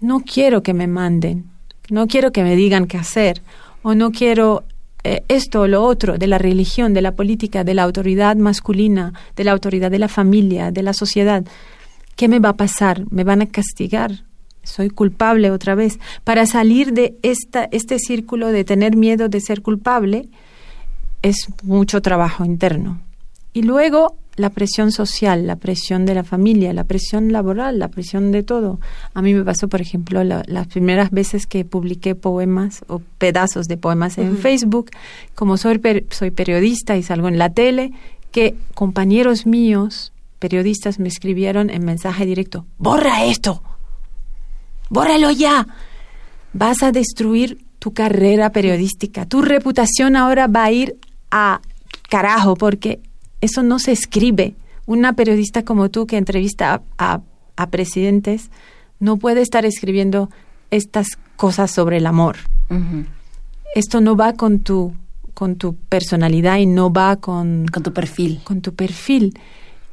[0.01, 1.47] no quiero que me manden,
[1.91, 3.43] no quiero que me digan qué hacer,
[3.83, 4.63] o no quiero
[5.05, 9.13] eh, esto o lo otro de la religión, de la política, de la autoridad masculina,
[9.37, 11.45] de la autoridad de la familia, de la sociedad.
[12.17, 13.05] ¿Qué me va a pasar?
[13.11, 14.25] ¿Me van a castigar?
[14.63, 15.99] Soy culpable otra vez.
[16.25, 20.29] Para salir de esta, este círculo de tener miedo de ser culpable
[21.23, 23.01] es mucho trabajo interno.
[23.53, 28.33] Y luego la presión social, la presión de la familia, la presión laboral, la presión
[28.33, 28.81] de todo.
[29.15, 33.77] A mí me pasó, por ejemplo, las primeras veces que publiqué poemas o pedazos de
[33.77, 34.91] poemas en Facebook,
[35.35, 37.93] como soy, soy periodista y salgo en la tele,
[38.31, 43.63] que compañeros míos, periodistas, me escribieron en mensaje directo, borra esto,
[44.89, 45.67] bórralo ya,
[46.53, 50.97] vas a destruir tu carrera periodística, tu reputación ahora va a ir
[51.31, 51.61] a
[52.09, 53.01] carajo porque
[53.41, 54.55] eso no se escribe.
[54.87, 57.21] una periodista como tú que entrevista a,
[57.57, 58.51] a, presidentes
[59.01, 60.31] no puede estar escribiendo
[60.71, 62.37] estas cosas sobre el amor.
[63.75, 64.95] Esto no va con tu
[65.35, 68.41] con tu personalidad y no va con con tu perfil.
[68.45, 69.39] Con tu perfil.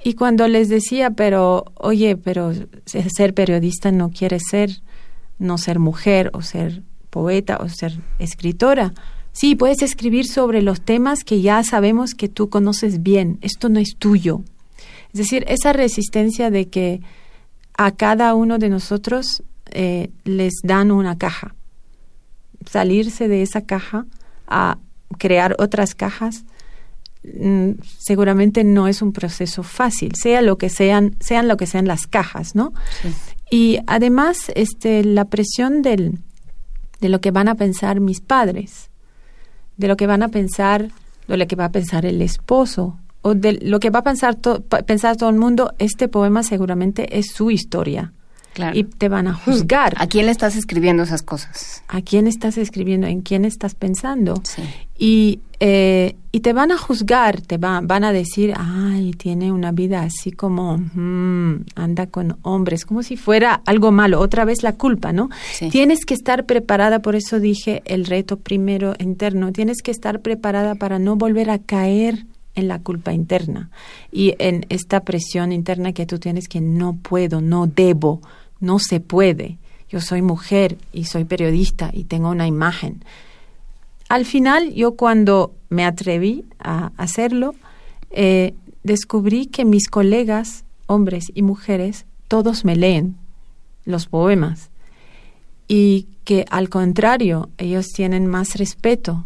[0.03, 2.53] Y cuando les decía, pero oye, pero
[2.85, 4.69] ser periodista no quiere ser
[5.39, 8.93] no ser mujer o ser poeta o ser escritora.
[9.36, 13.38] Sí, puedes escribir sobre los temas que ya sabemos que tú conoces bien.
[13.41, 14.41] Esto no es tuyo.
[15.14, 17.02] Es decir, esa resistencia de que
[17.78, 21.53] a cada uno de nosotros eh, les dan una caja.
[22.66, 24.06] Salirse de esa caja
[24.48, 24.78] a
[25.18, 26.45] crear otras cajas
[27.34, 31.88] Mm, seguramente no es un proceso fácil, sea lo que sean, sean lo que sean
[31.88, 32.72] las cajas, ¿no?
[33.49, 36.20] Y además, este, la presión del,
[36.99, 38.91] de lo que van a pensar mis padres,
[39.77, 40.89] de lo que van a pensar,
[41.27, 44.38] de lo que va a pensar el esposo, o de lo que va a pensar,
[44.85, 48.14] pensar todo el mundo, este poema seguramente es su historia.
[48.73, 49.93] Y te van a juzgar.
[49.97, 51.84] ¿A quién le estás escribiendo esas cosas?
[51.88, 53.07] ¿A quién estás escribiendo?
[53.07, 54.41] ¿En quién estás pensando?
[54.97, 59.72] Y, eh, y te van a juzgar, te van van a decir, ay, tiene una
[59.72, 64.19] vida así como, mm, anda con hombres, como si fuera algo malo.
[64.19, 65.30] Otra vez la culpa, ¿no?
[65.72, 70.76] Tienes que estar preparada, por eso dije el reto primero interno, tienes que estar preparada
[70.76, 72.26] para no volver a caer
[72.56, 73.69] en la culpa interna
[74.11, 78.22] y en esta presión interna que tú tienes que no puedo, no debo,
[78.60, 79.57] no se puede.
[79.90, 83.03] Yo soy mujer y soy periodista y tengo una imagen.
[84.10, 87.56] Al final, yo cuando me atreví a hacerlo,
[88.11, 88.53] eh,
[88.84, 93.18] descubrí que mis colegas, hombres y mujeres, todos me leen
[93.86, 94.69] los poemas
[95.68, 99.26] y que al contrario, ellos tienen más respeto.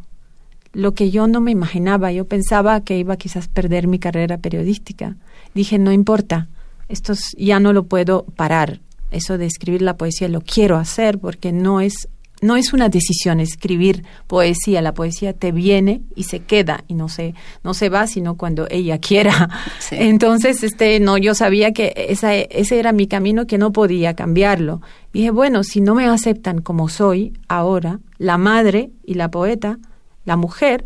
[0.74, 5.16] Lo que yo no me imaginaba, yo pensaba que iba quizás perder mi carrera periodística.
[5.56, 6.48] Dije, no importa,
[6.88, 8.80] esto ya no lo puedo parar,
[9.12, 12.08] eso de escribir la poesía lo quiero hacer porque no es
[12.42, 17.10] no es una decisión escribir poesía, la poesía te viene y se queda y no
[17.10, 17.34] se
[17.64, 19.50] no se va sino cuando ella quiera.
[19.92, 24.82] Entonces, este no yo sabía que esa, ese era mi camino que no podía cambiarlo.
[25.14, 29.80] Dije, bueno, si no me aceptan como soy ahora, la madre y la poeta,
[30.26, 30.86] la mujer,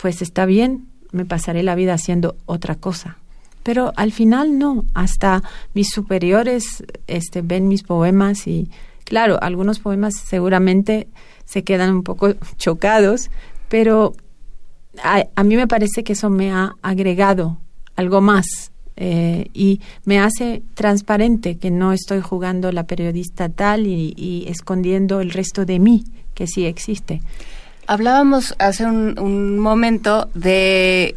[0.00, 3.18] pues está bien, me pasaré la vida haciendo otra cosa
[3.62, 5.42] pero al final no, hasta
[5.74, 8.68] mis superiores este, ven mis poemas y
[9.12, 11.06] claro, algunos poemas seguramente
[11.44, 13.30] se quedan un poco chocados,
[13.68, 14.14] pero
[15.02, 17.58] a, mí me parece que eso me ha agregado
[17.94, 24.46] algo más eh, y me hace transparente que no estoy jugando la periodista tal y,
[24.48, 27.20] escondiendo el resto de mí, que sí existe.
[27.86, 31.16] Hablábamos hace un momento de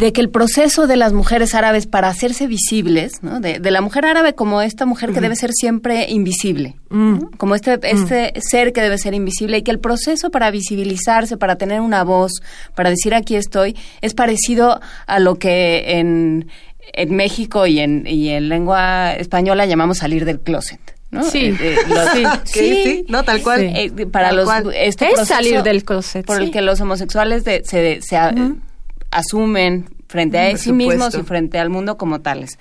[0.00, 3.38] de que el proceso de las mujeres árabes para hacerse visibles, ¿no?
[3.38, 7.36] de, la mujer árabe como esta mujer que debe ser siempre invisible, mm.
[7.36, 7.80] como este, mm.
[7.84, 12.02] este ser que debe ser invisible, y que el proceso para visibilizarse, para tener una
[12.02, 12.32] voz,
[12.74, 16.48] para decir aquí estoy, es parecido a lo que en,
[16.94, 20.80] en México y en, y en lengua española llamamos salir del closet.
[21.10, 21.24] ¿no?
[21.24, 23.64] Sí, eh, eh, sí, sí, no, tal cual.
[23.64, 26.24] Eh, para los, Este es salir del closet.
[26.24, 28.16] Por el que los homosexuales de, se, se
[29.10, 32.58] asumen frente a sí mismos y frente al mundo como tales.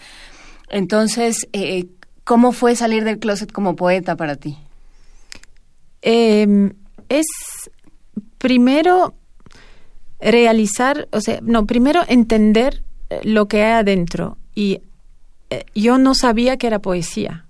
[0.70, 1.88] Entonces, eh,
[2.24, 4.58] ¿cómo fue salir del closet como poeta para ti?
[6.02, 6.74] Em,
[7.10, 7.26] es
[8.38, 9.16] primero
[10.20, 14.38] realizar, o sea, no, primero entender eh, lo que hay adentro.
[14.54, 14.82] Y
[15.50, 17.46] eh, yo no sabía que era poesía.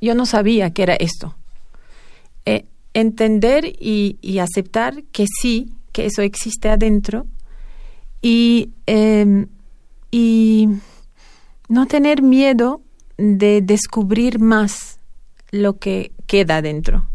[0.00, 1.36] Yo no sabía que era esto.
[2.92, 7.24] entender y, y aceptar que sí, que eso existe adentro
[8.22, 9.46] y, em,
[10.10, 10.68] y
[11.68, 12.82] no tener miedo
[13.16, 14.98] de descubrir más
[15.50, 17.06] lo que queda dentro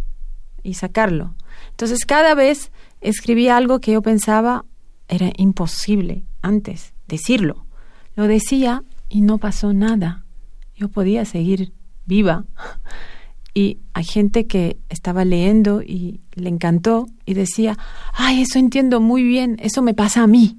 [0.64, 1.36] y sacarlo.
[1.72, 2.72] Entonces cada vez
[3.02, 4.66] escribía algo que yo pensaba
[5.08, 7.66] era imposible antes decirlo.
[8.16, 10.26] Lo decía y no pasó nada.
[10.76, 11.74] Yo podía seguir
[12.06, 12.46] viva.
[13.54, 17.78] Y hay gente que estaba leyendo y le encantó y decía,
[18.14, 20.58] ay, eso entiendo muy bien, eso me pasa a mí.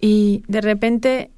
[0.00, 1.30] Y de repente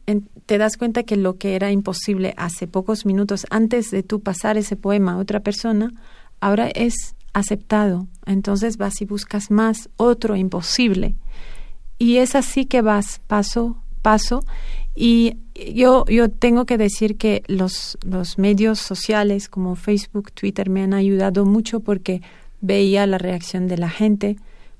[0.46, 4.56] te das cuenta que lo que era imposible hace pocos minutos antes de tú pasar
[4.56, 5.92] ese poema a otra persona,
[6.40, 8.06] ahora es aceptado.
[8.24, 11.16] Entonces vas y buscas más, otro imposible.
[11.98, 14.44] Y es así que vas paso, paso.
[14.94, 15.38] Y
[15.74, 20.94] yo, yo tengo que decir que los, los medios sociales como Facebook, Twitter me han
[20.94, 22.22] ayudado mucho porque
[22.60, 24.36] veía la reacción de la gente.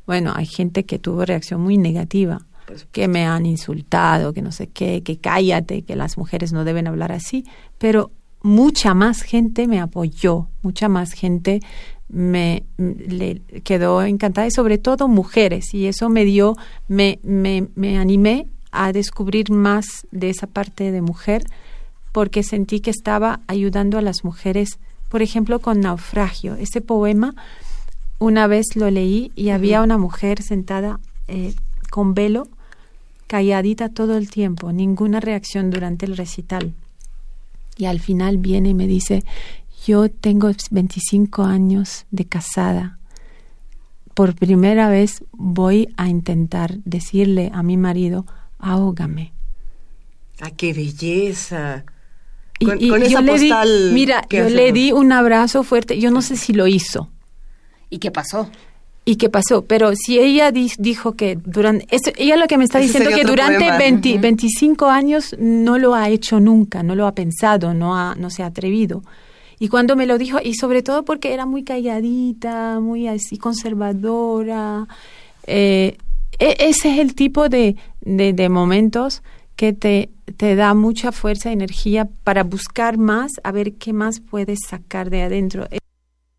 [0.07, 2.47] Bueno, hay gente que tuvo reacción muy negativa
[2.91, 6.87] que me han insultado, que no sé qué, que cállate, que las mujeres no deben
[6.87, 7.45] hablar así,
[7.79, 8.11] pero
[8.43, 11.61] mucha más gente me apoyó, mucha más gente
[12.09, 15.73] me le quedó encantada y sobre todo mujeres.
[15.73, 16.57] Y eso me dio
[16.89, 21.45] me, me, me animé a descubrir más de esa parte de mujer
[22.13, 24.79] porque sentí que estaba ayudando a las mujeres
[25.09, 26.55] por ejemplo con naufragio.
[26.57, 27.35] Ese poema
[28.19, 31.55] una vez lo leí y había una mujer sentada eh,
[31.93, 32.49] con velo
[33.27, 36.73] calladita todo el tiempo ninguna reacción durante el recital
[37.77, 39.25] y al final viene y me dice
[39.87, 42.99] yo tengo 25 años de casada.
[44.15, 48.25] Por primera vez voy a intentar decirle a mi marido,
[48.59, 49.33] ahógame.
[50.41, 51.85] ¡Ah, qué belleza!
[52.65, 55.99] Con, y, esa postal mira, yo le di un abrazo fuerte.
[55.99, 57.11] Yo no sé si lo hizo.
[57.91, 58.49] ¿Y qué pasó?
[59.05, 59.65] ¿Y qué pasó?
[59.65, 61.87] Pero si ella dijo que durante...
[62.17, 63.69] ella lo que me está diciendo que durante
[64.19, 68.45] 25 años no lo ha hecho nunca, no lo ha pensado, no, ha, no se
[68.45, 69.03] ha atrevido.
[69.59, 74.87] Y cuando me lo dijo, y sobre todo porque era muy calladita, muy así conservadora,
[75.47, 75.97] eh,
[76.39, 79.23] e, ese es el tipo de, de, momentos
[79.57, 84.21] que te, te da mucha fuerza y energía para buscar más, a ver qué más
[84.21, 85.67] puedes sacar de adentro.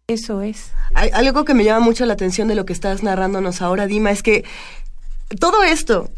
[0.08, 0.72] Eso es.
[0.94, 4.22] Algo que me llama mucho la atención de lo que estás narrándonos ahora, Dima, es
[4.22, 4.44] que
[5.40, 6.12] todo esto,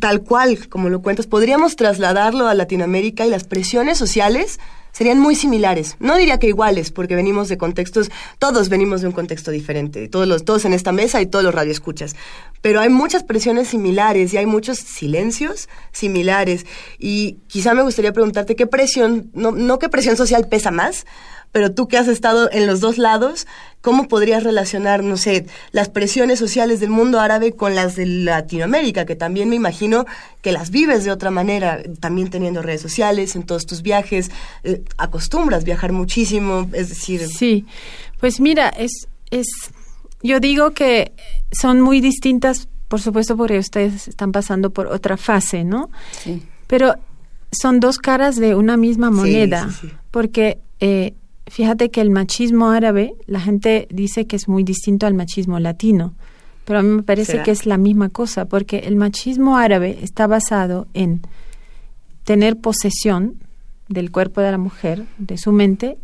[0.00, 4.58] tal cual como lo cuentas, podríamos trasladarlo a Latinoamérica y las presiones sociales
[4.90, 5.96] serían muy similares.
[6.00, 10.26] No diría que iguales, porque venimos de contextos, todos venimos de un contexto diferente, todos
[10.26, 12.16] los todos en esta mesa y todos los radioescuchas.
[12.62, 16.64] Pero hay muchas presiones similares y hay muchos silencios similares.
[16.98, 21.04] Y quizá me gustaría preguntarte qué presión, no, no qué presión social pesa más,
[21.56, 23.46] pero tú que has estado en los dos lados,
[23.80, 29.06] ¿cómo podrías relacionar, no sé, las presiones sociales del mundo árabe con las de Latinoamérica,
[29.06, 30.04] que también me imagino
[30.42, 34.30] que las vives de otra manera, también teniendo redes sociales, en todos tus viajes,
[34.64, 37.26] eh, acostumbras viajar muchísimo, es decir...
[37.26, 37.64] Sí,
[38.20, 39.46] pues mira, es, es,
[40.22, 41.12] yo digo que
[41.52, 45.88] son muy distintas, por supuesto, porque ustedes están pasando por otra fase, ¿no?
[46.22, 46.42] Sí.
[46.66, 46.96] Pero
[47.50, 49.70] son dos caras de una misma moneda,
[50.10, 51.14] porque eh,
[51.46, 56.14] fíjate que el machismo árabe, la gente dice que es muy distinto al machismo latino,
[56.64, 60.26] pero a mí me parece que es la misma cosa, porque el machismo árabe está
[60.26, 61.22] basado en
[62.24, 63.36] tener posesión
[63.88, 65.96] del cuerpo de la mujer, de su mente,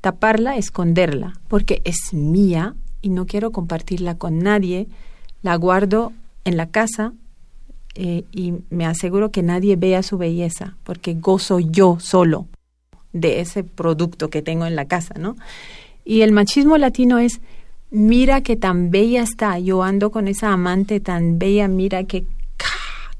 [0.00, 4.88] taparla, esconderla, porque es mía y no quiero compartirla con nadie,
[5.42, 6.12] la guardo
[6.44, 7.12] en la casa
[7.94, 12.48] eh, y me aseguro que nadie vea su belleza, porque gozo yo solo
[13.12, 15.36] de ese producto que tengo en la casa, ¿no?
[16.04, 17.40] Y el machismo latino es,
[17.90, 22.24] mira que tan bella está, yo ando con esa amante tan bella, mira que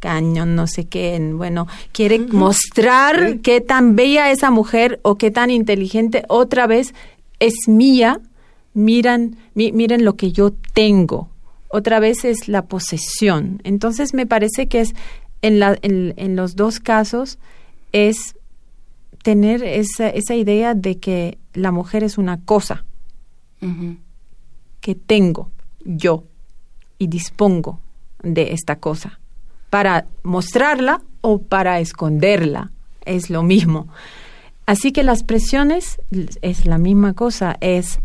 [0.01, 5.51] cañón, no sé qué, bueno, quiere mostrar qué tan bella esa mujer o qué tan
[5.51, 6.95] inteligente otra vez
[7.41, 8.21] es mía,
[8.75, 11.29] miran, miren lo que yo tengo.
[11.69, 13.61] Otra vez es la posesión.
[13.65, 14.95] Entonces me parece que es
[15.43, 17.39] en, la, en, en los dos casos
[17.93, 18.37] es
[19.23, 22.85] tener esa, esa idea de que la mujer es una cosa
[24.81, 25.51] que tengo
[25.85, 26.25] yo
[26.99, 27.81] y dispongo
[28.23, 29.19] de esta cosa
[29.71, 32.71] para mostrarla o para esconderla
[33.05, 33.89] es lo mismo.
[34.67, 36.01] Así que las presiones
[36.43, 38.01] es la misma cosa es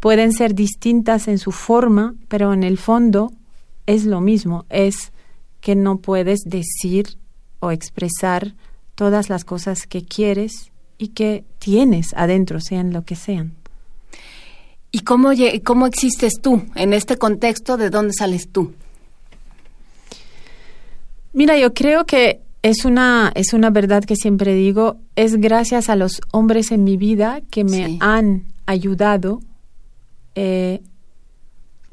[0.00, 3.32] pueden ser distintas en su forma pero en el fondo
[3.86, 5.12] es lo mismo es
[5.60, 7.16] que no puedes decir
[7.60, 8.54] o expresar
[8.96, 13.52] todas las cosas que quieres y que tienes adentro, sean lo que sean.
[14.90, 15.30] ¿Y cómo,
[15.62, 17.76] cómo existes tú en este contexto?
[17.76, 18.72] ¿De dónde sales tú?
[21.32, 25.96] Mira, yo creo que es una, es una verdad que siempre digo, es gracias a
[25.96, 29.40] los hombres en mi vida que me han ayudado,
[30.34, 30.80] eh,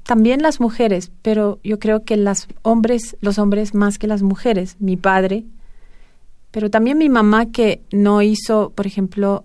[0.04, 4.78] también las mujeres, pero yo creo que las hombres, los hombres más que las mujeres,
[4.80, 5.46] mi padre,
[6.54, 9.44] pero también mi mamá que no hizo, por ejemplo,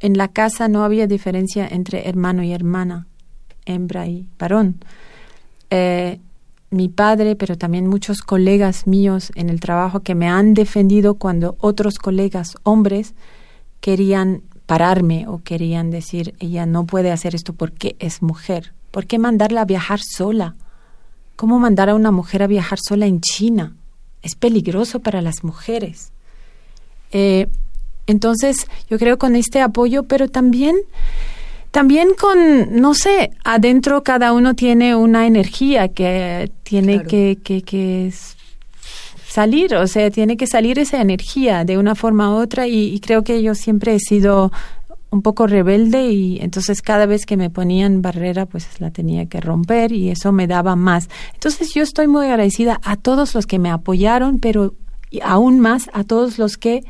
[0.00, 3.06] en la casa no había diferencia entre hermano y hermana,
[3.64, 4.84] hembra y varón.
[5.70, 6.18] Eh,
[6.70, 11.54] mi padre, pero también muchos colegas míos en el trabajo que me han defendido cuando
[11.60, 13.14] otros colegas hombres
[13.80, 18.72] querían pararme o querían decir, ella no puede hacer esto porque es mujer.
[18.90, 20.56] ¿Por qué mandarla a viajar sola?
[21.36, 23.76] ¿Cómo mandar a una mujer a viajar sola en China?
[24.22, 26.12] Es peligroso para las mujeres.
[27.12, 27.48] Eh,
[28.06, 30.76] entonces, yo creo con este apoyo, pero también,
[31.70, 38.10] también con, no sé, adentro cada uno tiene una energía que tiene que, que, que
[39.32, 43.24] salir, o sea, tiene que salir esa energía de una forma u otra y, creo
[43.24, 44.52] que yo siempre he sido
[45.10, 49.40] un poco rebelde y entonces cada vez que me ponían barrera pues la tenía que
[49.40, 51.08] romper y eso me daba más.
[51.34, 54.74] Entonces yo estoy muy agradecida a todos los que me apoyaron, pero
[55.22, 56.82] aún más a todos los que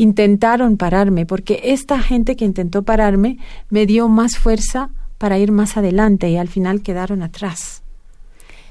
[0.00, 3.36] intentaron pararme, porque esta gente que intentó pararme
[3.68, 7.82] me dio más fuerza para ir más adelante y al final quedaron atrás.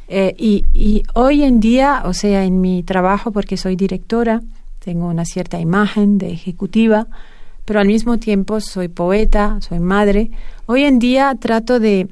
[0.07, 4.41] Eh, y, y, hoy en día, o sea, en mi trabajo, porque soy directora,
[4.79, 7.05] tengo una cierta imagen de ejecutiva,
[7.63, 10.31] pero al mismo tiempo soy poeta, soy madre.
[10.65, 12.09] Hoy en día trato de,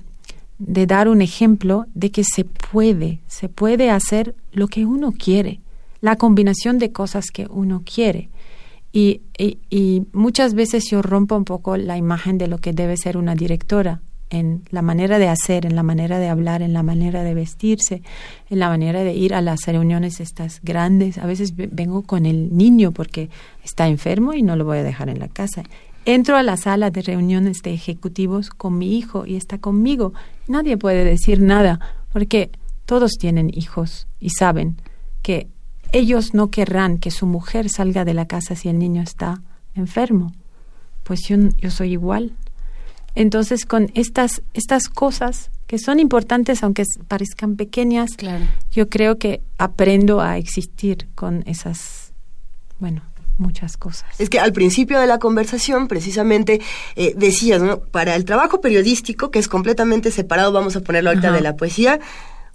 [0.60, 5.60] de dar un ejemplo de que se puede, se puede hacer lo que uno quiere,
[6.02, 8.30] la combinación de cosas que uno quiere.
[8.98, 13.16] Y, y, muchas veces yo rompo un poco la imagen de lo que debe ser
[13.16, 14.02] una directora
[14.32, 18.02] en la manera de hacer, en la manera de hablar, en la manera de vestirse,
[18.50, 21.20] en la manera de ir a las reuniones estas grandes.
[21.20, 23.30] A veces vengo con el niño porque
[23.64, 25.62] está enfermo y no lo voy a dejar en la casa.
[26.06, 30.14] Entro a la sala de reuniones de ejecutivos con mi hijo y está conmigo.
[30.48, 31.80] Nadie puede decir nada
[32.12, 32.50] porque
[32.88, 34.78] todos tienen hijos y saben
[35.22, 35.50] que
[35.92, 39.42] ellos no querrán que su mujer salga de la casa si el niño está
[39.76, 40.34] enfermo.
[41.04, 42.34] Pues yo, yo soy igual
[43.18, 48.12] entonces, con estas, estas cosas que son importantes, aunque parezcan pequeñas,
[48.72, 52.14] yo creo que aprendo a existir con esas,
[52.78, 53.02] bueno,
[53.40, 54.08] muchas cosas.
[54.20, 56.62] Es que al principio de la conversación, precisamente,
[56.96, 57.80] eh, decías, ¿no?
[57.80, 62.00] Para el trabajo periodístico, que es completamente separado, vamos a ponerlo ahorita de la poesía,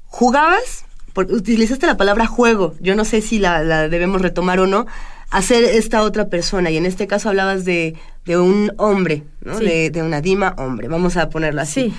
[0.06, 0.84] jugabas,
[1.16, 4.86] utilizaste la palabra juego, yo no sé si la, la debemos retomar o no,
[5.30, 6.70] hacer esta otra persona.
[6.70, 7.94] Y en este caso hablabas de,
[8.24, 9.58] de un hombre, ¿no?
[9.58, 11.90] De, de, una dima hombre, vamos a ponerlo así.
[11.90, 11.94] Sí.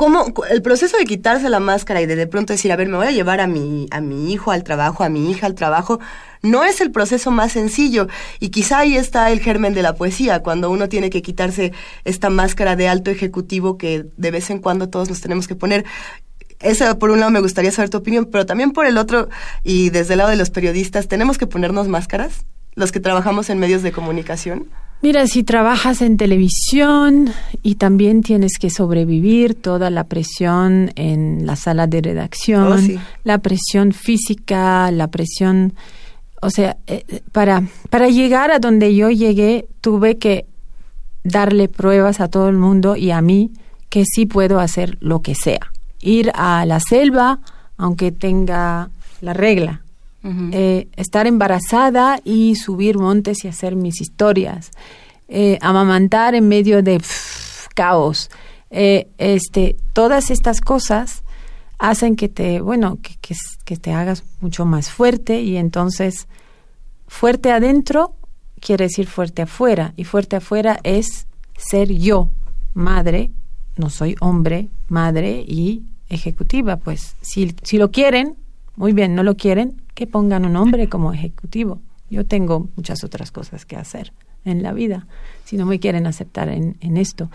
[0.00, 2.96] ¿Cómo, el proceso de quitarse la máscara y de de pronto decir, a ver, me
[2.96, 6.00] voy a llevar a mi, a mi hijo al trabajo, a mi hija al trabajo,
[6.40, 8.08] no es el proceso más sencillo.
[8.38, 11.74] Y quizá ahí está el germen de la poesía, cuando uno tiene que quitarse
[12.04, 15.84] esta máscara de alto ejecutivo que de vez en cuando todos nos tenemos que poner
[16.60, 19.28] esa por un lado me gustaría saber tu opinión, pero también por el otro
[19.64, 22.44] y desde el lado de los periodistas, ¿tenemos que ponernos máscaras?
[22.74, 24.66] Los que trabajamos en medios de comunicación.
[25.02, 27.32] Mira, si trabajas en televisión
[27.62, 33.38] y también tienes que sobrevivir toda la presión en la sala de redacción, oh, la
[33.38, 35.72] presión física, la presión,
[36.42, 40.44] o sea, eh, para, para llegar a donde yo llegué tuve que
[41.24, 43.52] darle pruebas a todo el mundo y a mí
[43.88, 47.40] que sí puedo hacer lo que sea ir a la selva,
[47.76, 48.90] aunque tenga
[49.20, 49.82] la regla.
[50.22, 54.70] Eh, estar embarazada y subir montes y hacer mis historias.
[55.28, 57.00] Eh, amamantar en medio de
[57.74, 58.30] caos.
[58.70, 61.22] Eh, este, todas estas cosas
[61.78, 66.28] hacen que te, bueno, que, que, que te hagas mucho más fuerte y entonces
[67.08, 68.14] fuerte adentro
[68.60, 72.30] quiere decir fuerte afuera y fuerte afuera es ser yo,
[72.74, 73.30] madre,
[73.76, 78.36] no soy hombre, madre y ejecutiva, pues si, si lo quieren,
[78.76, 81.80] muy bien, no lo quieren, que pongan un hombre como ejecutivo.
[82.10, 84.12] Yo tengo muchas otras cosas que hacer
[84.44, 85.06] en la vida,
[85.44, 87.30] si no me quieren aceptar en, en esto.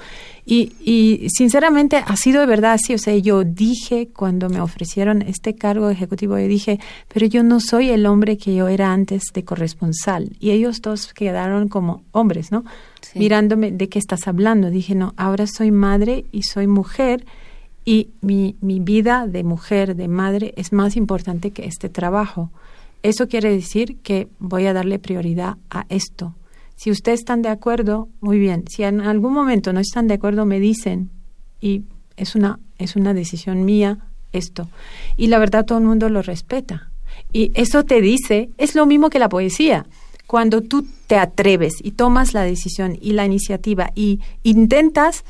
[0.46, 5.22] Y, y, sinceramente ha sido de verdad así, o sea, yo dije cuando me ofrecieron
[5.22, 6.80] este cargo ejecutivo, yo dije,
[7.14, 10.36] pero yo no soy el hombre que yo era antes de corresponsal.
[10.40, 12.66] Y ellos dos quedaron como hombres, ¿no?
[13.14, 14.72] Mirándome, ¿de qué estás hablando?
[14.72, 17.26] Dije, no, ahora soy madre y soy mujer
[17.86, 22.50] y mi, mi vida de mujer, de madre, es más importante que este trabajo.
[23.04, 26.34] Eso quiere decir que voy a darle prioridad a esto.
[26.76, 28.66] Si ustedes están de acuerdo, muy bien.
[28.68, 31.12] Si en algún momento no están de acuerdo, me dicen
[31.62, 31.84] y
[32.18, 34.00] es una es una decisión mía
[34.34, 34.68] esto.
[35.18, 36.90] Y la verdad todo el mundo lo respeta.
[37.32, 39.86] Y eso te dice, es lo mismo que la poesía.
[40.28, 45.24] Cuando tú te atreves y tomas la decisión y la iniciativa y intentas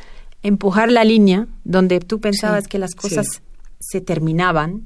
[0.45, 3.41] empujar la línea donde tú pensabas que las cosas
[3.79, 4.83] se terminaban,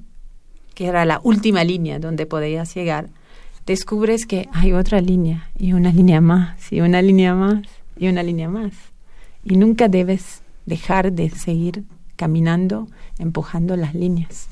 [0.74, 3.10] que era la última línea donde podías llegar,
[3.66, 7.64] descubres que hay otra línea y una línea más y una línea más
[7.98, 8.72] y una línea más.
[9.44, 11.84] Y nunca debes dejar de seguir
[12.16, 12.88] caminando,
[13.18, 14.48] empujando las líneas.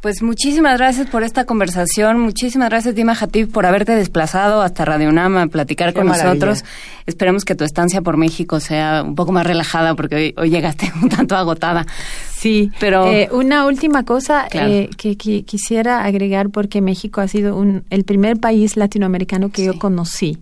[0.00, 5.12] Pues muchísimas gracias por esta conversación, muchísimas gracias Dima Hatib por haberte desplazado hasta Radio
[5.12, 6.64] Nama a platicar con nosotros.
[7.04, 11.10] Esperemos que tu estancia por México sea un poco más relajada porque hoy, llegaste un
[11.10, 11.86] tanto agotada.
[12.32, 17.84] Sí, pero eh, una última cosa eh, que, quisiera agregar porque México ha sido un,
[17.90, 20.38] el primer país latinoamericano que yo conocí.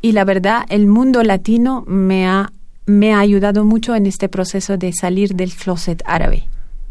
[0.00, 2.52] Y la verdad el mundo latino me ha
[2.86, 6.48] me ha ayudado mucho en este proceso de salir del closet árabe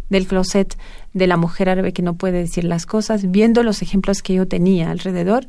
[0.10, 0.78] del closet
[1.14, 4.48] de la mujer árabe que no puede decir las cosas, viendo los ejemplos que yo
[4.48, 5.46] tenía alrededor.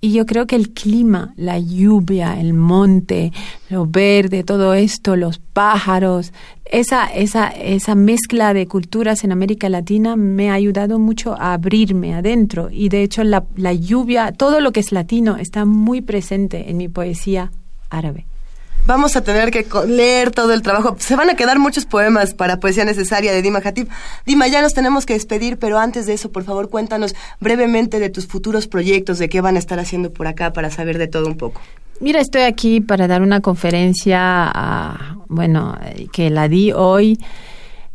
[0.00, 3.32] Y yo creo que el clima, la lluvia, el monte,
[3.68, 6.32] lo verde, todo esto, los pájaros,
[6.66, 12.14] esa, esa, esa mezcla de culturas en América Latina me ha ayudado mucho a abrirme
[12.14, 12.68] adentro.
[12.70, 16.76] Y de hecho la, la lluvia, todo lo que es latino está muy presente en
[16.76, 17.50] mi poesía
[17.90, 18.27] árabe
[18.88, 20.96] vamos a tener que leer todo el trabajo.
[20.98, 23.86] Se van a quedar muchos poemas para Poesía Necesaria de Dima Hatib.
[24.24, 28.08] Dima, ya nos tenemos que despedir, pero antes de eso, por favor, cuéntanos brevemente de
[28.08, 31.26] tus futuros proyectos, de qué van a estar haciendo por acá para saber de todo
[31.26, 31.60] un poco.
[32.00, 34.50] Mira, estoy aquí para dar una conferencia,
[35.28, 35.78] bueno,
[36.10, 37.18] que la di hoy.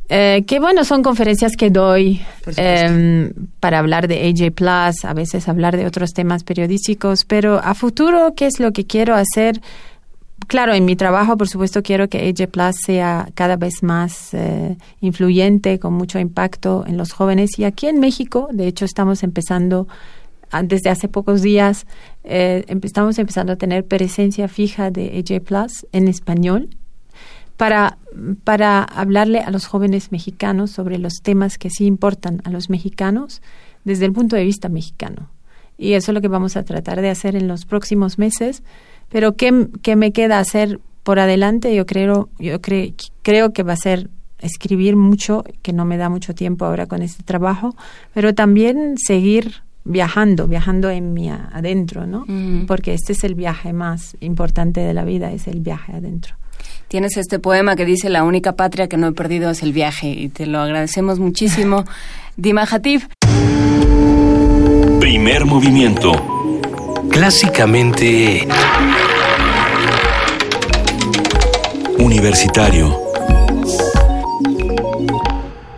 [0.09, 2.21] Eh, que bueno, son conferencias que doy
[2.57, 7.73] em, para hablar de AJ Plus, a veces hablar de otros temas periodísticos, pero a
[7.73, 9.59] futuro, ¿qué es lo que quiero hacer?
[10.47, 14.77] Claro, en mi trabajo, por supuesto, quiero que AJ Plus sea cada vez más eh,
[15.01, 17.57] influyente, con mucho impacto en los jóvenes.
[17.59, 19.87] Y aquí en México, de hecho, estamos empezando,
[20.51, 21.85] ah, desde hace pocos días,
[22.23, 26.69] eh, estamos empezando a tener presencia fija de AJ Plus en español
[27.57, 27.97] para,
[28.43, 33.41] para hablarle a los jóvenes mexicanos sobre los temas que sí importan a los mexicanos
[33.83, 35.29] desde el punto de vista mexicano.
[35.77, 38.63] Y eso es lo que vamos a tratar de hacer en los próximos meses
[39.14, 41.73] pero ¿qué, qué me queda hacer por adelante?
[41.76, 42.60] Yo creo, yo
[43.22, 44.10] creo que va a ser
[44.40, 47.76] escribir mucho, que no me da mucho tiempo ahora con este trabajo,
[48.14, 52.26] pero también seguir viajando, viajando en mi adentro, ¿no?
[52.65, 56.35] Porque este es el viaje más importante de la vida, es el viaje adentro.
[56.88, 60.07] Tienes este poema que dice la única patria que no he perdido es el viaje
[60.07, 61.85] y te lo agradecemos muchísimo.
[62.35, 63.03] Dima Hatib.
[64.99, 66.42] Primer movimiento.
[67.14, 68.48] Clásicamente
[71.99, 73.02] Universitario.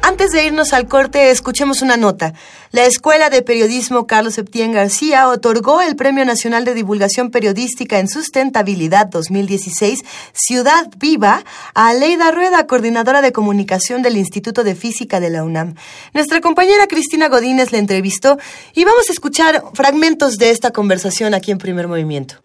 [0.07, 2.35] Antes de irnos al corte, escuchemos una nota.
[2.69, 8.07] La Escuela de Periodismo Carlos Septién García otorgó el Premio Nacional de Divulgación Periodística en
[8.07, 15.31] Sustentabilidad 2016 Ciudad Viva a Aleida Rueda, coordinadora de comunicación del Instituto de Física de
[15.31, 15.73] la UNAM.
[16.13, 18.37] Nuestra compañera Cristina Godínez le entrevistó
[18.75, 22.35] y vamos a escuchar fragmentos de esta conversación aquí en Primer Movimiento.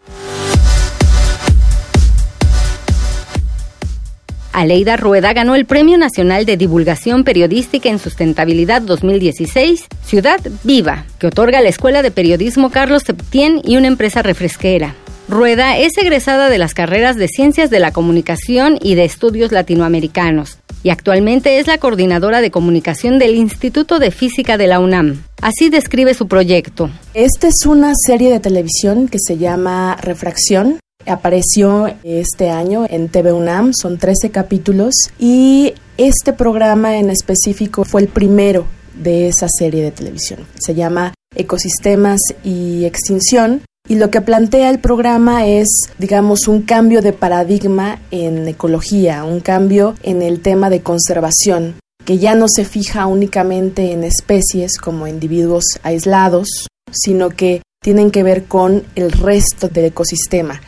[4.52, 11.28] Aleida Rueda ganó el Premio Nacional de Divulgación Periodística en Sustentabilidad 2016, Ciudad Viva, que
[11.28, 14.94] otorga la Escuela de Periodismo Carlos Septién y una empresa refresquera.
[15.28, 20.59] Rueda es egresada de las carreras de Ciencias de la Comunicación y de Estudios Latinoamericanos
[20.82, 25.22] y actualmente es la coordinadora de comunicación del Instituto de Física de la UNAM.
[25.40, 26.90] Así describe su proyecto.
[27.14, 33.32] Esta es una serie de televisión que se llama Refracción Apareció este año en TV
[33.32, 39.82] UNAM, son 13 capítulos y este programa en específico fue el primero de esa serie
[39.82, 40.40] de televisión.
[40.59, 45.68] Se llama Ecosistemas y Extinción y lo que plantea el programa es,
[45.98, 52.18] digamos, un cambio de paradigma en ecología, un cambio en el tema de conservación, que
[52.18, 58.44] ya no se fija únicamente en especies como individuos aislados, sino que tienen que ver
[58.44, 60.60] con el resto del ecosistema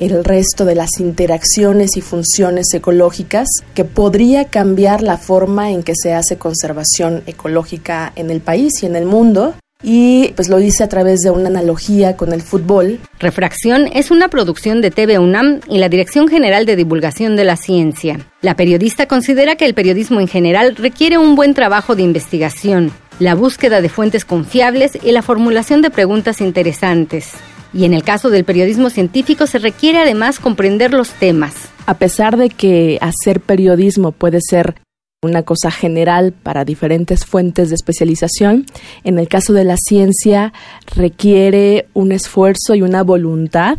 [0.00, 5.92] el resto de las interacciones y funciones ecológicas que podría cambiar la forma en que
[5.94, 9.54] se hace conservación ecológica en el país y en el mundo.
[9.82, 12.98] Y pues lo dice a través de una analogía con el fútbol.
[13.18, 17.56] Refracción es una producción de TV UNAM y la Dirección General de Divulgación de la
[17.56, 18.18] Ciencia.
[18.42, 23.34] La periodista considera que el periodismo en general requiere un buen trabajo de investigación, la
[23.34, 27.32] búsqueda de fuentes confiables y la formulación de preguntas interesantes.
[27.72, 31.54] Y en el caso del periodismo científico se requiere además comprender los temas.
[31.86, 34.76] A pesar de que hacer periodismo puede ser
[35.22, 38.64] una cosa general para diferentes fuentes de especialización,
[39.04, 40.52] en el caso de la ciencia
[40.96, 43.76] requiere un esfuerzo y una voluntad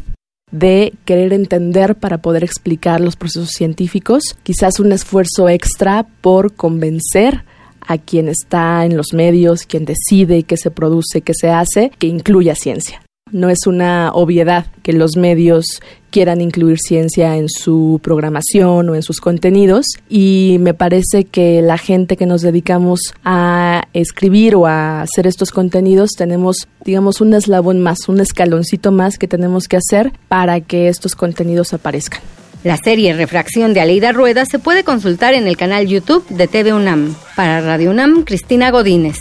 [0.51, 7.43] de querer entender para poder explicar los procesos científicos, quizás un esfuerzo extra por convencer
[7.79, 12.07] a quien está en los medios, quien decide qué se produce, qué se hace, que
[12.07, 13.01] incluya ciencia.
[13.31, 15.65] No es una obviedad que los medios
[16.09, 21.77] quieran incluir ciencia en su programación o en sus contenidos y me parece que la
[21.77, 27.79] gente que nos dedicamos a escribir o a hacer estos contenidos tenemos digamos un eslabón
[27.79, 32.21] más, un escaloncito más que tenemos que hacer para que estos contenidos aparezcan.
[32.63, 36.73] La serie Refracción de Aleida Rueda se puede consultar en el canal YouTube de TV
[36.73, 37.15] UNAM.
[37.35, 39.17] Para Radio UNAM, Cristina Godínez.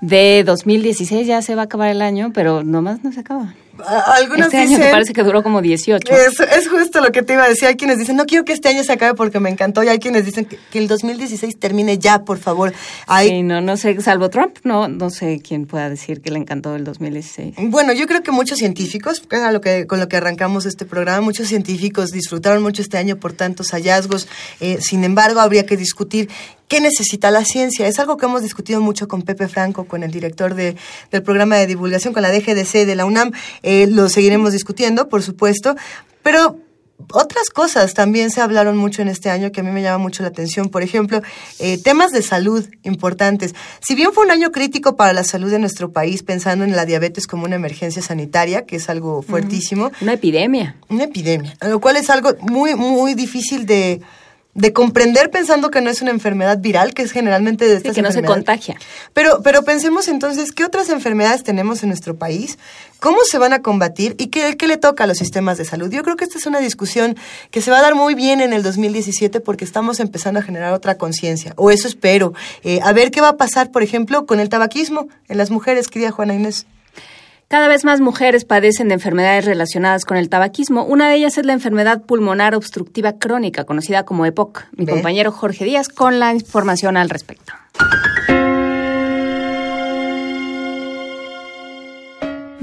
[0.00, 1.26] de 2016.
[1.26, 3.52] Ya se va a acabar el año, pero nomás no se acaba.
[3.78, 6.12] Algunos este año me parece que duró como 18.
[6.12, 7.68] Es, es, justo lo que te iba a decir.
[7.68, 9.82] Hay quienes dicen, no quiero que este año se acabe porque me encantó.
[9.82, 12.72] Y hay quienes dicen que, el 2016 termine ya, por favor.
[13.06, 13.28] Hay...
[13.28, 16.74] Sí, no, no sé, salvo Trump, no, no sé quién pueda decir que le encantó
[16.76, 17.54] el 2016.
[17.70, 20.84] Bueno, yo creo que muchos científicos, que era lo que, con lo que arrancamos este
[20.84, 24.28] programa, muchos científicos disfrutaron mucho este año por tantos hallazgos.
[24.60, 26.28] Eh, sin embargo, habría que discutir
[26.72, 27.86] ¿Qué necesita la ciencia?
[27.86, 30.74] Es algo que hemos discutido mucho con Pepe Franco, con el director de,
[31.10, 33.32] del programa de divulgación, con la DGDC de la UNAM.
[33.62, 35.74] Eh, lo seguiremos discutiendo, por supuesto.
[36.22, 36.58] Pero
[37.10, 40.22] otras cosas también se hablaron mucho en este año que a mí me llama mucho
[40.22, 40.68] la atención.
[40.68, 41.22] Por ejemplo,
[41.58, 43.54] eh, temas de salud importantes.
[43.80, 46.84] Si bien fue un año crítico para la salud de nuestro país, pensando en la
[46.84, 49.90] diabetes como una emergencia sanitaria, que es algo fuertísimo.
[50.00, 50.76] Una epidemia.
[50.88, 54.00] Una epidemia, lo cual es algo muy, muy difícil de
[54.54, 58.02] de comprender pensando que no es una enfermedad viral, que es generalmente de estas que
[58.02, 58.76] no se contagia.
[59.14, 62.58] Pero, pero pensemos entonces, ¿qué otras enfermedades tenemos en nuestro país?
[63.00, 64.14] ¿Cómo se van a combatir?
[64.18, 65.90] ¿Y qué, qué le toca a los sistemas de salud?
[65.90, 67.16] Yo creo que esta es una discusión
[67.50, 70.74] que se va a dar muy bien en el 2017 porque estamos empezando a generar
[70.74, 72.34] otra conciencia, o eso espero.
[72.62, 75.88] Eh, a ver qué va a pasar, por ejemplo, con el tabaquismo en las mujeres,
[75.88, 76.66] querida Juana Inés.
[77.52, 80.86] Cada vez más mujeres padecen de enfermedades relacionadas con el tabaquismo.
[80.86, 84.68] Una de ellas es la enfermedad pulmonar obstructiva crónica, conocida como EPOC.
[84.74, 87.52] Mi compañero Jorge Díaz con la información al respecto.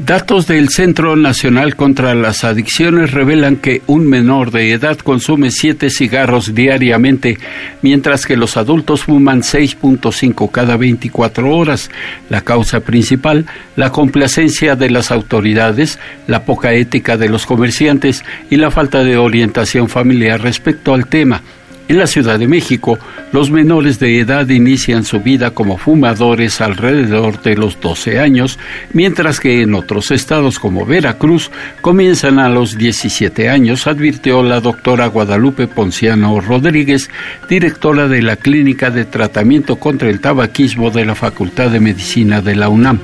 [0.05, 5.89] Datos del Centro Nacional contra las Adicciones revelan que un menor de edad consume siete
[5.89, 7.37] cigarros diariamente,
[7.81, 11.91] mientras que los adultos fuman 6.5 cada 24 horas.
[12.29, 13.45] La causa principal,
[13.75, 19.17] la complacencia de las autoridades, la poca ética de los comerciantes y la falta de
[19.17, 21.41] orientación familiar respecto al tema.
[21.89, 22.99] En la Ciudad de México,
[23.31, 28.59] los menores de edad inician su vida como fumadores alrededor de los 12 años,
[28.93, 31.49] mientras que en otros estados como Veracruz
[31.81, 37.09] comienzan a los 17 años, advirtió la doctora Guadalupe Ponciano Rodríguez,
[37.49, 42.55] directora de la Clínica de Tratamiento contra el Tabaquismo de la Facultad de Medicina de
[42.55, 42.99] la UNAM.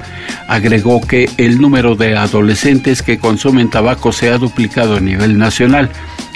[0.48, 5.90] Agregó que el número de adolescentes que consumen tabaco se ha duplicado a nivel nacional.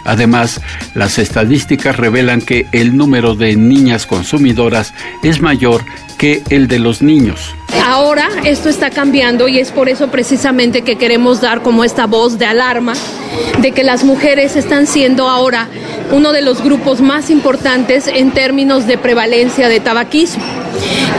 [0.06, 0.62] Además,
[0.94, 4.94] las estadísticas revelan que el número de niñas consumidoras
[5.24, 5.84] es mayor
[6.18, 7.56] que el de los niños.
[7.86, 12.38] Ahora esto está cambiando y es por eso precisamente que queremos dar como esta voz
[12.38, 12.94] de alarma
[13.62, 15.70] de que las mujeres están siendo ahora
[16.12, 20.44] uno de los grupos más importantes en términos de prevalencia de tabaquismo.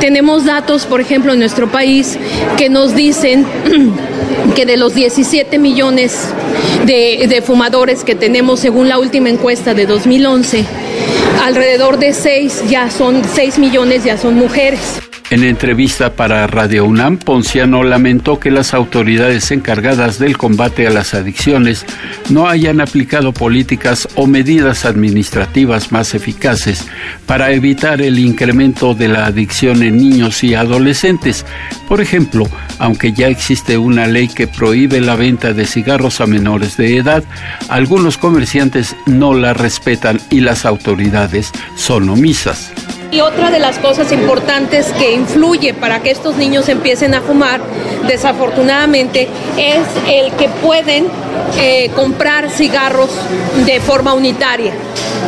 [0.01, 2.19] Tenemos datos, por ejemplo, en nuestro país
[2.57, 3.47] que nos dicen
[4.55, 6.29] que de los 17 millones
[6.87, 10.65] de, fumadores que tenemos según la última encuesta de 2011,
[11.43, 15.10] alrededor de 6 ya son 6 millones ya son mujeres.
[15.31, 21.15] En entrevista para Radio UNAM, Ponciano lamentó que las autoridades encargadas del combate a las
[21.15, 21.87] adicciones
[22.31, 26.85] no hayan aplicado políticas o medidas administrativas más eficaces
[27.27, 31.47] para evitar el incremento de la adicción en niños y adolescentes.
[31.89, 32.49] Por ejemplo,
[32.81, 37.23] aunque ya existe una ley que prohíbe la venta de cigarros a menores de edad,
[37.69, 42.73] algunos comerciantes no la respetan y las autoridades son omisas.
[43.13, 47.61] Y otra de las cosas importantes que influye para que estos niños empiecen a fumar,
[48.07, 49.29] desafortunadamente,
[49.59, 51.09] es el que pueden
[51.59, 53.11] eh, comprar cigarros
[53.67, 54.73] de forma unitaria.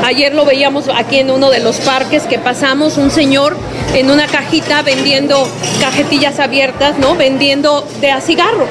[0.04, 3.56] Ayer lo veíamos aquí en uno de los parques que pasamos, un señor
[3.94, 5.48] en una cajita vendiendo
[5.80, 7.16] cajetillas abiertas, ¿no?
[7.16, 8.66] Vendiendo de a cigarro.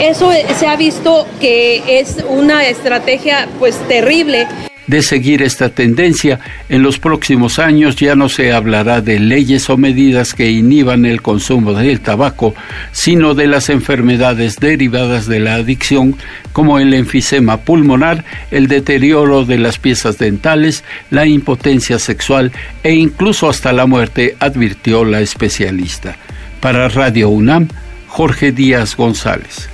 [0.00, 4.46] Eso se ha visto que es una estrategia pues terrible
[4.86, 6.40] de seguir esta tendencia.
[6.68, 11.22] En los próximos años ya no se hablará de leyes o medidas que inhiban el
[11.22, 12.54] consumo del tabaco,
[12.92, 16.16] sino de las enfermedades derivadas de la adicción,
[16.52, 22.52] como el enfisema pulmonar, el deterioro de las piezas dentales, la impotencia sexual
[22.82, 26.16] e incluso hasta la muerte, advirtió la especialista.
[26.60, 27.68] Para Radio UNAM,
[28.08, 29.68] Jorge Díaz González.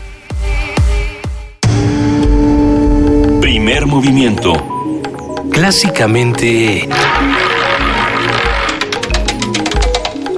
[3.40, 4.79] Primer movimiento
[5.60, 6.88] clásicamente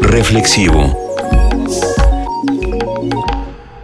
[0.01, 1.02] reflexivo.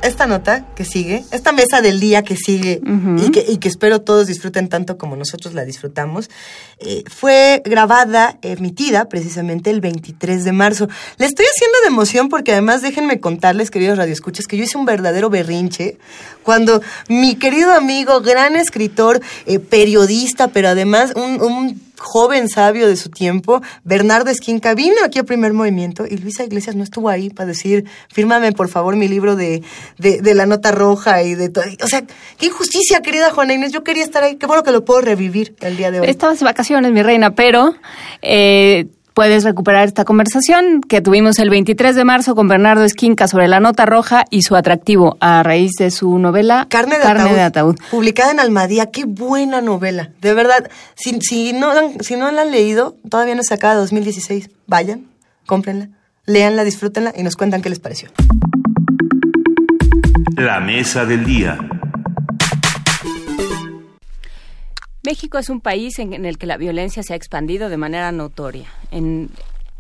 [0.09, 2.81] Esta nota que sigue, esta mesa del día que sigue
[3.19, 6.31] y, que, y, que, espero todos disfruten tanto como nosotros la disfrutamos,
[6.79, 10.89] eh, fue grabada, emitida precisamente el 23 de marzo.
[11.19, 14.87] Le estoy haciendo de emoción porque además déjenme contarles, queridos radioescuchas, que yo hice un
[14.87, 15.99] verdadero berrinche
[16.43, 22.97] cuando mi querido amigo, gran escritor, eh, periodista, pero además un, un joven sabio de
[22.97, 27.31] su tiempo, Bernardo Esquinca, vino aquí a primer movimiento y Luisa Iglesias no estuvo ahí
[27.31, 29.63] para decir, fírmame por favor mi libro de,
[29.99, 31.65] de, la nota roja y de todo.
[31.83, 32.05] O sea,
[32.39, 35.57] qué injusticia, querida Juana Inés, yo quería estar ahí, qué bueno que lo puedo revivir
[35.61, 36.09] el día de hoy.
[36.09, 37.75] Estabas de vacaciones, mi reina, pero
[38.23, 38.87] eh,
[39.19, 43.59] puedes recuperar esta conversación que tuvimos el 23 de marzo con Bernardo Esquinca sobre la
[43.59, 48.39] nota roja y su atractivo a raíz de su novela Carne de, ataúd, Publicada en
[48.39, 48.93] Almadía.
[48.93, 50.11] Qué buena novela.
[50.21, 54.51] De verdad, si, si, no, si no la han leído, todavía no se acaba 2016.
[54.69, 55.07] Vayan,
[55.47, 55.89] cómprenla,
[56.25, 58.11] léanla, disfrútenla y nos cuentan qué les pareció.
[60.37, 61.59] La mesa del día.
[65.09, 68.69] México es un país en, el que la violencia se ha expandido de manera notoria.
[68.91, 69.31] En,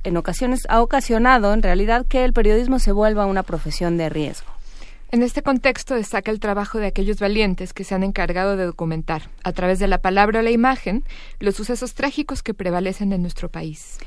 [0.03, 4.49] en ocasiones ha ocasionado, en realidad, que el periodismo se vuelva una profesión de riesgo.
[5.11, 9.29] En este contexto destaca el trabajo de aquellos valientes que se han encargado de documentar,
[9.45, 11.05] a través de la palabra o la imagen,
[11.41, 13.99] los sucesos trágicos que prevalecen en nuestro país.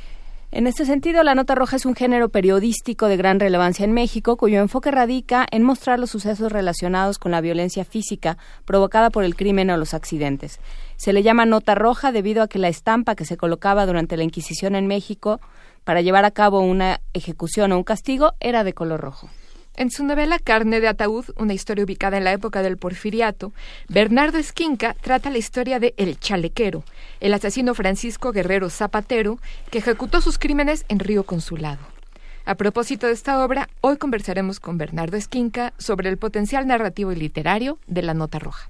[0.53, 4.35] En este sentido, la nota roja es un género periodístico de gran relevancia en México,
[4.35, 9.37] cuyo enfoque radica en mostrar los sucesos relacionados con la violencia física provocada por el
[9.37, 10.59] crimen o los accidentes.
[10.97, 14.23] Se le llama nota roja debido a que la estampa que se colocaba durante la
[14.23, 15.39] Inquisición en México
[15.85, 19.29] para llevar a cabo una ejecución o un castigo era de color rojo.
[19.81, 23.51] En su novela Carne de Ataúd, una historia ubicada en la época del porfiriato,
[23.89, 26.83] Bernardo Esquinca trata la historia de El Chalequero,
[27.19, 29.39] el asesino Francisco Guerrero Zapatero,
[29.71, 31.81] que ejecutó sus crímenes en Río Consulado.
[32.45, 37.15] A propósito de esta obra, hoy conversaremos con Bernardo Esquinca sobre el potencial narrativo y
[37.15, 38.69] literario de la Nota Roja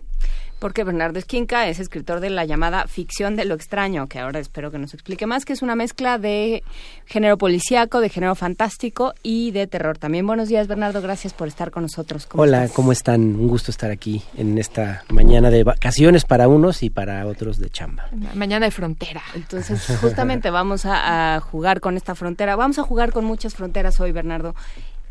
[0.62, 4.70] porque Bernardo Esquinca es escritor de la llamada ficción de lo extraño, que ahora espero
[4.70, 6.64] que nos explique más, que es una mezcla de
[7.08, 9.98] género policíaco, de género fantástico y de terror.
[9.98, 12.28] También buenos días, Bernardo, gracias por estar con nosotros.
[12.36, 13.22] Hola, ¿cómo están?
[13.22, 17.72] Un gusto estar aquí en esta mañana de vacaciones para unos y para otros de
[17.72, 18.08] chamba.
[18.36, 19.24] Mañana de frontera.
[19.34, 22.56] Entonces, justamente vamos a, jugar con esta frontera.
[22.56, 24.54] Vamos a jugar con muchas fronteras hoy, Bernardo.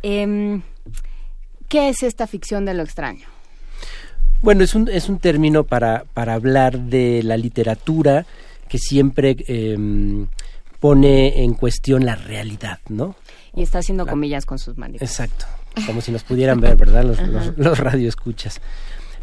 [0.05, 0.63] Em,
[1.69, 3.40] ¿Qué es esta ficción de lo extraño?
[4.43, 8.27] Bueno, es un, es un término para, para hablar de la literatura
[8.69, 10.29] que siempre em,
[10.79, 13.17] pone en cuestión la realidad, ¿no?
[13.55, 15.03] Y está haciendo comillas con sus manos.
[15.03, 15.45] Exacto,
[15.87, 17.05] como si nos pudieran ver, ¿verdad?
[17.05, 17.19] Los,
[17.59, 18.61] los, radioescuchas.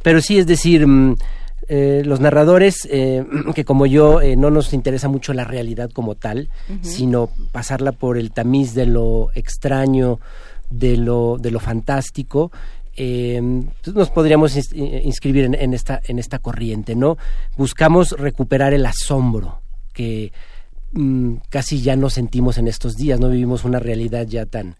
[0.03, 1.15] Pero sí, es decir, mm,
[1.69, 3.25] eh, los narradores, eh,
[3.55, 6.49] que como yo eh, no nos interesa mucho la realidad como tal,
[6.81, 10.19] sino pasarla por el tamiz de lo extraño,
[10.69, 12.51] de lo, de lo fantástico,
[12.97, 13.39] eh,
[13.93, 17.17] nos podríamos inscribir en, esta, en esta corriente, ¿no?
[17.55, 19.61] Buscamos recuperar el asombro
[19.93, 20.33] que
[20.93, 24.75] mm, casi ya no sentimos en estos días, no vivimos una realidad ya tan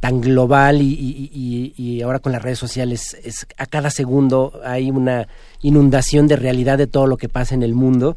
[0.00, 5.26] tan global y, ahora con las redes sociales es, a cada segundo hay una
[5.62, 8.14] inundación de realidad de todo lo que pasa en el mundo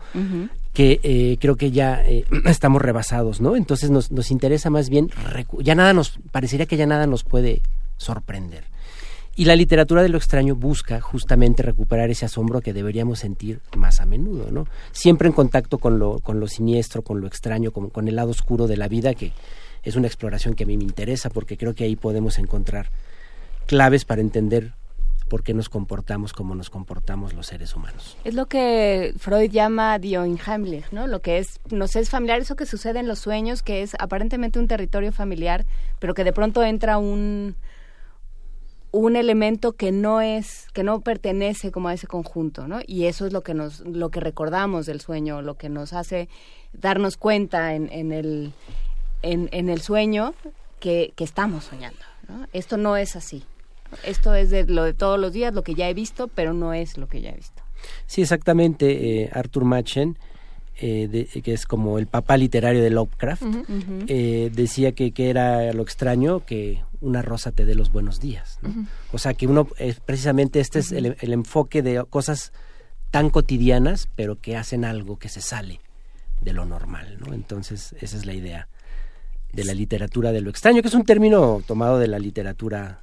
[0.73, 3.55] que eh, creo que ya eh, estamos rebasados, ¿no?
[3.55, 5.09] Entonces nos, nos interesa más bien,
[5.61, 7.61] ya nada nos, parecería que ya nada nos puede
[7.97, 8.65] sorprender.
[9.39, 14.01] Y la literatura de lo extraño busca justamente recuperar ese asombro que deberíamos sentir más
[14.01, 14.67] a menudo, ¿no?
[14.91, 18.31] Siempre en contacto con lo, con lo siniestro, con lo extraño, con, con el lado
[18.31, 19.31] oscuro de la vida, que
[19.81, 22.89] es una exploración que a mí me interesa, porque creo que ahí podemos encontrar
[23.65, 24.73] claves para entender
[25.29, 28.17] por qué nos comportamos como nos comportamos los seres humanos.
[28.25, 31.07] Es lo que Freud llama die Unheimlich, ¿no?
[31.07, 34.59] Lo que es, nos es familiar, eso que sucede en los sueños, que es aparentemente
[34.59, 35.65] un territorio familiar,
[35.99, 37.55] pero que de pronto entra un,
[38.91, 43.27] un elemento que no es que no pertenece como a ese conjunto no y eso
[43.27, 46.27] es lo que nos lo que recordamos del sueño lo que nos hace
[46.73, 48.53] darnos cuenta en, en el
[49.21, 50.33] en, el sueño
[50.79, 52.47] que, que estamos soñando ¿no?
[52.53, 53.43] esto no es así.
[54.05, 56.73] Esto es de lo de todos los días lo que ya he visto pero no
[56.73, 57.61] es lo que ya he visto.
[58.05, 60.17] Sí exactamente eh, Arthur Machen
[60.81, 63.43] eh, que es como el papá literario de Lovecraft,
[64.07, 68.59] eh, decía que, que, era lo extraño que una rosa te dé los buenos días.
[69.11, 69.67] O sea que uno,
[70.05, 72.51] precisamente este es el, enfoque de cosas
[73.11, 75.79] tan cotidianas, pero que hacen algo que se sale
[76.41, 77.17] de lo normal.
[77.19, 77.33] ¿no?
[77.33, 78.67] Entonces, esa es la idea
[79.53, 83.01] de la literatura de lo extraño, que es un término tomado de la literatura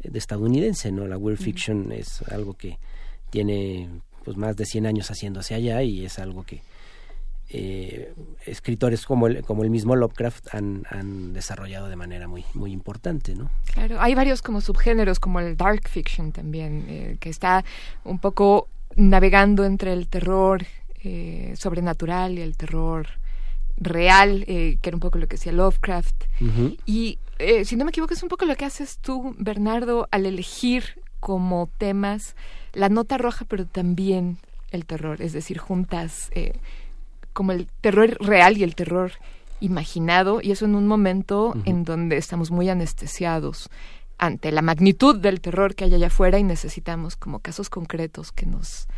[0.00, 1.06] eh, de estadounidense, ¿no?
[1.06, 2.78] La weird fiction es algo que
[3.30, 3.90] tiene
[4.24, 6.62] pues más de 100 años haciéndose allá y es algo que
[7.56, 8.12] eh,
[8.46, 13.48] escritores como el, como el mismo Lovecraft han, desarrollado de manera muy, muy importante, ¿no?
[13.72, 17.64] Claro, hay varios como subgéneros, como el dark fiction también, eh, que está
[18.02, 18.66] un poco
[18.96, 20.66] navegando entre el terror
[21.04, 23.06] eh, sobrenatural y el terror
[23.76, 26.24] real, que era un poco lo que decía Lovecraft.
[26.86, 27.18] Y
[27.64, 31.68] si no me equivoco, es un poco lo que haces tú, Bernardo, al elegir como
[31.78, 32.34] temas
[32.72, 34.38] la nota roja, pero también
[34.72, 36.30] el terror, es decir, juntas
[37.34, 39.12] como el terror real y el terror
[39.60, 43.68] imaginado, y eso en un momento en donde estamos muy anestesiados
[44.18, 48.46] ante la magnitud del terror que hay allá afuera y necesitamos como casos concretos que
[48.46, 48.88] nos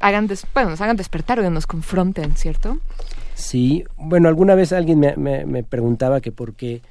[0.00, 2.78] hagan, nos hagan despertar o que nos confronten, ¿cierto?
[3.34, 6.82] Sí, bueno, alguna vez alguien me, me, preguntaba que por qué,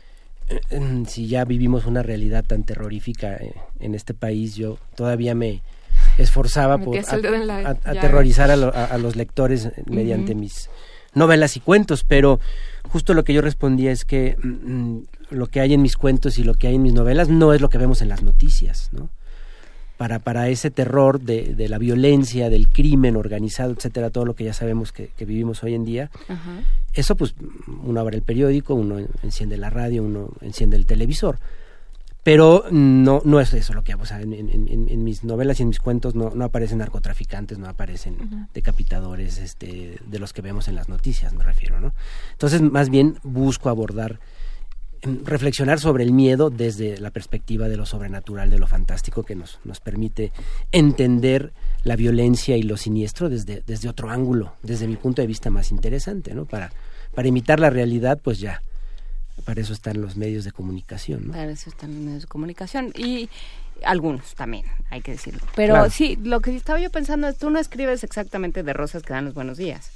[0.49, 5.61] eh, si ya vivimos una realidad tan terrorífica eh, en este país, yo todavía me,
[6.17, 10.69] esforzaba por aterrorizar a, los lectores mediante mis
[11.13, 12.39] novelas y cuentos, pero
[12.89, 16.37] justo lo que yo respondía es que mm, mm, lo que hay en mis cuentos
[16.37, 18.89] y lo que hay en mis novelas no es lo que vemos en las noticias,
[18.91, 19.09] ¿no?
[19.97, 24.43] Para, para ese terror de, de la violencia, del crimen organizado, etcétera, todo lo que
[24.43, 26.09] ya sabemos que, vivimos hoy en día,
[26.93, 27.35] eso pues
[27.83, 31.37] uno abre el periódico, uno enciende la radio, uno enciende el televisor
[32.23, 34.03] pero no, no es eso lo que hago.
[34.03, 38.47] O sea, en, mis novelas y en mis cuentos no, no aparecen narcotraficantes, no aparecen
[38.53, 41.93] decapitadores este, de los que vemos en las noticias, me refiero, ¿no?
[42.31, 44.21] Entonces, más bien busco abordar,
[45.01, 49.35] em, reflexionar sobre el miedo desde la perspectiva de lo sobrenatural, de lo fantástico, que
[49.35, 50.31] nos, nos permite
[50.71, 51.51] entender
[51.83, 55.71] la violencia y lo siniestro desde, desde otro ángulo, desde mi punto de vista más
[55.71, 56.45] interesante, ¿no?
[56.45, 56.71] Para,
[57.13, 58.61] para imitar la realidad, pues ya
[59.41, 61.27] para eso están los medios de comunicación.
[61.27, 61.33] ¿no?
[61.33, 63.29] Para eso están los medios de comunicación y
[63.83, 65.41] algunos también, hay que decirlo.
[65.55, 69.13] Pero sí, lo que estaba yo pensando es, tú no escribes exactamente de rosas que
[69.13, 69.91] dan los buenos días.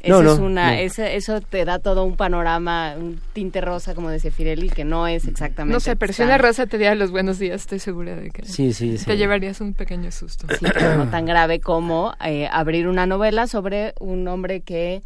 [0.00, 4.70] Eso, es una, eso te da todo un panorama, un tinte rosa, como decía Firelli,
[4.70, 5.72] que no es exactamente.
[5.72, 8.46] No sé, pero si una rosa te diera los buenos días, estoy segura de que
[8.46, 10.46] sí, sí, te llevarías un pequeño susto.
[10.56, 15.02] Sí, pero no tan grave como eh, abrir una novela sobre un hombre que,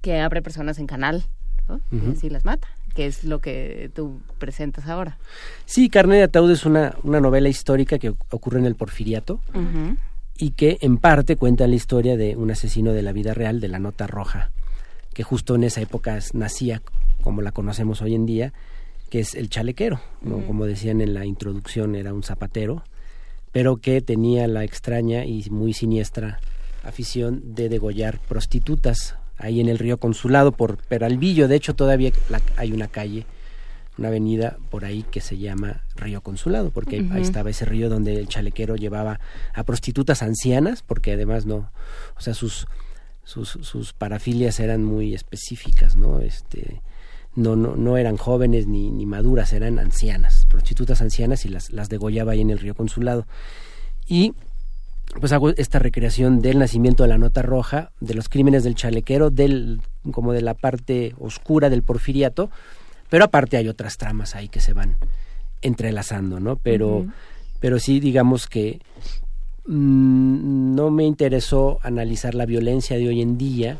[0.00, 1.24] que abre personas en canal
[1.90, 5.18] y así las mata, que es lo que tú presentas ahora.
[5.64, 9.40] Sí, Carne de Ataúd es una, una novela histórica que ocurre en el Porfiriato
[10.38, 13.68] y que en parte cuenta la historia de un asesino de la vida real, de
[13.68, 14.50] la Nota Roja,
[15.14, 16.82] que justo en esa época nacía
[17.22, 18.52] como la conocemos hoy en día,
[19.10, 20.00] que es el chalequero,
[20.46, 22.84] como decían en la introducción, era un zapatero,
[23.52, 26.38] pero que tenía la extraña y muy siniestra
[26.84, 31.48] afición de degollar prostitutas ahí en el río Consulado por Peralvillo.
[31.48, 32.12] De hecho, todavía
[32.56, 33.26] hay una calle,
[33.98, 38.18] una avenida por ahí que se llama Río Consulado, porque ahí estaba ese río donde
[38.18, 39.20] el chalequero llevaba
[39.54, 41.70] a prostitutas ancianas, porque además no,
[42.16, 42.66] o sea, sus,
[43.24, 46.20] sus, sus parafilias eran muy específicas, ¿no?
[46.20, 46.82] Este,
[47.34, 51.88] no, no, no eran jóvenes ni, ni maduras, eran ancianas, prostitutas ancianas y las, las
[51.88, 53.26] degollaba ahí en el río Consulado.
[54.08, 54.34] Y
[55.20, 59.30] pues hago esta recreación del nacimiento de la nota roja, de los crímenes del chalequero,
[59.30, 59.80] del
[60.12, 62.50] como de la parte oscura del porfiriato,
[63.08, 64.96] pero aparte hay otras tramas ahí que se van
[65.62, 66.56] entrelazando, ¿no?
[66.56, 67.06] Pero
[67.60, 68.80] pero sí digamos que
[69.66, 73.78] mm, no me interesó analizar la violencia de hoy en día,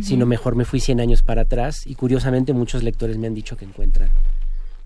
[0.00, 3.58] sino mejor me fui 100 años para atrás y curiosamente muchos lectores me han dicho
[3.58, 4.08] que encuentran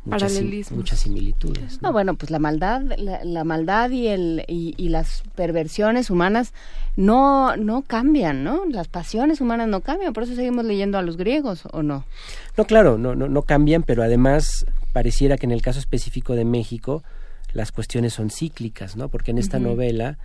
[0.07, 1.83] muchas, muchas similitudes.
[1.83, 1.93] ¿no?
[1.93, 6.53] bueno, pues la maldad, la, maldad y, el, y, las perversiones humanas
[6.97, 8.65] no, no cambian, ¿no?
[8.67, 12.05] Las pasiones humanas no cambian, por eso seguimos leyendo a los griegos, ¿o no?
[12.57, 16.45] No, claro, no, no, no cambian, pero además pareciera que en el caso específico de
[16.45, 17.03] México
[17.53, 19.09] las cuestiones son cíclicas, ¿no?
[19.09, 20.19] Porque en esta novela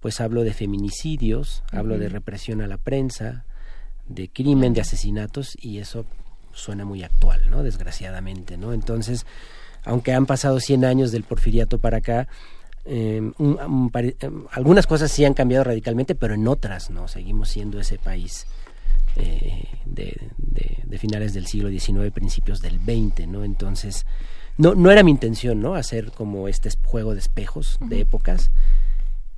[0.00, 3.44] pues hablo de feminicidios, hablo de represión a la prensa,
[4.08, 6.06] de crimen, de asesinatos y eso
[6.58, 7.62] suena muy actual, ¿no?
[7.62, 8.72] Desgraciadamente, ¿no?
[8.72, 9.26] Entonces,
[9.84, 12.28] aunque han pasado 100 años del porfiriato para acá,
[12.84, 17.98] em, em, algunas cosas sí han cambiado radicalmente, pero en otras no, seguimos siendo ese
[17.98, 18.46] país
[19.16, 23.44] eh, de, de, finales del siglo XIX, principios del XX, ¿no?
[23.44, 24.04] Entonces,
[24.56, 25.74] no, no era mi intención, ¿no?
[25.74, 28.50] Hacer como este juego de espejos de épocas,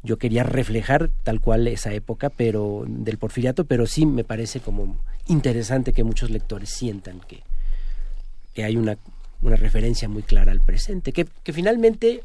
[0.02, 4.98] yo quería reflejar tal cual esa época pero del porfiriato pero sí me parece como
[5.26, 7.42] interesante que muchos lectores sientan que,
[8.54, 8.96] que hay una,
[9.42, 12.22] una referencia muy clara al presente que, que finalmente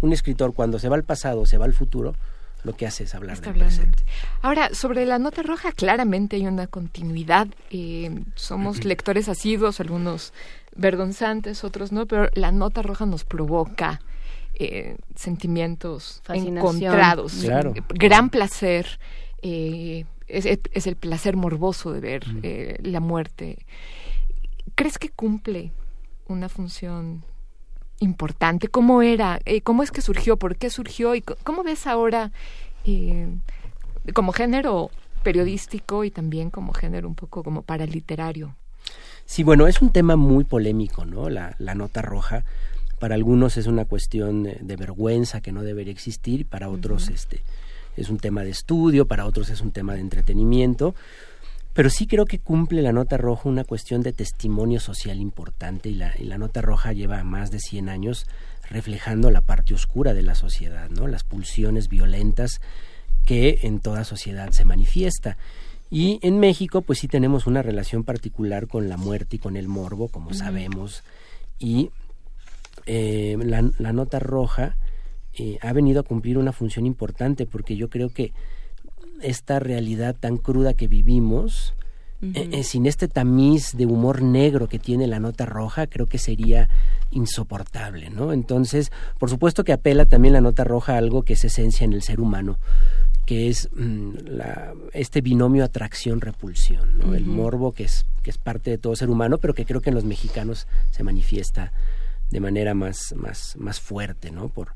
[0.00, 2.14] un escritor cuando se va al pasado se va al futuro
[2.62, 4.04] lo que hace es hablar del presente.
[4.42, 7.48] Ahora, sobre la nota roja, claramente hay una continuidad.
[7.70, 10.34] Eh, somos lectores asiduos, algunos
[10.76, 14.00] vergonzantes, otros no, pero la nota roja nos provoca
[14.60, 17.44] eh, sentimientos encontrados.
[17.94, 18.98] Gran placer.
[19.42, 23.58] Eh, es, es, el placer morboso de ver eh, la muerte.
[24.74, 25.72] ¿Crees que cumple
[26.28, 27.24] una función
[27.98, 28.68] importante?
[28.68, 29.40] ¿Cómo era?
[29.44, 30.36] Eh, ¿Cómo es que surgió?
[30.36, 31.14] ¿Por qué surgió?
[31.14, 32.32] ¿Y cómo ves ahora
[32.84, 33.28] eh,
[34.14, 34.90] como género
[35.22, 38.56] periodístico y también como género un poco como paraliterario?
[39.26, 41.28] Sí, bueno, es un tema muy polémico, ¿no?
[41.28, 42.44] La, la nota roja.
[43.00, 47.42] Para algunos es una cuestión de vergüenza que no debería existir, para otros este,
[47.96, 50.94] es un tema de estudio, para otros es un tema de entretenimiento
[51.72, 55.94] pero sí creo que cumple la nota roja una cuestión de testimonio social importante y
[55.94, 58.26] la, y la nota roja lleva más de 100 años
[58.68, 61.06] reflejando la parte oscura de la sociedad, ¿no?
[61.06, 62.60] las pulsiones violentas
[63.24, 65.36] que en toda sociedad se manifiesta.
[65.90, 69.66] Y en México, pues sí tenemos una relación particular con la muerte y con el
[69.66, 71.02] morbo, como sabemos.
[71.58, 71.90] Y
[72.92, 74.76] eh, la, la, nota roja
[75.38, 78.32] eh, ha venido a cumplir una función importante porque yo creo que
[79.22, 81.74] esta realidad tan cruda que vivimos,
[82.20, 86.18] eh, eh, sin este tamiz de humor negro que tiene la nota roja, creo que
[86.18, 86.68] sería
[87.12, 88.32] insoportable, ¿no?
[88.32, 91.92] Entonces, por supuesto que apela también la nota roja a algo que es esencia en
[91.92, 92.58] el ser humano,
[93.24, 94.14] que es mm,
[94.92, 97.14] este binomio atracción-repulsión, ¿no?
[97.14, 99.90] El morbo que es, que es parte de todo ser humano, pero que creo que
[99.90, 101.72] en los mexicanos se manifiesta
[102.30, 104.48] de manera más, más, más fuerte, ¿no?
[104.48, 104.72] Por,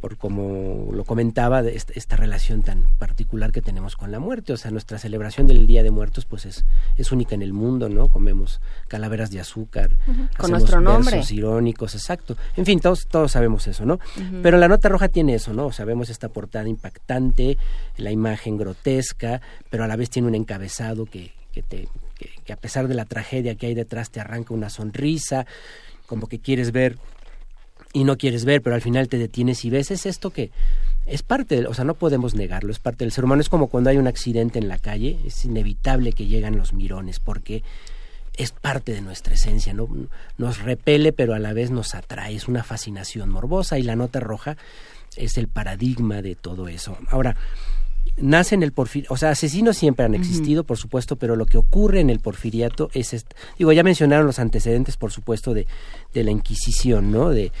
[0.00, 4.52] por como lo comentaba, de esta, relación tan particular que tenemos con la muerte.
[4.52, 6.64] O sea, nuestra celebración del Día de Muertos pues es,
[6.96, 8.08] es única en el mundo, ¿no?
[8.08, 9.96] Comemos calaveras de azúcar,
[10.36, 11.16] con nuestro nombre.
[11.16, 12.36] versos irónicos, exacto.
[12.56, 13.98] En fin, todos, todos sabemos eso, ¿no?
[14.42, 15.66] Pero la nota roja tiene eso, ¿no?
[15.66, 17.56] O sea, vemos esta portada impactante,
[17.96, 21.88] la imagen grotesca, pero a la vez tiene un encabezado que, que te,
[22.44, 25.46] que a pesar de la tragedia que hay detrás te arranca una sonrisa,
[26.06, 26.98] como que quieres ver
[27.92, 30.50] y no quieres ver, pero al final te detienes y ves, es esto que
[31.06, 33.90] es parte, o sea, no podemos negarlo, es parte del ser humano, es como cuando
[33.90, 37.62] hay un accidente en la calle, es inevitable que llegan los mirones, porque
[38.36, 39.88] es parte de nuestra esencia, ¿no?
[40.36, 44.20] Nos repele, pero a la vez nos atrae, es una fascinación morbosa y la nota
[44.20, 44.56] roja
[45.16, 46.98] es el paradigma de todo eso.
[47.08, 47.36] Ahora,
[48.18, 51.58] nace en el porfiriato, o sea, asesinos siempre han existido, por supuesto, pero lo que
[51.58, 53.26] ocurre en el porfiriato es,
[53.58, 55.66] digo, ya mencionaron los antecedentes, por supuesto, de,
[56.14, 57.30] de la Inquisición, ¿no?
[57.30, 57.52] De,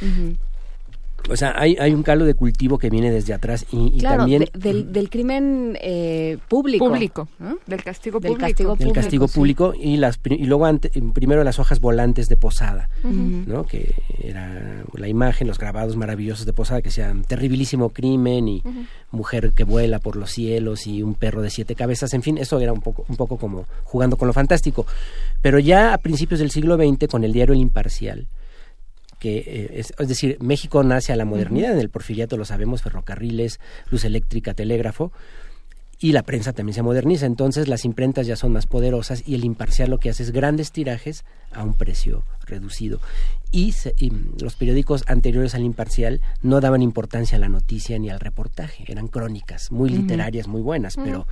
[1.28, 4.46] o sea, hay, hay un caldo de cultivo que viene desde atrás y, también...
[4.54, 6.86] del, del, crimen eh, público.
[6.86, 7.28] Público,
[7.66, 8.46] del castigo del público.
[8.46, 10.66] Castigo del castigo público y, las, y luego
[11.12, 13.64] primero las hojas volantes de Posada, ¿no?
[13.64, 18.62] Que era la imagen, los grabados maravillosos de Posada que sean terribilísimo crimen y
[19.10, 22.60] mujer que vuela por los cielos y un perro de siete cabezas, en fin, eso
[22.60, 24.86] era un poco, un poco como jugando con lo fantástico.
[25.42, 28.26] Pero ya a principios del siglo XX, con el diario El Imparcial,
[29.26, 33.58] que eh, es, decir, México nace a la modernidad, en el porfiriato lo sabemos, ferrocarriles,
[33.90, 35.10] luz eléctrica, telégrafo,
[35.98, 39.44] y la prensa también se moderniza, entonces las imprentas ya son más poderosas y el
[39.44, 43.00] imparcial lo que hace es grandes tirajes a un precio reducido.
[43.52, 43.72] Y,
[44.40, 49.08] los periódicos anteriores al imparcial no daban importancia a la noticia ni al reportaje, eran
[49.08, 51.26] crónicas muy literarias, muy buenas, pero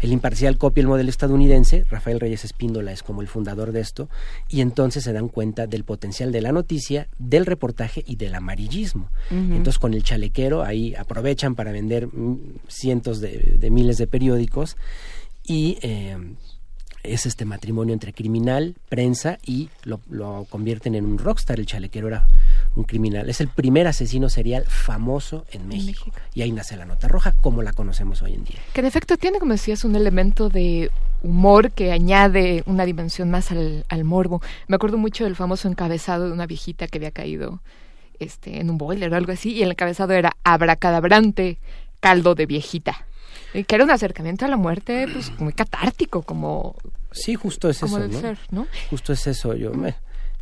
[0.00, 4.08] el imparcial copia el modelo estadounidense, Rafael Reyes Espíndola es como el fundador de esto,
[4.48, 9.10] y entonces se dan cuenta del potencial de la noticia, del reportaje y del amarillismo.
[9.30, 14.76] Entonces con el chalequero ahí aprovechan para vender mm, cientos de, miles de periódicos
[15.44, 15.78] y...
[15.82, 16.16] Eh,
[17.04, 20.00] es este matrimonio entre criminal, prensa y lo,
[20.48, 21.60] convierten en un rockstar.
[21.60, 22.26] El chalequero era
[22.74, 23.28] un criminal.
[23.28, 26.10] Es el primer asesino serial famoso en México.
[26.32, 28.58] Y ahí nace la nota roja, como la conocemos hoy en día.
[28.72, 30.90] Que en efecto tiene, como decías, un elemento de
[31.22, 34.40] humor que añade una dimensión más al, morbo.
[34.66, 37.60] Me acuerdo mucho del famoso encabezado de una viejita que había caído
[38.18, 41.58] este, en un boiler o algo así, y el encabezado era abracadabrante,
[42.00, 43.06] caldo de viejita
[43.62, 46.74] que era un acercamiento a la muerte pues muy catártico como
[47.12, 47.98] sí justo es eso
[48.50, 48.66] ¿no?
[48.90, 49.94] justo es eso yo me,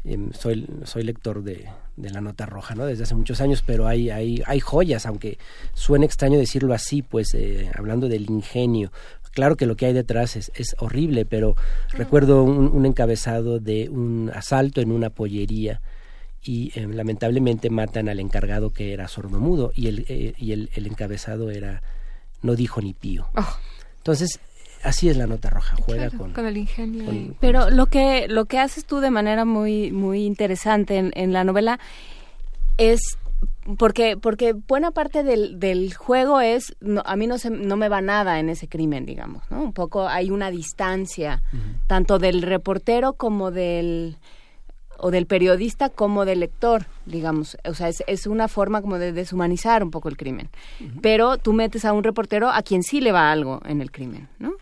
[0.04, 3.86] em, soy soy lector de, de, la nota roja no desde hace muchos años pero
[3.86, 5.38] hay hay hay joyas aunque
[5.74, 8.90] suene extraño decirlo así pues eh, hablando del ingenio.
[9.32, 11.56] Claro que lo que hay detrás es, es horrible pero
[11.92, 15.80] recuerdo un, encabezado de un asalto en una pollería
[16.42, 20.86] y em, lamentablemente matan al encargado que era sordomudo y el, eh, y el, el
[20.86, 21.82] encabezado era
[22.42, 23.26] no dijo ni pío.
[23.36, 23.56] Oh.
[23.98, 24.40] Entonces,
[24.82, 27.34] así es la nota roja, juega con, con, el ingenio.
[27.40, 31.78] Pero lo que, lo que haces tú de manera muy, muy interesante en, la novela
[32.78, 33.00] es
[33.78, 36.74] porque porque buena parte del, del juego es
[37.04, 40.08] a mí no se, no me va nada en ese crimen digamos no un poco
[40.08, 41.42] hay una distancia
[41.86, 44.16] tanto del reportero como del
[45.02, 47.58] o del periodista como del lector, digamos.
[47.64, 50.48] O sea, es, es una forma como de deshumanizar un poco el crimen.
[51.00, 54.28] Pero tú metes a un reportero a quien sí le va algo en el crimen,
[54.38, 54.52] ¿no?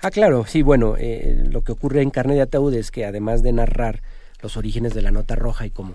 [0.00, 3.42] Ah, claro, sí, bueno, eh, lo que ocurre en Carne de Ataúd es que además
[3.42, 4.00] de narrar
[4.40, 5.94] los orígenes de la nota roja y cómo,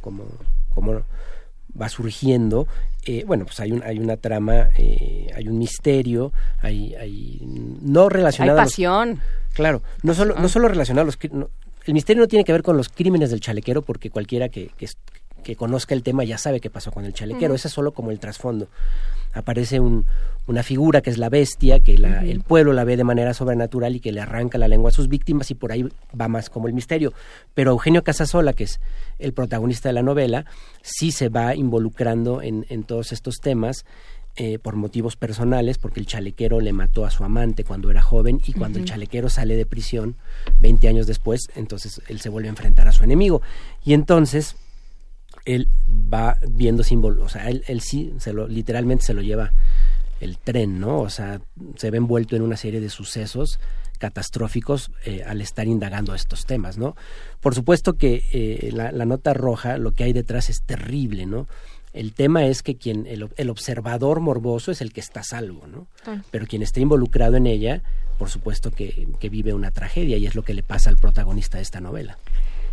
[0.00, 0.26] cómo,
[0.72, 1.02] cómo,
[1.80, 2.68] va surgiendo,
[3.04, 7.40] eh, bueno, pues hay, un, hay una trama, eh, hay un misterio, hay, hay
[7.82, 8.60] no relacionado...
[8.60, 9.20] Hay pasión.
[9.54, 11.48] claro, no solo, no solo relacionado a los...
[11.90, 14.88] el misterio no tiene que ver con los crímenes del chalequero, porque cualquiera que, que,
[15.42, 18.12] que conozca el tema ya sabe qué pasó con el chalequero, ese es solo como
[18.12, 18.68] el trasfondo
[19.32, 20.06] aparece un,
[20.46, 24.00] una figura que es la bestia, que el pueblo la ve de manera sobrenatural y
[24.00, 25.88] que le arranca la lengua a sus víctimas y por ahí
[26.18, 27.12] va más como el misterio.
[27.54, 28.80] Pero Eugenio Casasola, que es
[29.18, 30.46] el protagonista de la novela,
[30.82, 33.84] sí se va involucrando en, todos estos temas.
[34.42, 38.40] Eh, por motivos personales, porque el chalequero le mató a su amante cuando era joven
[38.46, 40.16] y cuando el chalequero sale de prisión
[40.62, 43.42] 20 años después, entonces él se vuelve a enfrentar a su enemigo.
[43.84, 44.56] Y entonces
[45.44, 49.52] él va viendo símbolos, o sea, él, sí, se lo, literalmente se lo lleva
[50.20, 51.00] el tren, ¿no?
[51.00, 51.42] O sea,
[51.76, 53.60] se ve envuelto en una serie de sucesos
[53.98, 56.96] catastróficos eh, al estar indagando estos temas, ¿no?
[57.40, 61.46] Por supuesto que eh, la, nota roja, lo que hay detrás es terrible, ¿no?
[61.92, 65.86] El tema es que quien el, observador morboso es el que está salvo, ¿no?
[66.30, 67.82] Pero quien está involucrado en ella,
[68.18, 71.58] por supuesto que, que vive una tragedia y es lo que le pasa al protagonista
[71.58, 72.16] de esta novela.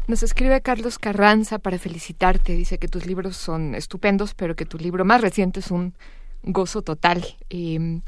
[0.07, 2.53] Nos escribe Carlos Carranza para felicitarte.
[2.53, 5.93] Dice que tus libros son estupendos, pero que tu libro más reciente es un
[6.43, 7.25] gozo total.
[7.49, 7.99] Eh,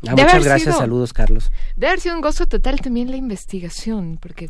[0.00, 1.52] muchas gracias, saludos Carlos.
[1.76, 4.48] Debe haber sido un gozo total también la investigación, porque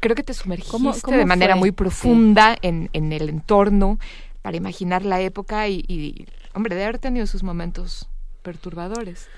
[0.00, 3.98] creo que te sumergiste de manera muy profunda en, en, el entorno
[4.42, 8.08] para imaginar la época y, hombre, de haber tenido sus momentos
[8.42, 9.28] perturbadores.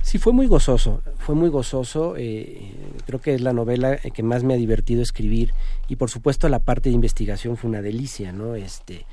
[0.00, 2.14] Sí, fue muy gozoso, fue muy gozoso.
[2.16, 2.72] Eh,
[3.06, 5.52] creo que es la novela que más me ha divertido escribir
[5.88, 8.54] y por supuesto la parte de investigación fue una delicia, ¿no?
[8.54, 9.04] Este,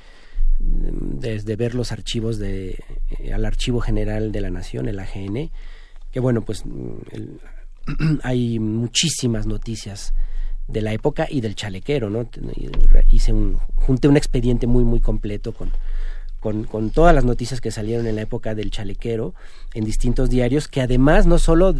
[0.58, 2.78] desde ver los archivos de
[3.18, 5.50] eh, al Archivo General de la Nación, el AGN,
[6.10, 6.64] que bueno, pues
[8.22, 10.14] hay muchísimas noticias
[10.72, 12.28] de la época y del chalequero, ¿no?
[13.10, 15.70] Hice un junté un expediente muy muy completo con
[16.40, 19.32] con, con, todas las noticias que salieron en la época del chalequero
[19.74, 21.72] en distintos diarios, que además no solo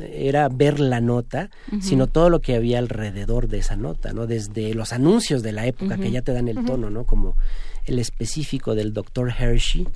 [0.00, 1.50] era ver la nota,
[1.80, 4.26] sino todo lo que había alrededor de esa nota, ¿no?
[4.26, 7.04] Desde los anuncios de la época que ya te dan el tono, ¿no?
[7.04, 7.36] Como
[7.86, 9.86] el específico del doctor Hershey,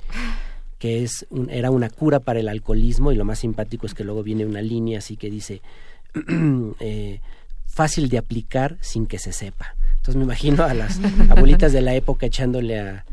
[0.79, 4.23] que es era una cura para el alcoholismo y lo más simpático es que luego
[4.23, 5.61] viene una línea así que dice
[6.79, 7.19] eh,
[7.73, 9.75] fácil de aplicar sin que se sepa.
[9.95, 13.05] Entonces me imagino a las abuelitas de la época echándole a,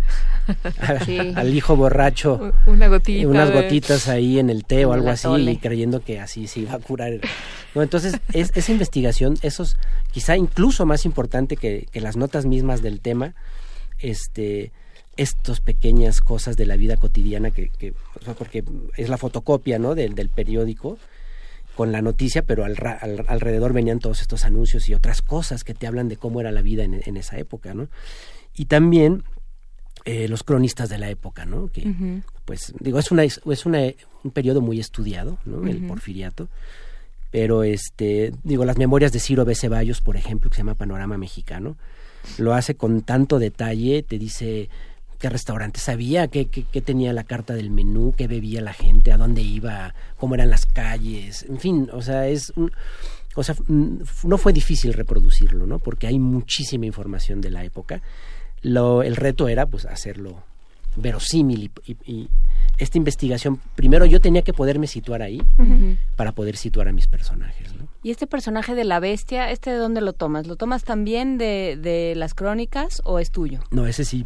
[1.37, 5.57] al hijo borracho Una gotita unas gotitas ahí en el té o algo así y
[5.57, 7.21] creyendo que así se iba a curar.
[7.75, 9.77] No, entonces es, esa investigación, eso es
[10.11, 13.35] quizá incluso más importante que, que las notas mismas del tema,
[13.99, 14.73] este
[15.17, 17.93] estas pequeñas cosas de la vida cotidiana que, que
[18.39, 18.65] porque
[18.97, 19.95] es la fotocopia ¿no?
[19.95, 20.99] del, del periódico
[21.77, 22.77] con la noticia, pero al,
[23.29, 26.63] alrededor venían todos estos anuncios y otras cosas que te hablan de cómo era la
[26.63, 27.89] vida en, esa época, ¿no?
[28.55, 29.25] Y también
[30.05, 31.69] eh, los cronistas de la época, ¿no?
[31.69, 33.81] Que, pues, digo, es, una, es una,
[34.25, 35.67] un periodo muy estudiado, ¿no?
[35.67, 36.49] El porfiriato.
[37.31, 39.55] Pero, este, digo, las memorias de Ciro B.
[39.55, 41.77] Ceballos, por ejemplo, que se llama Panorama Mexicano,
[42.39, 44.69] lo hace con tanto detalle, te dice
[45.21, 49.19] qué restaurante sabía, qué, qué, tenía la carta del menú, qué bebía la gente, a
[49.19, 52.53] dónde iba, cómo eran las calles, en fin, o sea, es
[53.37, 55.79] o sea, no fue difícil reproducirlo, ¿no?
[55.79, 58.03] Porque hay muchísima información de la época.
[58.63, 60.43] Lo, el reto era, pues, hacerlo
[60.97, 62.29] verosímil y,
[62.79, 65.43] esta investigación, primero yo tenía que poderme situar ahí
[66.17, 67.87] para poder situar a mis personajes, ¿no?
[68.03, 70.47] ¿Y este personaje de la bestia, este de dónde lo tomas?
[70.47, 73.61] ¿Lo tomas también de, de las crónicas o es tuyo?
[73.71, 74.25] No, ese sí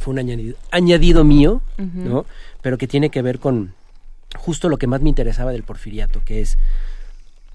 [0.00, 2.26] fue un añadido, añadido mío, ¿no?
[2.62, 3.74] Pero que tiene que ver con
[4.36, 6.58] justo lo que más me interesaba del porfiriato, que es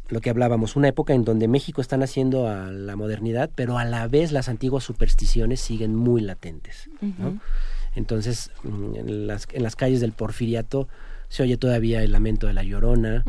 [0.09, 3.85] lo que hablábamos, una época en donde México está naciendo a la modernidad, pero a
[3.85, 7.39] la vez las antiguas supersticiones siguen muy latentes, ¿no?
[7.95, 10.87] Entonces, mm, en las, en las calles del porfiriato
[11.29, 13.23] se oye todavía el lamento de la llorona,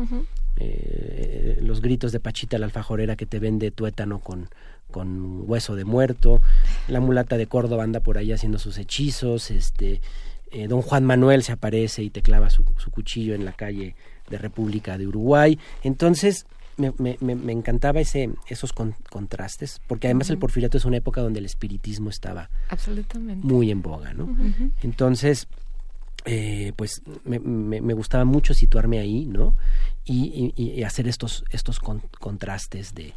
[0.57, 4.49] eh, los gritos de Pachita la alfajorera que te vende tuétano con,
[4.95, 6.41] con hueso de muerto,
[6.87, 9.99] la mulata de Córdoba anda por ahí haciendo sus hechizos, este,
[10.51, 13.93] eh, don Juan Manuel se aparece y te clava su, cuchillo en la calle
[14.29, 15.59] de República de Uruguay.
[15.83, 16.45] Entonces,
[16.77, 21.39] me, me, me encantaba ese, esos contrastes, porque además el porfiriato es una época donde
[21.39, 22.49] el espiritismo estaba
[23.41, 24.33] muy en boga, ¿no?
[24.81, 25.49] Entonces,
[26.23, 29.57] eh, pues me, me, gustaba mucho situarme ahí, ¿no?
[30.05, 33.13] Y, y, hacer estos, estos contrastes de,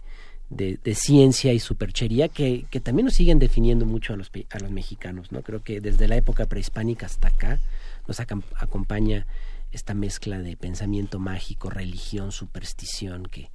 [0.50, 4.70] de, ciencia y superchería que, que, también nos siguen definiendo mucho a los, a los
[4.70, 5.42] mexicanos, ¿no?
[5.42, 7.60] Creo que desde la época prehispánica hasta acá
[8.06, 9.26] nos acompaña
[9.72, 13.50] esta mezcla de pensamiento mágico, religión, superstición que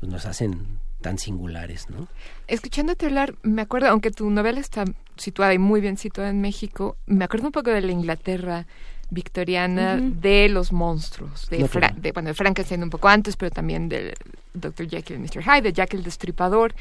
[0.00, 2.08] pues, nos hacen tan singulares, ¿no?
[2.48, 4.84] Escuchándote hablar, me acuerdo, aunque tu novela está
[5.16, 8.66] situada y muy bien situada en México, me acuerdo un poco de la Inglaterra
[9.10, 14.14] victoriana de los monstruos, de, de, bueno, de Frankenstein un poco antes, pero también del
[14.54, 14.88] Dr.
[14.88, 15.42] Jekyll y Mr.
[15.42, 16.74] Hyde, de Jack el Destripador,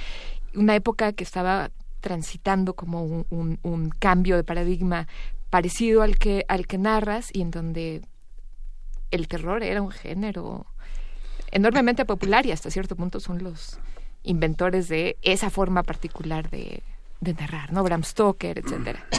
[0.56, 1.72] una época que estaba
[2.02, 5.08] transitando como un, un cambio de paradigma
[5.50, 8.02] parecido al que, al que narras y en donde
[9.12, 10.66] el terror era un género
[11.52, 13.78] enormemente popular y hasta cierto punto son los
[14.24, 16.82] inventores de esa forma particular de,
[17.32, 17.84] narrar, ¿no?
[17.84, 19.06] Bram Stoker, etcétera.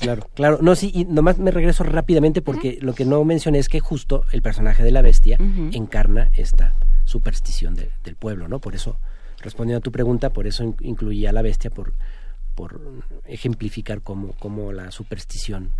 [0.00, 0.58] Claro, claro.
[0.62, 4.22] No, sí, y nomás me regreso rápidamente porque lo que no mencioné es que justo
[4.30, 5.36] el personaje de la bestia
[5.72, 6.72] encarna esta
[7.04, 8.60] superstición del pueblo, ¿no?
[8.60, 9.00] Por eso,
[9.40, 11.94] respondiendo a tu pregunta, por eso incluía a la bestia, por
[12.58, 12.80] por
[13.24, 15.70] ejemplificar cómo, cómo la superstición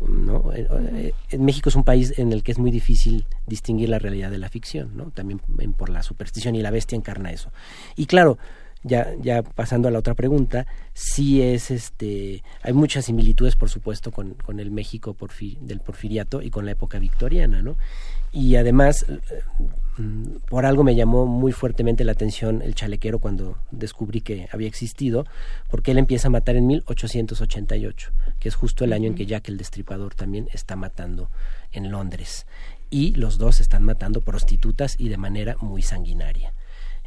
[0.00, 0.52] ¿no?
[0.54, 3.98] Eh, eh, en México es un país en el que es muy difícil distinguir la
[3.98, 5.10] realidad de la ficción, ¿no?
[5.10, 5.40] También
[5.76, 7.50] por la superstición y la bestia encarna eso.
[7.94, 8.38] Y claro,
[8.82, 14.12] ya, ya pasando a la otra pregunta, sí es este, hay muchas similitudes, por supuesto,
[14.12, 15.16] con, con el México
[15.60, 17.76] del porfiriato y con la época victoriana, ¿no?
[18.32, 19.20] Y además, eh,
[20.48, 25.26] por algo me llamó muy fuertemente la atención el chalequero cuando descubrí que había existido,
[25.70, 29.48] porque él empieza a matar en 1888, que es justo el año en que Jack
[29.48, 31.30] el Destripador también está matando
[31.72, 32.46] en Londres.
[32.90, 36.52] Y los dos están matando prostitutas y de manera muy sanguinaria.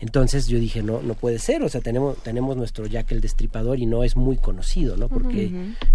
[0.01, 3.79] Entonces yo dije, no, no puede ser, o sea, tenemos, tenemos nuestro Jack el Destripador
[3.79, 5.07] y no es muy conocido, ¿no?
[5.07, 5.51] Porque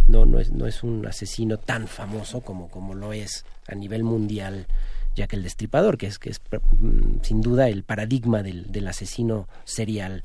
[0.07, 4.05] no, no, es, no es un asesino tan famoso como, como lo es a nivel
[4.05, 4.69] mundial
[5.17, 6.41] Jack el Destripador, que es, que es
[6.81, 10.23] mm, sin duda el paradigma del, del asesino serial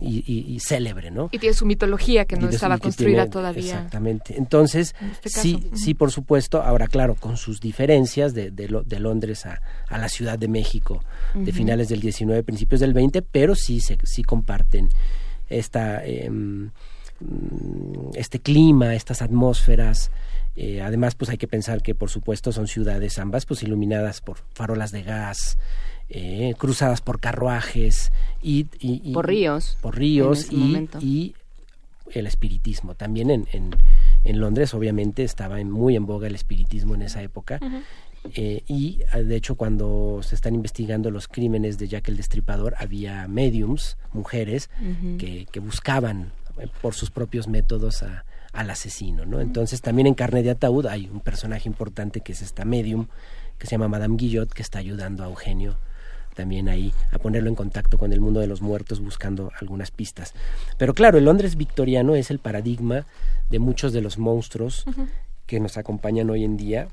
[0.00, 1.28] y, célebre, ¿no?
[1.32, 3.74] Y tiene su mitología que no estaba construida todavía.
[3.74, 4.36] Exactamente.
[4.36, 4.94] Entonces,
[5.24, 9.60] este sí, sí, por supuesto, ahora claro, con sus diferencias de, de, de Londres a,
[9.88, 11.02] a, la Ciudad de México
[11.34, 14.88] de finales del 19, principios del 20, pero sí, se, sí comparten
[15.48, 16.70] esta, em,
[18.14, 20.10] este clima, estas atmósferas,
[20.56, 24.38] eh, además, pues hay que pensar que, por supuesto, son ciudades ambas, pues iluminadas por
[24.54, 25.58] farolas de gas,
[26.08, 28.64] eh, cruzadas por carruajes y,
[29.12, 29.78] por ríos.
[29.80, 31.34] Por ríos y,
[32.12, 32.94] el espiritismo.
[32.94, 37.58] También en, en, Londres, obviamente, estaba muy en boga el espiritismo en esa época.
[38.34, 43.28] Eh, y de hecho cuando se están investigando los crímenes de Jack el Destripador había
[43.28, 44.70] mediums, mujeres,
[45.18, 46.32] que, que buscaban
[46.80, 48.24] por sus propios métodos a,
[48.54, 49.40] al asesino, ¿no?
[49.40, 53.08] Entonces también en Carne de Ataúd hay un personaje importante que es esta medium
[53.58, 55.76] que se llama Madame Guillot que está ayudando a Eugenio
[56.34, 60.34] también ahí a ponerlo en contacto con el mundo de los muertos buscando algunas pistas.
[60.78, 63.06] Pero claro, el Londres victoriano es el paradigma
[63.50, 64.84] de muchos de los monstruos
[65.46, 66.88] que nos acompañan hoy en día,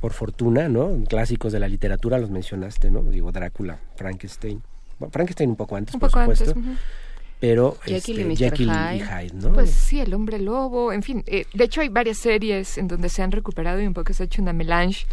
[0.00, 1.02] por fortuna, ¿no?
[1.08, 3.02] Clásicos de la literatura los mencionaste, ¿no?
[3.02, 4.62] Digo Drácula, Frankenstein.
[5.10, 6.54] Frankenstein un poco antes, por supuesto
[7.44, 9.34] pero Jekyll, este, y, Hyde.
[9.34, 9.52] ¿no?
[9.52, 11.22] Pues sí, el hombre lobo, en fin.
[11.26, 14.22] Eh, de hecho, hay varias series en donde se han recuperado y un poco se
[14.22, 15.04] ha hecho una melange.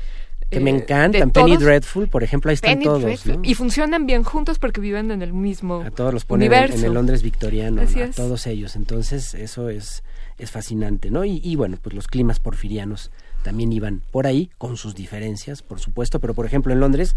[0.51, 1.31] Que me eh, encantan.
[1.31, 3.23] Penny Dreadful, por ejemplo, ahí están todos.
[3.41, 6.93] Y funcionan bien juntos porque viven en el mismo A todos los ponen en, el
[6.93, 8.75] Londres victoriano, a todos ellos.
[8.75, 10.03] Entonces, eso es,
[10.37, 11.25] es fascinante, ¿no?
[11.25, 13.11] Y, y bueno, pues los climas porfirianos
[13.43, 16.19] también iban por ahí, con sus diferencias, por supuesto.
[16.19, 17.15] Pero, por ejemplo, en Londres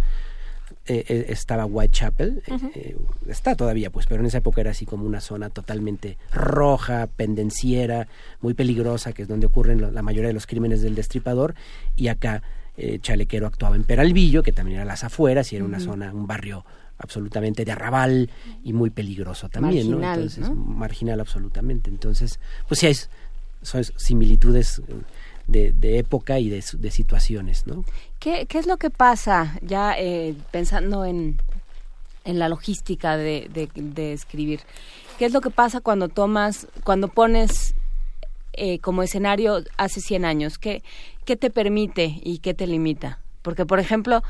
[0.87, 2.43] eh, eh, estaba Whitechapel,
[2.75, 2.97] eh,
[3.27, 8.07] está todavía pues, pero en esa época era así como una zona totalmente roja, pendenciera,
[8.43, 11.55] muy peligrosa, que es donde ocurren la mayoría de los crímenes del destripador,
[11.97, 12.43] y acá
[13.01, 16.65] Chalequero actuaba en Peralvillo, que también era las afueras, y era una zona, un barrio
[16.99, 18.31] absolutamente de arrabal
[18.63, 20.23] y muy peligroso también, marginal, ¿no?
[20.23, 21.91] Entonces, marginal absolutamente.
[21.91, 22.39] Entonces,
[22.69, 22.95] pues sí hay
[23.65, 24.83] son similitudes
[25.47, 27.85] de, época y de, situaciones, ¿no?
[28.19, 31.39] ¿Qué, ¿Qué, es lo que pasa ya eh, pensando en,
[32.25, 34.61] en la logística de, de, escribir?
[35.19, 37.75] ¿Qué es lo que pasa cuando tomas, cuando pones
[38.57, 40.59] eh, como escenario hace 100 años?
[40.59, 40.83] ¿Qué,
[41.25, 43.21] ¿Qué te permite y qué te limita?
[43.43, 44.23] Porque, por ejemplo,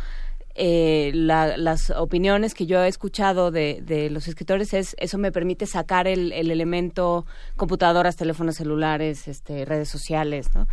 [0.55, 5.67] eh, las opiniones que yo he escuchado de, de, los escritores es eso me permite
[5.67, 10.69] sacar el, el, elemento computadoras, teléfonos celulares, este, redes sociales, ¿no?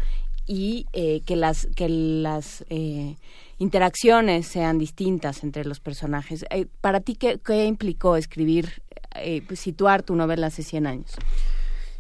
[0.48, 3.16] y eh, que las que las eh,
[3.58, 6.46] interacciones sean distintas entre los personajes.
[6.50, 8.82] Eh, ¿Para ti qué, qué implicó escribir,
[9.48, 11.16] pues, situar tu novela hace 100 años?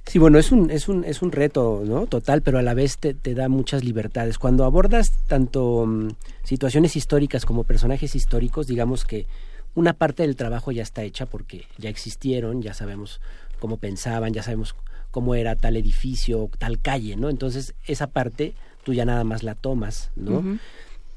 [0.05, 2.07] Sí, bueno, es un, es un, es un reto, ¿no?
[2.07, 4.37] Total, pero a la vez te, te da muchas libertades.
[4.37, 6.09] Cuando abordas tanto mm,
[6.43, 9.25] situaciones históricas como personajes históricos, digamos que
[9.75, 13.21] una parte del trabajo ya está hecha porque ya existieron, ya sabemos
[13.59, 14.75] cómo pensaban, ya sabemos
[15.11, 17.29] cómo era tal edificio, tal calle, ¿no?
[17.29, 20.59] Entonces, esa parte tú ya nada más la tomas, ¿no?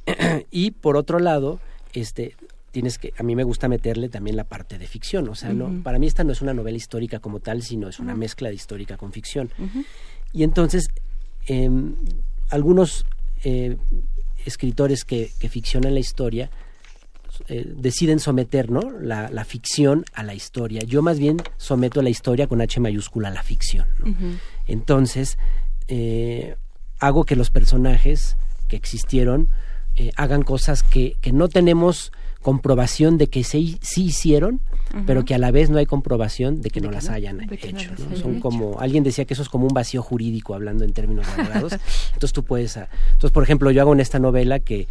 [0.51, 1.61] y por otro lado,
[1.95, 2.37] este
[2.75, 5.81] tienes que a mí me gusta meterle también la parte de ficción, o sea, no
[5.85, 8.57] para mí esta no es una novela histórica como tal, sino es una mezcla de
[8.57, 9.49] histórica con ficción.
[10.33, 10.89] Y entonces
[11.47, 11.95] em,
[12.51, 13.07] algunos
[13.45, 13.77] eh,
[14.45, 16.51] escritores que, que, ficcionan la historia
[17.47, 18.91] eh, deciden someter ¿no?
[18.91, 20.81] La, la, ficción a la historia.
[20.85, 23.87] Yo más bien someto la historia con H mayúscula a la ficción.
[24.67, 25.39] Entonces,
[25.87, 26.57] eh,
[26.99, 28.37] hago que los personajes
[28.67, 29.49] que existieron
[30.17, 32.11] hagan cosas que, que, no tenemos
[32.45, 34.61] comprobación de que sí, sí hicieron,
[35.07, 37.91] pero que a la vez no hay comprobación de que no las hayan hecho.
[38.15, 41.73] Son como, alguien decía que eso es como un vacío jurídico hablando en términos abogados.
[42.13, 44.89] entonces tú puedes, ah, entonces por ejemplo yo hago en esta novela que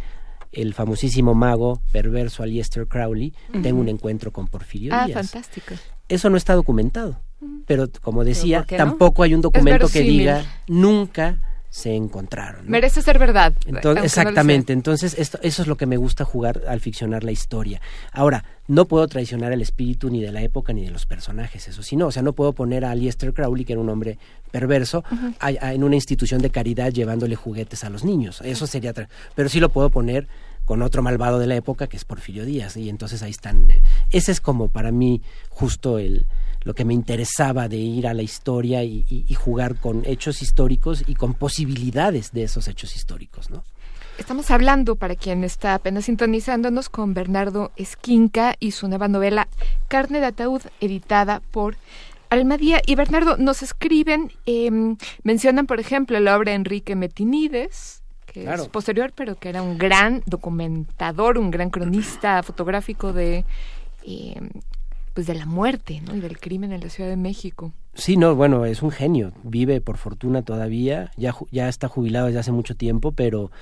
[0.50, 5.30] el famosísimo mago perverso Aleister Crowley tenga un encuentro con Porfirio ah, Díaz.
[5.30, 5.76] fantástico.
[6.08, 7.20] Eso no está documentado,
[7.66, 11.38] pero como decía, tampoco hay un documento que diga nunca
[11.74, 12.70] se encontraron.
[12.70, 13.52] Merece ser verdad.
[13.66, 17.80] Entonces, exactamente, entonces esto, eso es lo que me gusta jugar al ficcionar la historia.
[18.12, 21.82] Ahora, no puedo traicionar el espíritu ni de la época ni de los personajes, eso
[21.82, 24.18] sí, no, o sea, no puedo poner a Liester Crowley, que era un hombre
[24.52, 25.02] perverso,
[25.42, 28.94] en una institución de caridad llevándole juguetes a los niños, eso sería,
[29.34, 30.28] pero sí lo puedo poner
[30.64, 33.66] con otro malvado de la época que es Porfirio Díaz y entonces ahí están
[34.12, 36.24] ese es como para mí justo el
[36.64, 41.14] lo que me interesaba de ir a la historia y, jugar con hechos históricos y
[41.14, 43.62] con posibilidades de esos hechos históricos, ¿no?
[44.16, 49.48] Estamos hablando, para quien está apenas sintonizándonos, con Bernardo Esquinca y su nueva novela
[49.88, 51.76] Carne de Ataúd, editada por
[52.30, 52.80] Almadía.
[52.86, 58.68] Y Bernardo, nos escriben, em, mencionan, por ejemplo, la obra de Enrique Metinides, que es
[58.68, 63.44] posterior, pero que era un gran documentador, un gran cronista fotográfico de
[64.06, 64.50] em,
[65.14, 66.14] pues de la muerte ¿no?
[66.14, 67.72] y del crimen en la Ciudad de México.
[67.94, 72.40] Sí, no, bueno, es un genio, vive por fortuna todavía, ya, ya está jubilado desde
[72.40, 73.52] hace mucho tiempo, pero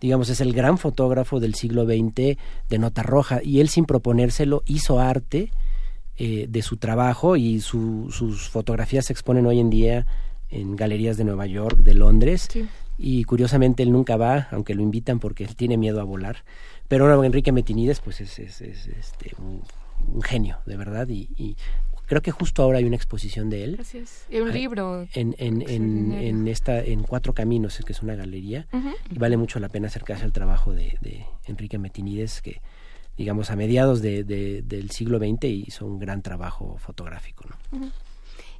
[0.00, 4.62] digamos, es el gran fotógrafo del siglo XX de Nota Roja, y él sin proponérselo
[4.64, 5.50] hizo arte
[6.16, 10.06] eh, de su trabajo y sus fotografías se exponen hoy en día
[10.48, 12.48] en galerías de Nueva York, de Londres,
[12.98, 16.44] y curiosamente él nunca va, aunque lo invitan porque él tiene miedo a volar.
[16.86, 19.62] Pero no, Enrique Metinides, pues es, es, es este, un
[20.08, 21.56] un genio, de verdad, y,
[22.06, 23.76] creo que justo ahora hay una exposición de él.
[23.76, 24.26] Gracias.
[24.28, 25.06] Y un libro.
[25.14, 28.66] En, en, en, esta, en Cuatro Caminos, que es una galería,
[29.10, 32.60] y vale mucho la pena acercarse al trabajo de, Enrique Metinides, que
[33.16, 37.44] digamos a mediados de, del siglo XX hizo un gran trabajo fotográfico.
[37.72, 37.90] ¿no?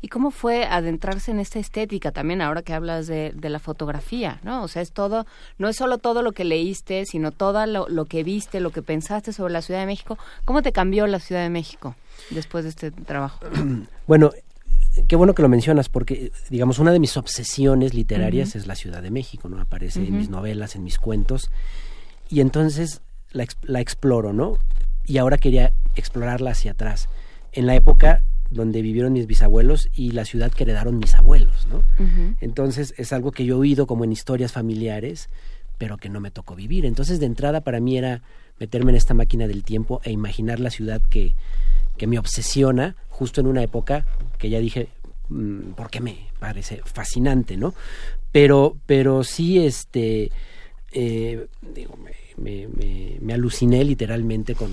[0.03, 4.63] ¿Y cómo fue adentrarse en esta estética también ahora que hablas de, la fotografía, ¿no?
[4.63, 5.27] O sea, es todo,
[5.59, 9.33] no es solo todo lo que leíste, sino todo lo, que viste, lo que pensaste
[9.33, 10.17] sobre la Ciudad de México.
[10.47, 11.97] ¿Cómo te cambió la Ciudad de México
[12.31, 13.41] después de este trabajo?
[14.07, 14.33] Bueno,
[15.07, 19.03] qué bueno que lo mencionas porque, digamos, una de mis obsesiones literarias es la Ciudad
[19.03, 19.61] de México, ¿no?
[19.61, 21.51] Aparece en mis novelas, en mis cuentos.
[22.29, 24.59] Y entonces la, la exploro, ¿no?
[25.05, 27.09] Y ahora quería explorarla hacia atrás.
[27.53, 31.83] En la época donde vivieron mis bisabuelos y la ciudad que heredaron mis abuelos, ¿no?
[32.41, 35.29] Entonces es algo que yo he oído como en historias familiares,
[35.79, 36.85] pero que no me tocó vivir.
[36.85, 38.23] Entonces de entrada para mí era
[38.59, 41.35] meterme en esta máquina del tiempo e imaginar la ciudad que,
[41.97, 44.05] que me obsesiona justo en una época
[44.39, 44.89] que ya dije,
[45.29, 47.75] mm, porque me parece fascinante, ¿no?
[48.33, 50.31] Pero, pero sí, este,
[50.93, 51.97] eh, digo,
[52.41, 52.69] me,
[53.21, 54.71] me, aluciné literalmente con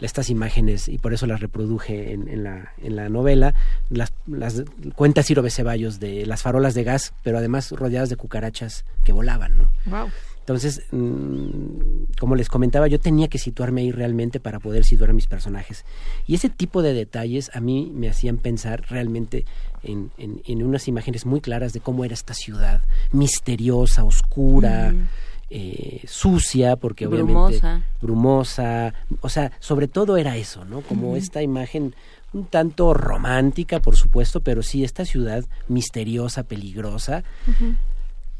[0.00, 3.54] estas imágenes y por eso las reproduje en, la, en la novela.
[3.90, 4.62] Las, las
[4.94, 9.58] cuenta Ciro Ceballos de las farolas de gas, pero además rodeadas de cucarachas que volaban,
[9.58, 10.10] ¿no?
[10.40, 15.12] Entonces, mm, como les comentaba, yo tenía que situarme ahí realmente para poder situar a
[15.12, 15.84] mis personajes.
[16.26, 19.44] Y ese tipo de detalles a mí me hacían pensar realmente
[19.82, 22.82] en, en, unas imágenes muy claras de cómo era esta ciudad,
[23.12, 24.92] misteriosa, oscura.
[24.92, 25.08] Mm
[25.50, 27.60] eh, sucia, porque obviamente
[28.00, 30.80] brumosa, o sea, sobre todo era eso, ¿no?
[30.80, 31.94] Como esta imagen
[32.32, 37.24] un tanto romántica, por supuesto, pero sí esta ciudad misteriosa, peligrosa,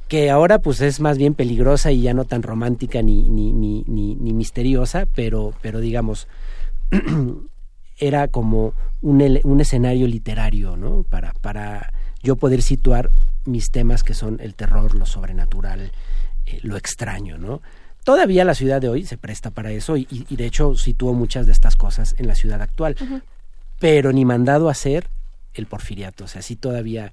[0.07, 3.85] que ahora pues es más bien peligrosa y ya no tan romántica ni, ni, ni,
[3.89, 6.29] ni, ni misteriosa, pero, pero digamos,
[7.99, 11.03] era como un, un escenario literario, ¿no?
[11.03, 13.11] Para, para yo poder situar
[13.45, 15.93] mis temas que son el terror, lo sobrenatural,
[16.51, 17.62] eh, lo extraño, ¿no?
[18.05, 21.53] Todavía la ciudad de hoy se presta para eso y, de hecho situó muchas de
[21.53, 22.97] estas cosas en la ciudad actual,
[23.79, 25.07] pero ni mandado a hacer
[25.53, 27.12] el porfiriato, o sea, sí todavía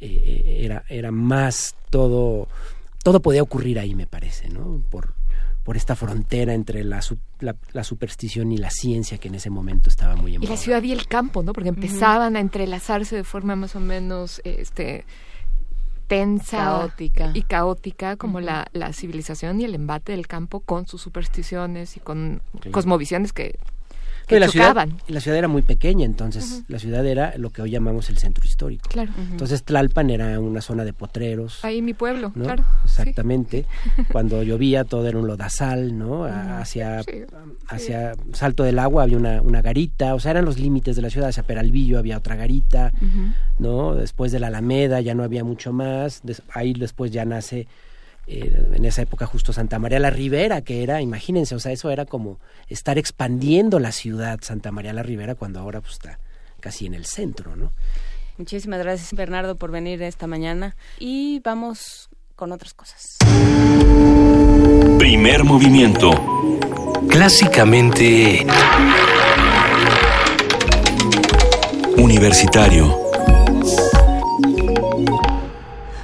[0.00, 2.48] eh, era, era más todo,
[3.02, 4.84] todo podía ocurrir ahí, me parece, ¿no?
[4.90, 5.14] Por,
[5.64, 7.00] por esta frontera entre la,
[7.40, 10.82] la, superstición y la ciencia que en ese momento estaba muy en Y la ciudad
[10.82, 11.52] y el campo, ¿no?
[11.52, 15.04] Porque empezaban a entrelazarse de forma más o menos este
[16.12, 16.94] tensa
[17.32, 22.00] y caótica como la, la civilización y el embate del campo con sus supersticiones y
[22.00, 23.58] con cosmovisiones que
[24.28, 28.08] la ciudad, la ciudad era muy pequeña, entonces la ciudad era lo que hoy llamamos
[28.10, 28.88] el centro histórico.
[28.88, 29.12] Claro.
[29.30, 31.64] Entonces Tlalpan era una zona de potreros.
[31.64, 32.64] Ahí mi pueblo, claro.
[32.84, 33.66] Exactamente.
[34.12, 36.24] Cuando llovía todo era un lodazal, ¿no?
[36.24, 37.02] Hacia,
[37.68, 41.10] hacia Salto del Agua había una, una, garita, o sea, eran los límites de la
[41.10, 41.28] ciudad.
[41.28, 42.92] Hacia Peralvillo había otra garita,
[43.58, 43.94] ¿no?
[43.94, 46.22] Después de la Alameda ya no había mucho más.
[46.52, 47.66] ahí después ya nace
[48.26, 51.90] eh, en esa época justo Santa María la Ribera, que era, imagínense, o sea, eso
[51.90, 56.18] era como estar expandiendo la ciudad Santa María la Ribera cuando ahora pues, está
[56.60, 57.72] casi en el centro, ¿no?
[58.38, 63.18] Muchísimas gracias Bernardo por venir esta mañana y vamos con otras cosas.
[64.98, 66.10] Primer movimiento.
[67.08, 68.46] Clásicamente
[71.96, 72.98] universitario.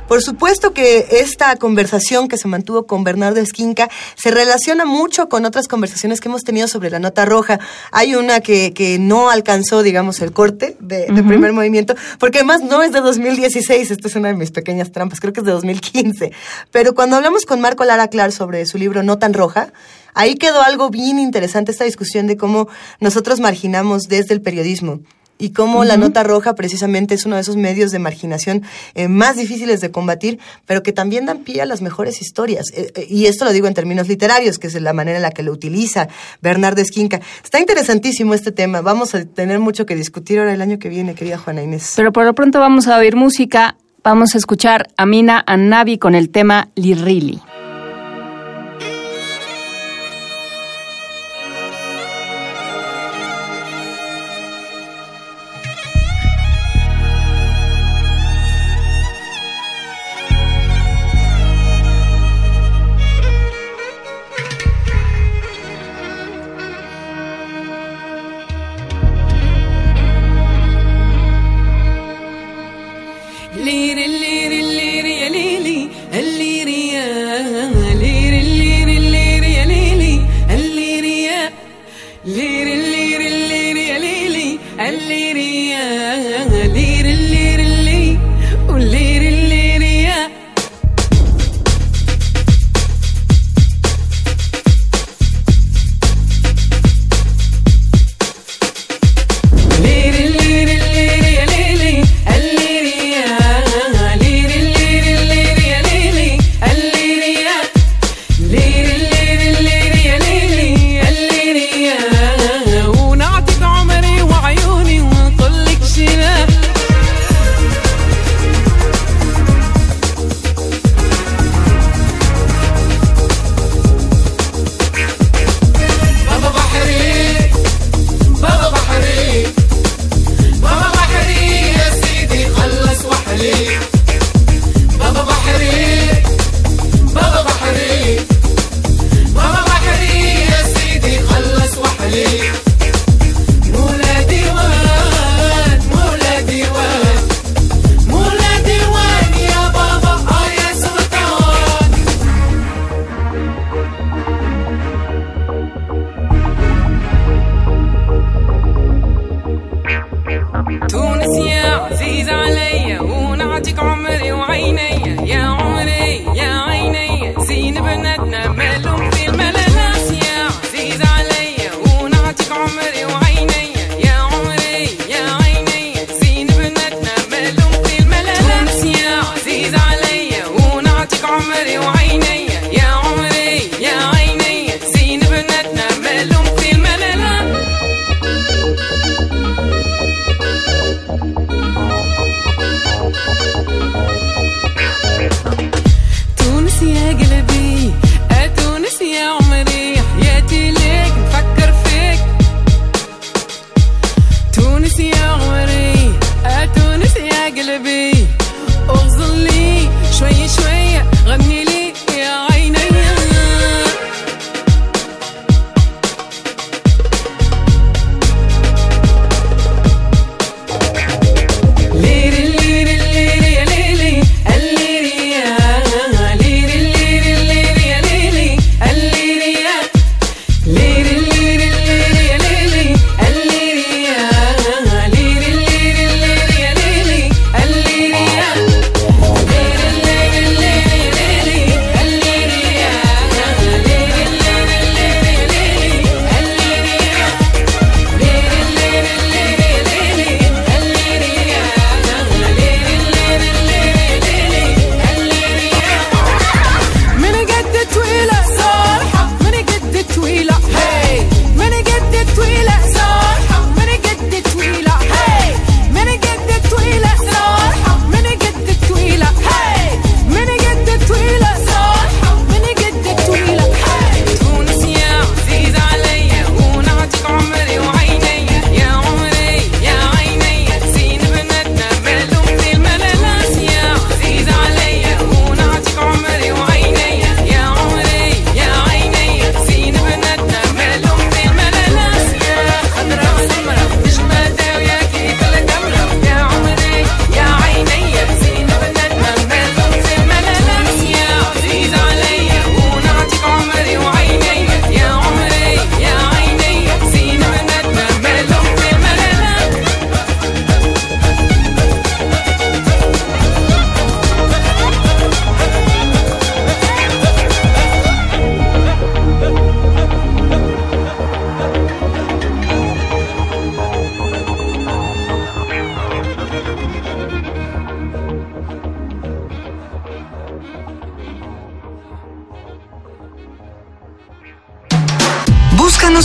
[0.08, 5.44] Por supuesto que esta conversación que se mantuvo con Bernardo Esquinca se relaciona mucho con
[5.44, 7.60] otras conversaciones que hemos tenido sobre la nota roja.
[7.92, 12.82] Hay una que, que no alcanzó, digamos, el corte de, primer movimiento, porque además no
[12.82, 16.32] es de 2016, esta es una de mis pequeñas trampas, creo que es de 2015.
[16.72, 19.74] Pero cuando hablamos con Marco Lara Clar sobre su libro No tan roja,
[20.14, 25.00] ahí quedó algo bien interesante, esta discusión de cómo nosotros marginamos desde el periodismo
[25.38, 28.62] y cómo la nota roja precisamente es uno de esos medios de marginación
[28.94, 32.66] eh, más difíciles de combatir, pero que también dan pie a las mejores historias.
[32.74, 35.30] Eh, eh, y esto lo digo en términos literarios, que es la manera en la
[35.30, 36.08] que lo utiliza
[36.42, 37.20] Bernardo Esquinca.
[37.42, 38.80] Está interesantísimo este tema.
[38.80, 41.92] Vamos a tener mucho que discutir ahora el año que viene, querida Juana Inés.
[41.96, 43.76] Pero por lo pronto vamos a oír música.
[44.02, 47.40] Vamos a escuchar a Mina Annabi con el tema Lirili.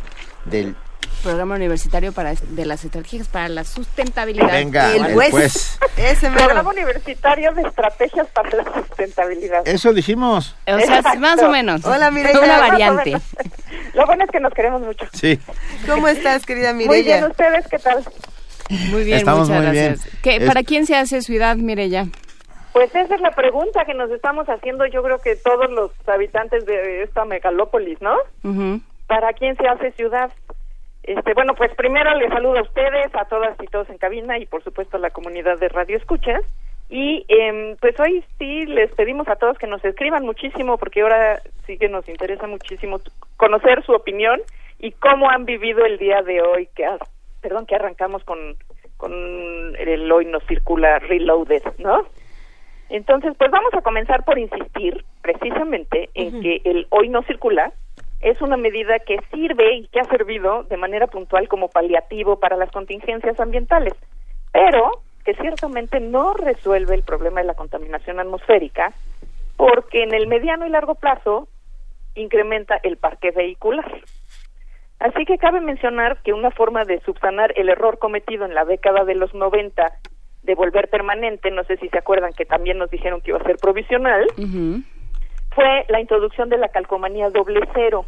[0.49, 0.75] del
[1.23, 4.51] Programa Universitario para de las Estrategias para la Sustentabilidad.
[4.51, 5.79] Venga, el, pues.
[5.97, 9.67] Ese Programa Universitario de Estrategias para la Sustentabilidad.
[9.67, 10.55] Eso dijimos.
[10.67, 11.83] O sea, más o menos.
[11.85, 12.39] Hola, Mireya.
[12.39, 13.17] Una variante.
[13.93, 15.05] Lo bueno es que nos queremos mucho.
[15.13, 15.39] Sí.
[15.87, 16.91] ¿Cómo estás, querida Mireya?
[16.93, 18.03] Muy bien, ¿ustedes qué tal?
[18.91, 20.03] Muy bien, Estamos muchas muy gracias.
[20.05, 20.19] bien.
[20.21, 22.05] ¿Qué, Es- ¿Para quién se hace ciudad, Mireya?
[22.73, 26.63] Pues esa es la pregunta que nos estamos haciendo, yo creo que todos los habitantes
[26.67, 28.13] de esta megalópolis, ¿no?
[28.43, 28.81] Ujú.
[29.07, 30.31] ¿Para quién se hace ciudad?
[31.03, 34.45] Este, bueno, pues primero les saludo a ustedes, a todas y todos en cabina y
[34.45, 36.43] por supuesto a la comunidad de Radio Escuchas.
[36.89, 41.41] Y em, pues hoy sí les pedimos a todos que nos escriban muchísimo porque ahora
[41.65, 42.99] sí que nos interesa muchísimo
[43.35, 44.41] conocer su opinión
[44.79, 46.85] y cómo han vivido el día de hoy que
[47.41, 48.55] perdón que arrancamos con
[48.97, 49.13] con
[49.77, 52.05] el hoy nos circula reloaded, ¿no?
[52.89, 57.73] Entonces, pues vamos a comenzar por insistir precisamente en que el hoy no circula
[58.21, 62.57] es una medida que sirve y que ha servido de manera puntual como paliativo para
[62.57, 63.93] las contingencias ambientales,
[64.51, 68.93] pero que ciertamente no resuelve el problema de la contaminación atmosférica
[69.55, 71.47] porque en el mediano y largo plazo
[72.15, 74.01] incrementa el parque vehicular.
[74.99, 79.03] Así que cabe mencionar que una forma de subsanar el error cometido en la década
[79.03, 79.93] de los 90
[80.43, 83.43] de volver permanente, no sé si se acuerdan que también nos dijeron que iba a
[83.43, 84.25] ser provisional,
[85.57, 88.05] fue la introducción de la calcomanía doble cero.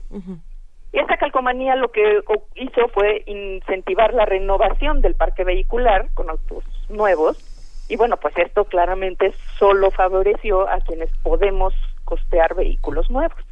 [0.94, 2.22] Y esta calcomanía lo que
[2.54, 7.44] hizo fue incentivar la renovación del parque vehicular con autos nuevos.
[7.90, 11.74] Y bueno, pues esto claramente solo favoreció a quienes podemos
[12.06, 13.44] costear vehículos nuevos.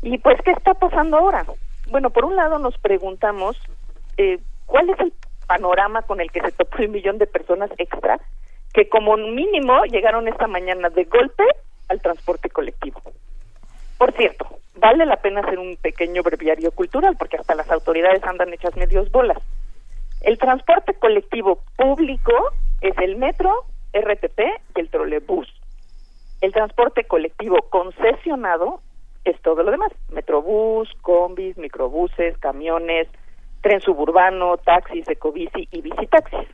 [0.00, 1.44] Y pues, ¿qué está pasando ahora?
[1.90, 3.58] Bueno, por un lado nos preguntamos
[4.16, 5.12] eh, cuál es el
[5.46, 8.18] panorama con el que se topó el millón de personas extra
[8.72, 11.44] que como mínimo llegaron esta mañana de golpe
[11.90, 13.02] al transporte colectivo.
[13.98, 14.46] Por cierto,
[14.76, 19.10] vale la pena hacer un pequeño breviario cultural porque hasta las autoridades andan hechas medios
[19.10, 19.38] bolas.
[20.22, 22.32] El transporte colectivo público
[22.80, 24.40] es el metro, RTP
[24.76, 25.48] y el trolebús.
[26.40, 28.80] El transporte colectivo concesionado
[29.24, 33.08] es todo lo demás, metrobús, combis, microbuses, camiones,
[33.60, 36.48] tren suburbano, taxis, ecobici y bicitaxis.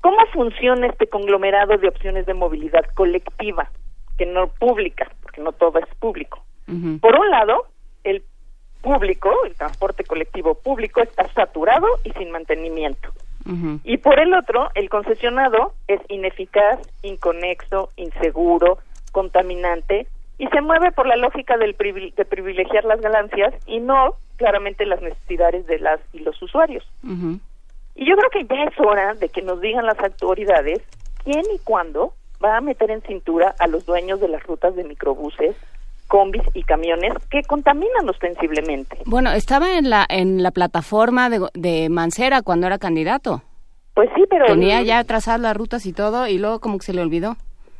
[0.00, 3.70] ¿Cómo funciona este conglomerado de opciones de movilidad colectiva,
[4.18, 6.42] que no pública, porque no todo es público?
[6.98, 7.66] Por un lado,
[8.04, 8.22] el
[8.82, 13.08] público, el transporte colectivo público, está saturado y sin mantenimiento.
[13.84, 18.78] Y por el otro, el concesionado es ineficaz, inconexo, inseguro,
[19.12, 20.06] contaminante
[20.38, 24.84] y se mueve por la lógica del privil- de privilegiar las ganancias y no claramente
[24.86, 26.84] las necesidades de las y los usuarios.
[27.94, 30.82] Y yo creo que ya es hora de que nos digan las autoridades
[31.22, 32.14] quién y cuándo
[32.44, 35.56] va a meter en cintura a los dueños de las rutas de microbuses,
[36.08, 38.98] combis y camiones que contaminan ostensiblemente.
[39.06, 43.42] Bueno, estaba en la en la plataforma de, de Mancera cuando era candidato.
[43.94, 46.92] Pues sí, pero Tenía ya trazadas las rutas y todo y luego como que se
[46.92, 47.36] le olvidó.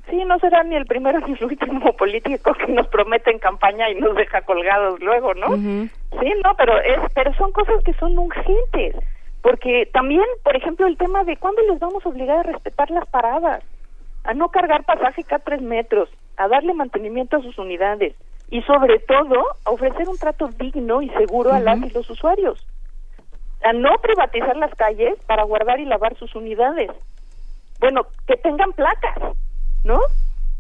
[0.09, 3.91] Sí, no será ni el primero ni el último político que nos promete en campaña
[3.91, 5.57] y nos deja colgados luego, ¿no?
[5.57, 8.97] Sí, no, pero es, pero son cosas que son urgentes,
[9.43, 13.07] porque también, por ejemplo, el tema de cuándo les vamos a obligar a respetar las
[13.09, 13.65] paradas,
[14.25, 18.15] a no cargar pasaje cada tres metros, a darle mantenimiento a sus unidades
[18.51, 22.67] y sobre todo a ofrecer un trato digno y seguro a las y los usuarios,
[23.63, 26.91] a no privatizar las calles para guardar y lavar sus unidades.
[27.81, 29.19] Bueno, que tengan placas,
[29.85, 30.01] ¿no?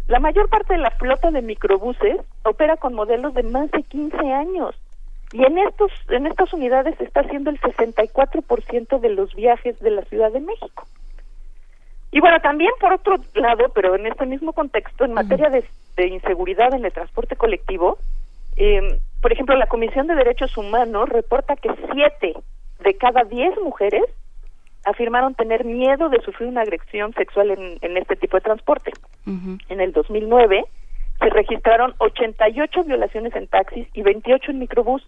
[0.06, 4.16] La mayor parte de la flota de microbuses opera con modelos de más de 15
[4.32, 4.74] años.
[5.32, 9.90] Y en estos en estas unidades se está haciendo el 64% de los viajes de
[9.90, 10.86] la Ciudad de México.
[12.14, 16.72] Y bueno, también por otro lado, pero en este mismo contexto, en materia de, inseguridad
[16.72, 17.98] en el transporte colectivo,
[18.56, 22.34] eh, por ejemplo, la Comisión de Derechos Humanos reporta que siete
[22.84, 24.04] de cada diez mujeres
[24.84, 28.92] afirmaron tener miedo de sufrir una agresión sexual en, en este tipo de transporte.
[29.26, 30.64] En el 2009
[31.18, 35.04] se registraron 88 violaciones en taxis y 28 en microbús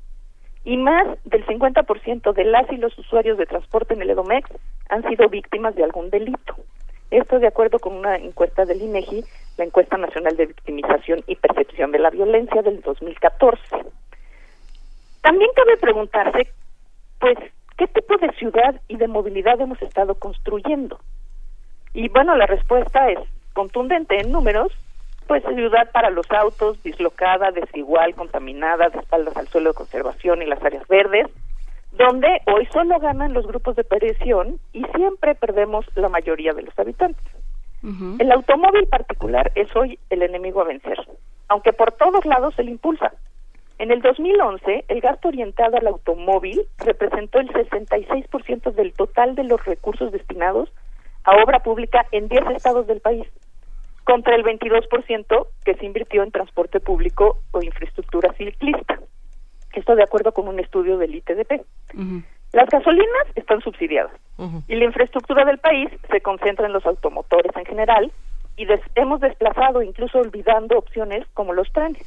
[0.64, 4.50] y más del 50% de las y los usuarios de transporte en el Edomex
[4.88, 6.56] han sido víctimas de algún delito.
[7.10, 9.24] Esto de acuerdo con una encuesta del INEGI,
[9.58, 13.60] la encuesta nacional de victimización y percepción de la violencia del 2014.
[15.22, 16.52] También cabe preguntarse,
[17.20, 17.38] pues,
[17.76, 21.00] ¿qué tipo de ciudad y de movilidad hemos estado construyendo?
[21.94, 23.18] Y bueno, la respuesta es
[23.54, 24.72] contundente en números,
[25.26, 30.46] pues ciudad para los autos, dislocada, desigual, contaminada, de espaldas al suelo de conservación y
[30.46, 31.26] las áreas verdes,
[31.97, 36.78] donde hoy solo ganan los grupos de presión y siempre perdemos la mayoría de los
[36.78, 37.25] habitantes.
[38.18, 40.99] El automóvil particular es hoy el enemigo a vencer,
[41.47, 43.12] aunque por todos lados se le impulsa.
[43.78, 49.65] En el 2011, el gasto orientado al automóvil representó el 66% del total de los
[49.65, 50.68] recursos destinados
[51.23, 53.26] a obra pública en 10 estados del país,
[54.05, 58.99] contra el 22% que se invirtió en transporte público o infraestructura ciclista.
[59.76, 61.62] Esto de acuerdo con un estudio del ITDP.
[62.52, 64.12] Las gasolinas están subsidiadas
[64.66, 68.10] y la infraestructura del país se concentra en los automotores en general
[68.56, 72.02] y hemos desplazado, incluso olvidando opciones como los trenes.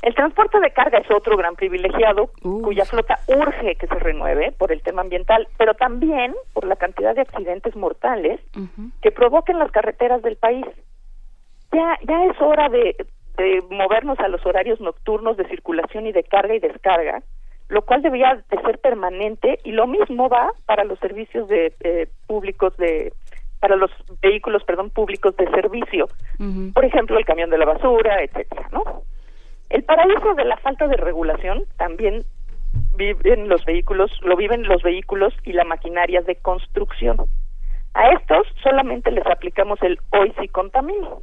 [0.00, 4.72] El transporte de carga es otro gran privilegiado cuya flota urge que se renueve por
[4.72, 8.40] el tema ambiental, pero también por la cantidad de accidentes mortales
[9.02, 10.64] que provoquen las carreteras del país.
[11.72, 12.96] Ya, ya es hora de,
[13.70, 17.22] movernos a los horarios nocturnos de circulación y de carga y descarga,
[17.68, 22.08] lo cual debería de ser permanente y lo mismo va para los servicios de eh,
[22.26, 23.12] públicos de
[23.60, 23.90] para los
[24.20, 26.06] vehículos, perdón, públicos de servicio.
[26.74, 29.04] Por ejemplo, el camión de la basura, etcétera, ¿no?
[29.70, 32.24] El paraíso de la falta de regulación también
[32.94, 37.16] viven los vehículos, lo viven los vehículos y la maquinaria de construcción.
[37.94, 41.22] A estos solamente les aplicamos el hoy sí contamino.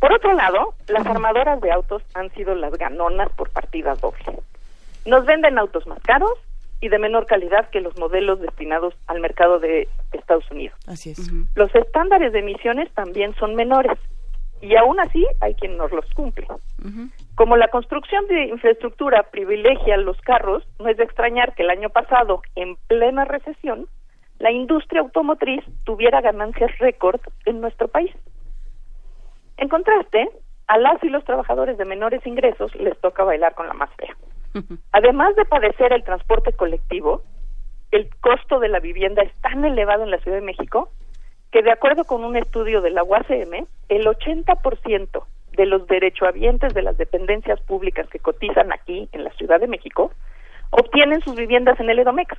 [0.00, 4.40] Por otro lado, las armadoras de autos han sido las ganonas por partida doble.
[5.06, 6.38] Nos venden autos más caros
[6.80, 10.78] y de menor calidad que los modelos destinados al mercado de Estados Unidos.
[10.86, 11.30] Así es.
[11.54, 13.98] Los estándares de emisiones también son menores
[14.62, 16.46] y aún así hay quien nos los cumple.
[17.34, 21.90] Como la construcción de infraestructura privilegia los carros, no es de extrañar que el año
[21.90, 23.86] pasado, en plena recesión,
[24.38, 28.10] la industria automotriz tuviera ganancias récord en nuestro país.
[29.60, 30.28] En contraste,
[30.66, 34.16] a las y los trabajadores de menores ingresos les toca bailar con la más fea.
[34.90, 37.22] Además de padecer el transporte colectivo,
[37.92, 40.90] el costo de la vivienda es tan elevado en la Ciudad de México
[41.52, 46.82] que de acuerdo con un estudio de la UACM, el 80% de los derechohabientes de
[46.82, 50.12] las dependencias públicas que cotizan aquí en la Ciudad de México
[50.70, 52.34] obtienen sus viviendas en el Edomex.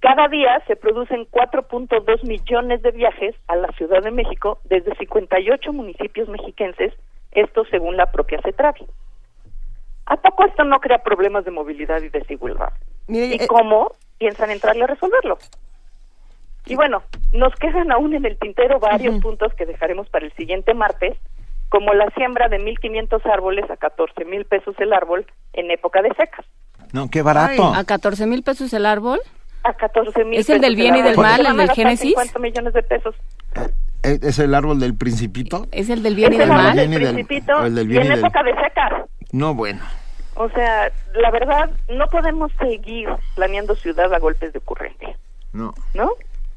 [0.00, 5.72] Cada día se producen 4.2 millones de viajes a la Ciudad de México desde 58
[5.74, 6.94] municipios mexiquenses,
[7.32, 8.86] esto según la propia CETRAVI.
[10.06, 12.72] ¿A poco esto no crea problemas de movilidad y desigualdad?
[13.08, 15.38] ¿Y eh, cómo piensan entrarle a resolverlo?
[16.64, 20.72] Y bueno, nos quedan aún en el tintero varios puntos que dejaremos para el siguiente
[20.72, 21.16] martes,
[21.68, 26.08] como la siembra de 1.500 árboles a 14 mil pesos el árbol en época de
[26.14, 26.46] secas.
[26.92, 27.72] No, qué barato.
[27.74, 29.20] ¿A 14 mil pesos el árbol?
[29.62, 32.10] A 14 mil ¿Es el del bien y del mal, el del Génesis?
[32.10, 33.14] 50 millones de pesos.
[34.02, 35.66] Eh, ¿Es el árbol del principito?
[35.72, 36.78] ¿Es el del bien y del mal?
[36.78, 38.92] El del principito y en época de secas.
[39.32, 39.80] No, bueno.
[40.36, 45.16] O sea, la verdad, no podemos seguir planeando ciudad a golpes de ocurrencia.
[45.52, 45.74] No.
[45.94, 46.12] ¿No?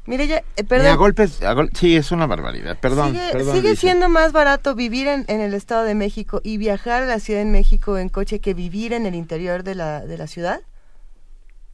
[0.06, 0.88] Mire, ya, eh, perdón.
[0.88, 1.40] a golpes,
[1.72, 3.16] sí, es una barbaridad, perdón.
[3.52, 7.40] Sigue, siendo más barato vivir en, el Estado de México y viajar a la Ciudad
[7.40, 10.60] de México en coche que vivir en el interior de la, de la ciudad.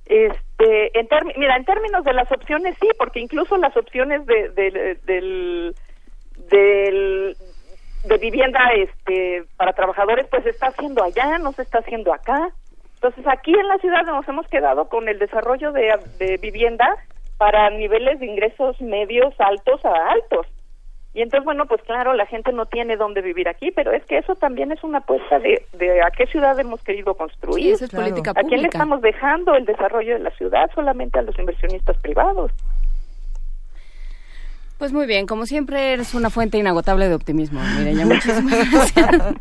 [0.07, 5.75] Este, en mira, en términos de las opciones sí, porque incluso las opciones de, del,
[6.51, 7.37] del,
[8.05, 12.51] de vivienda este, para trabajadores pues se está haciendo allá, no se está haciendo acá.
[12.95, 16.95] Entonces aquí en la ciudad nos hemos quedado con el desarrollo de, de vivienda
[17.39, 20.47] para niveles de ingresos medios, altos a altos.
[21.13, 24.19] Y entonces, bueno, pues claro, la gente no tiene dónde vivir aquí, pero es que
[24.19, 27.73] eso también es una apuesta de, de a qué ciudad hemos querido construir.
[27.73, 28.41] es política pública.
[28.41, 30.71] ¿A quién le estamos dejando el desarrollo de la ciudad?
[30.75, 32.53] Solamente a los inversionistas privados.
[34.79, 39.35] Pues muy bien, como siempre eres una fuente inagotable de optimismo, Mireya, muchísimas gracias.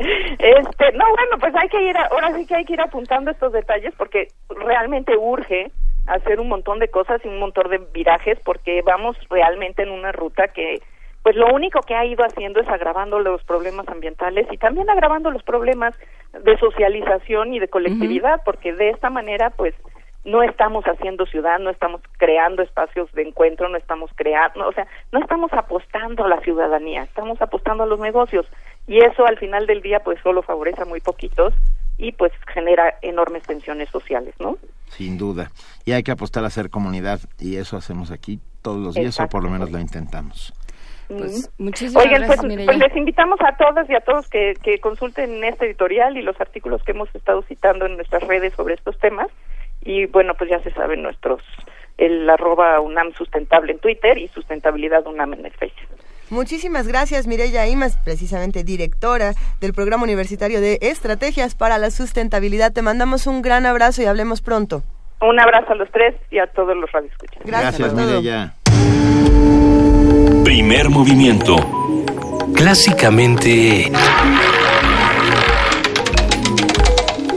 [0.00, 3.52] Este, no, bueno, pues hay que ir, ahora sí que hay que ir apuntando estos
[3.52, 5.72] detalles porque realmente urge
[6.08, 10.12] hacer un montón de cosas y un montón de virajes porque vamos realmente en una
[10.12, 10.80] ruta que
[11.22, 15.30] pues lo único que ha ido haciendo es agravando los problemas ambientales y también agravando
[15.30, 15.94] los problemas
[16.32, 19.74] de socialización y de colectividad, porque de esta manera pues
[20.24, 24.86] no estamos haciendo ciudad, no estamos creando espacios de encuentro, no estamos creando, o sea,
[25.12, 28.46] no estamos apostando a la ciudadanía, estamos apostando a los negocios
[28.86, 31.52] y eso al final del día pues solo favorece a muy poquitos
[31.98, 34.56] y pues genera enormes tensiones sociales, ¿no?
[34.86, 35.50] Sin duda.
[35.84, 39.28] Y hay que apostar a ser comunidad y eso hacemos aquí todos los días o
[39.28, 40.54] por lo menos lo intentamos.
[41.08, 45.42] Pues, muchísimas Oigan, pues, pues, les invitamos a todas y a todos que, que consulten
[45.42, 49.28] este editorial y los artículos que hemos estado citando en nuestras redes sobre estos temas.
[49.82, 51.42] Y bueno, pues ya se saben nuestros,
[51.96, 55.88] el arroba UNAM sustentable en Twitter y sustentabilidad UNAM en el Facebook.
[56.30, 62.72] Muchísimas gracias, Mireya Imas, precisamente directora del Programa Universitario de Estrategias para la Sustentabilidad.
[62.72, 64.82] Te mandamos un gran abrazo y hablemos pronto.
[65.20, 67.42] Un abrazo a los tres y a todos los radioescuchas.
[67.44, 68.54] Gracias, gracias Mireya.
[70.44, 71.56] Primer movimiento.
[72.54, 73.90] Clásicamente...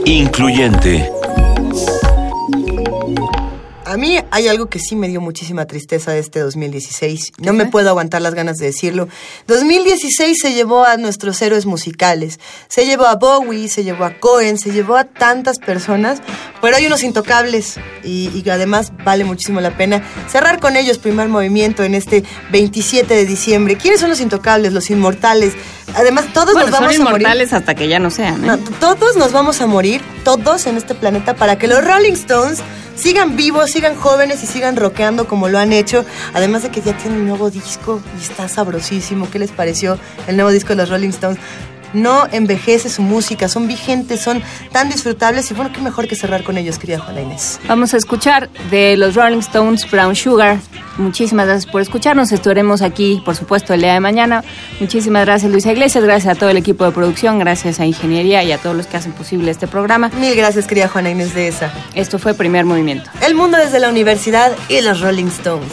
[0.04, 1.21] Incluyente.
[3.92, 7.32] A mí hay algo que sí me dio muchísima tristeza de este 2016.
[7.36, 9.06] No me puedo aguantar las ganas de decirlo.
[9.48, 12.40] 2016 se llevó a nuestros héroes musicales.
[12.68, 16.22] Se llevó a Bowie, se llevó a Cohen, se llevó a tantas personas.
[16.62, 21.28] Pero hay unos intocables y, y además vale muchísimo la pena cerrar con ellos primer
[21.28, 23.76] movimiento en este 27 de diciembre.
[23.76, 25.52] ¿Quiénes son los intocables, los inmortales?
[25.94, 27.26] Además, todos nos vamos son a morir.
[27.26, 28.48] inmortales hasta que ya no sean.
[28.48, 28.58] ¿eh?
[28.80, 32.62] todos nos vamos a morir, todos en este planeta, para que los Rolling Stones
[32.94, 36.04] sigan vivos, sigan jóvenes y sigan rockeando como lo han hecho.
[36.34, 39.30] Además de que ya tienen un nuevo disco y está sabrosísimo.
[39.30, 41.38] ¿Qué les pareció el nuevo disco de los Rolling Stones?
[41.92, 46.42] No envejece su música, son vigentes, son tan disfrutables y bueno, qué mejor que cerrar
[46.42, 47.60] con ellos, querida Juana Inés.
[47.68, 50.58] Vamos a escuchar de los Rolling Stones Brown Sugar.
[50.98, 54.44] Muchísimas gracias por escucharnos, estaremos aquí, por supuesto, el día de mañana.
[54.78, 58.52] Muchísimas gracias, Luisa Iglesias, gracias a todo el equipo de producción, gracias a Ingeniería y
[58.52, 60.10] a todos los que hacen posible este programa.
[60.20, 61.72] Mil gracias, querida Juana Inés de esa.
[61.94, 63.10] Esto fue Primer Movimiento.
[63.26, 65.72] El mundo desde la universidad y los Rolling Stones.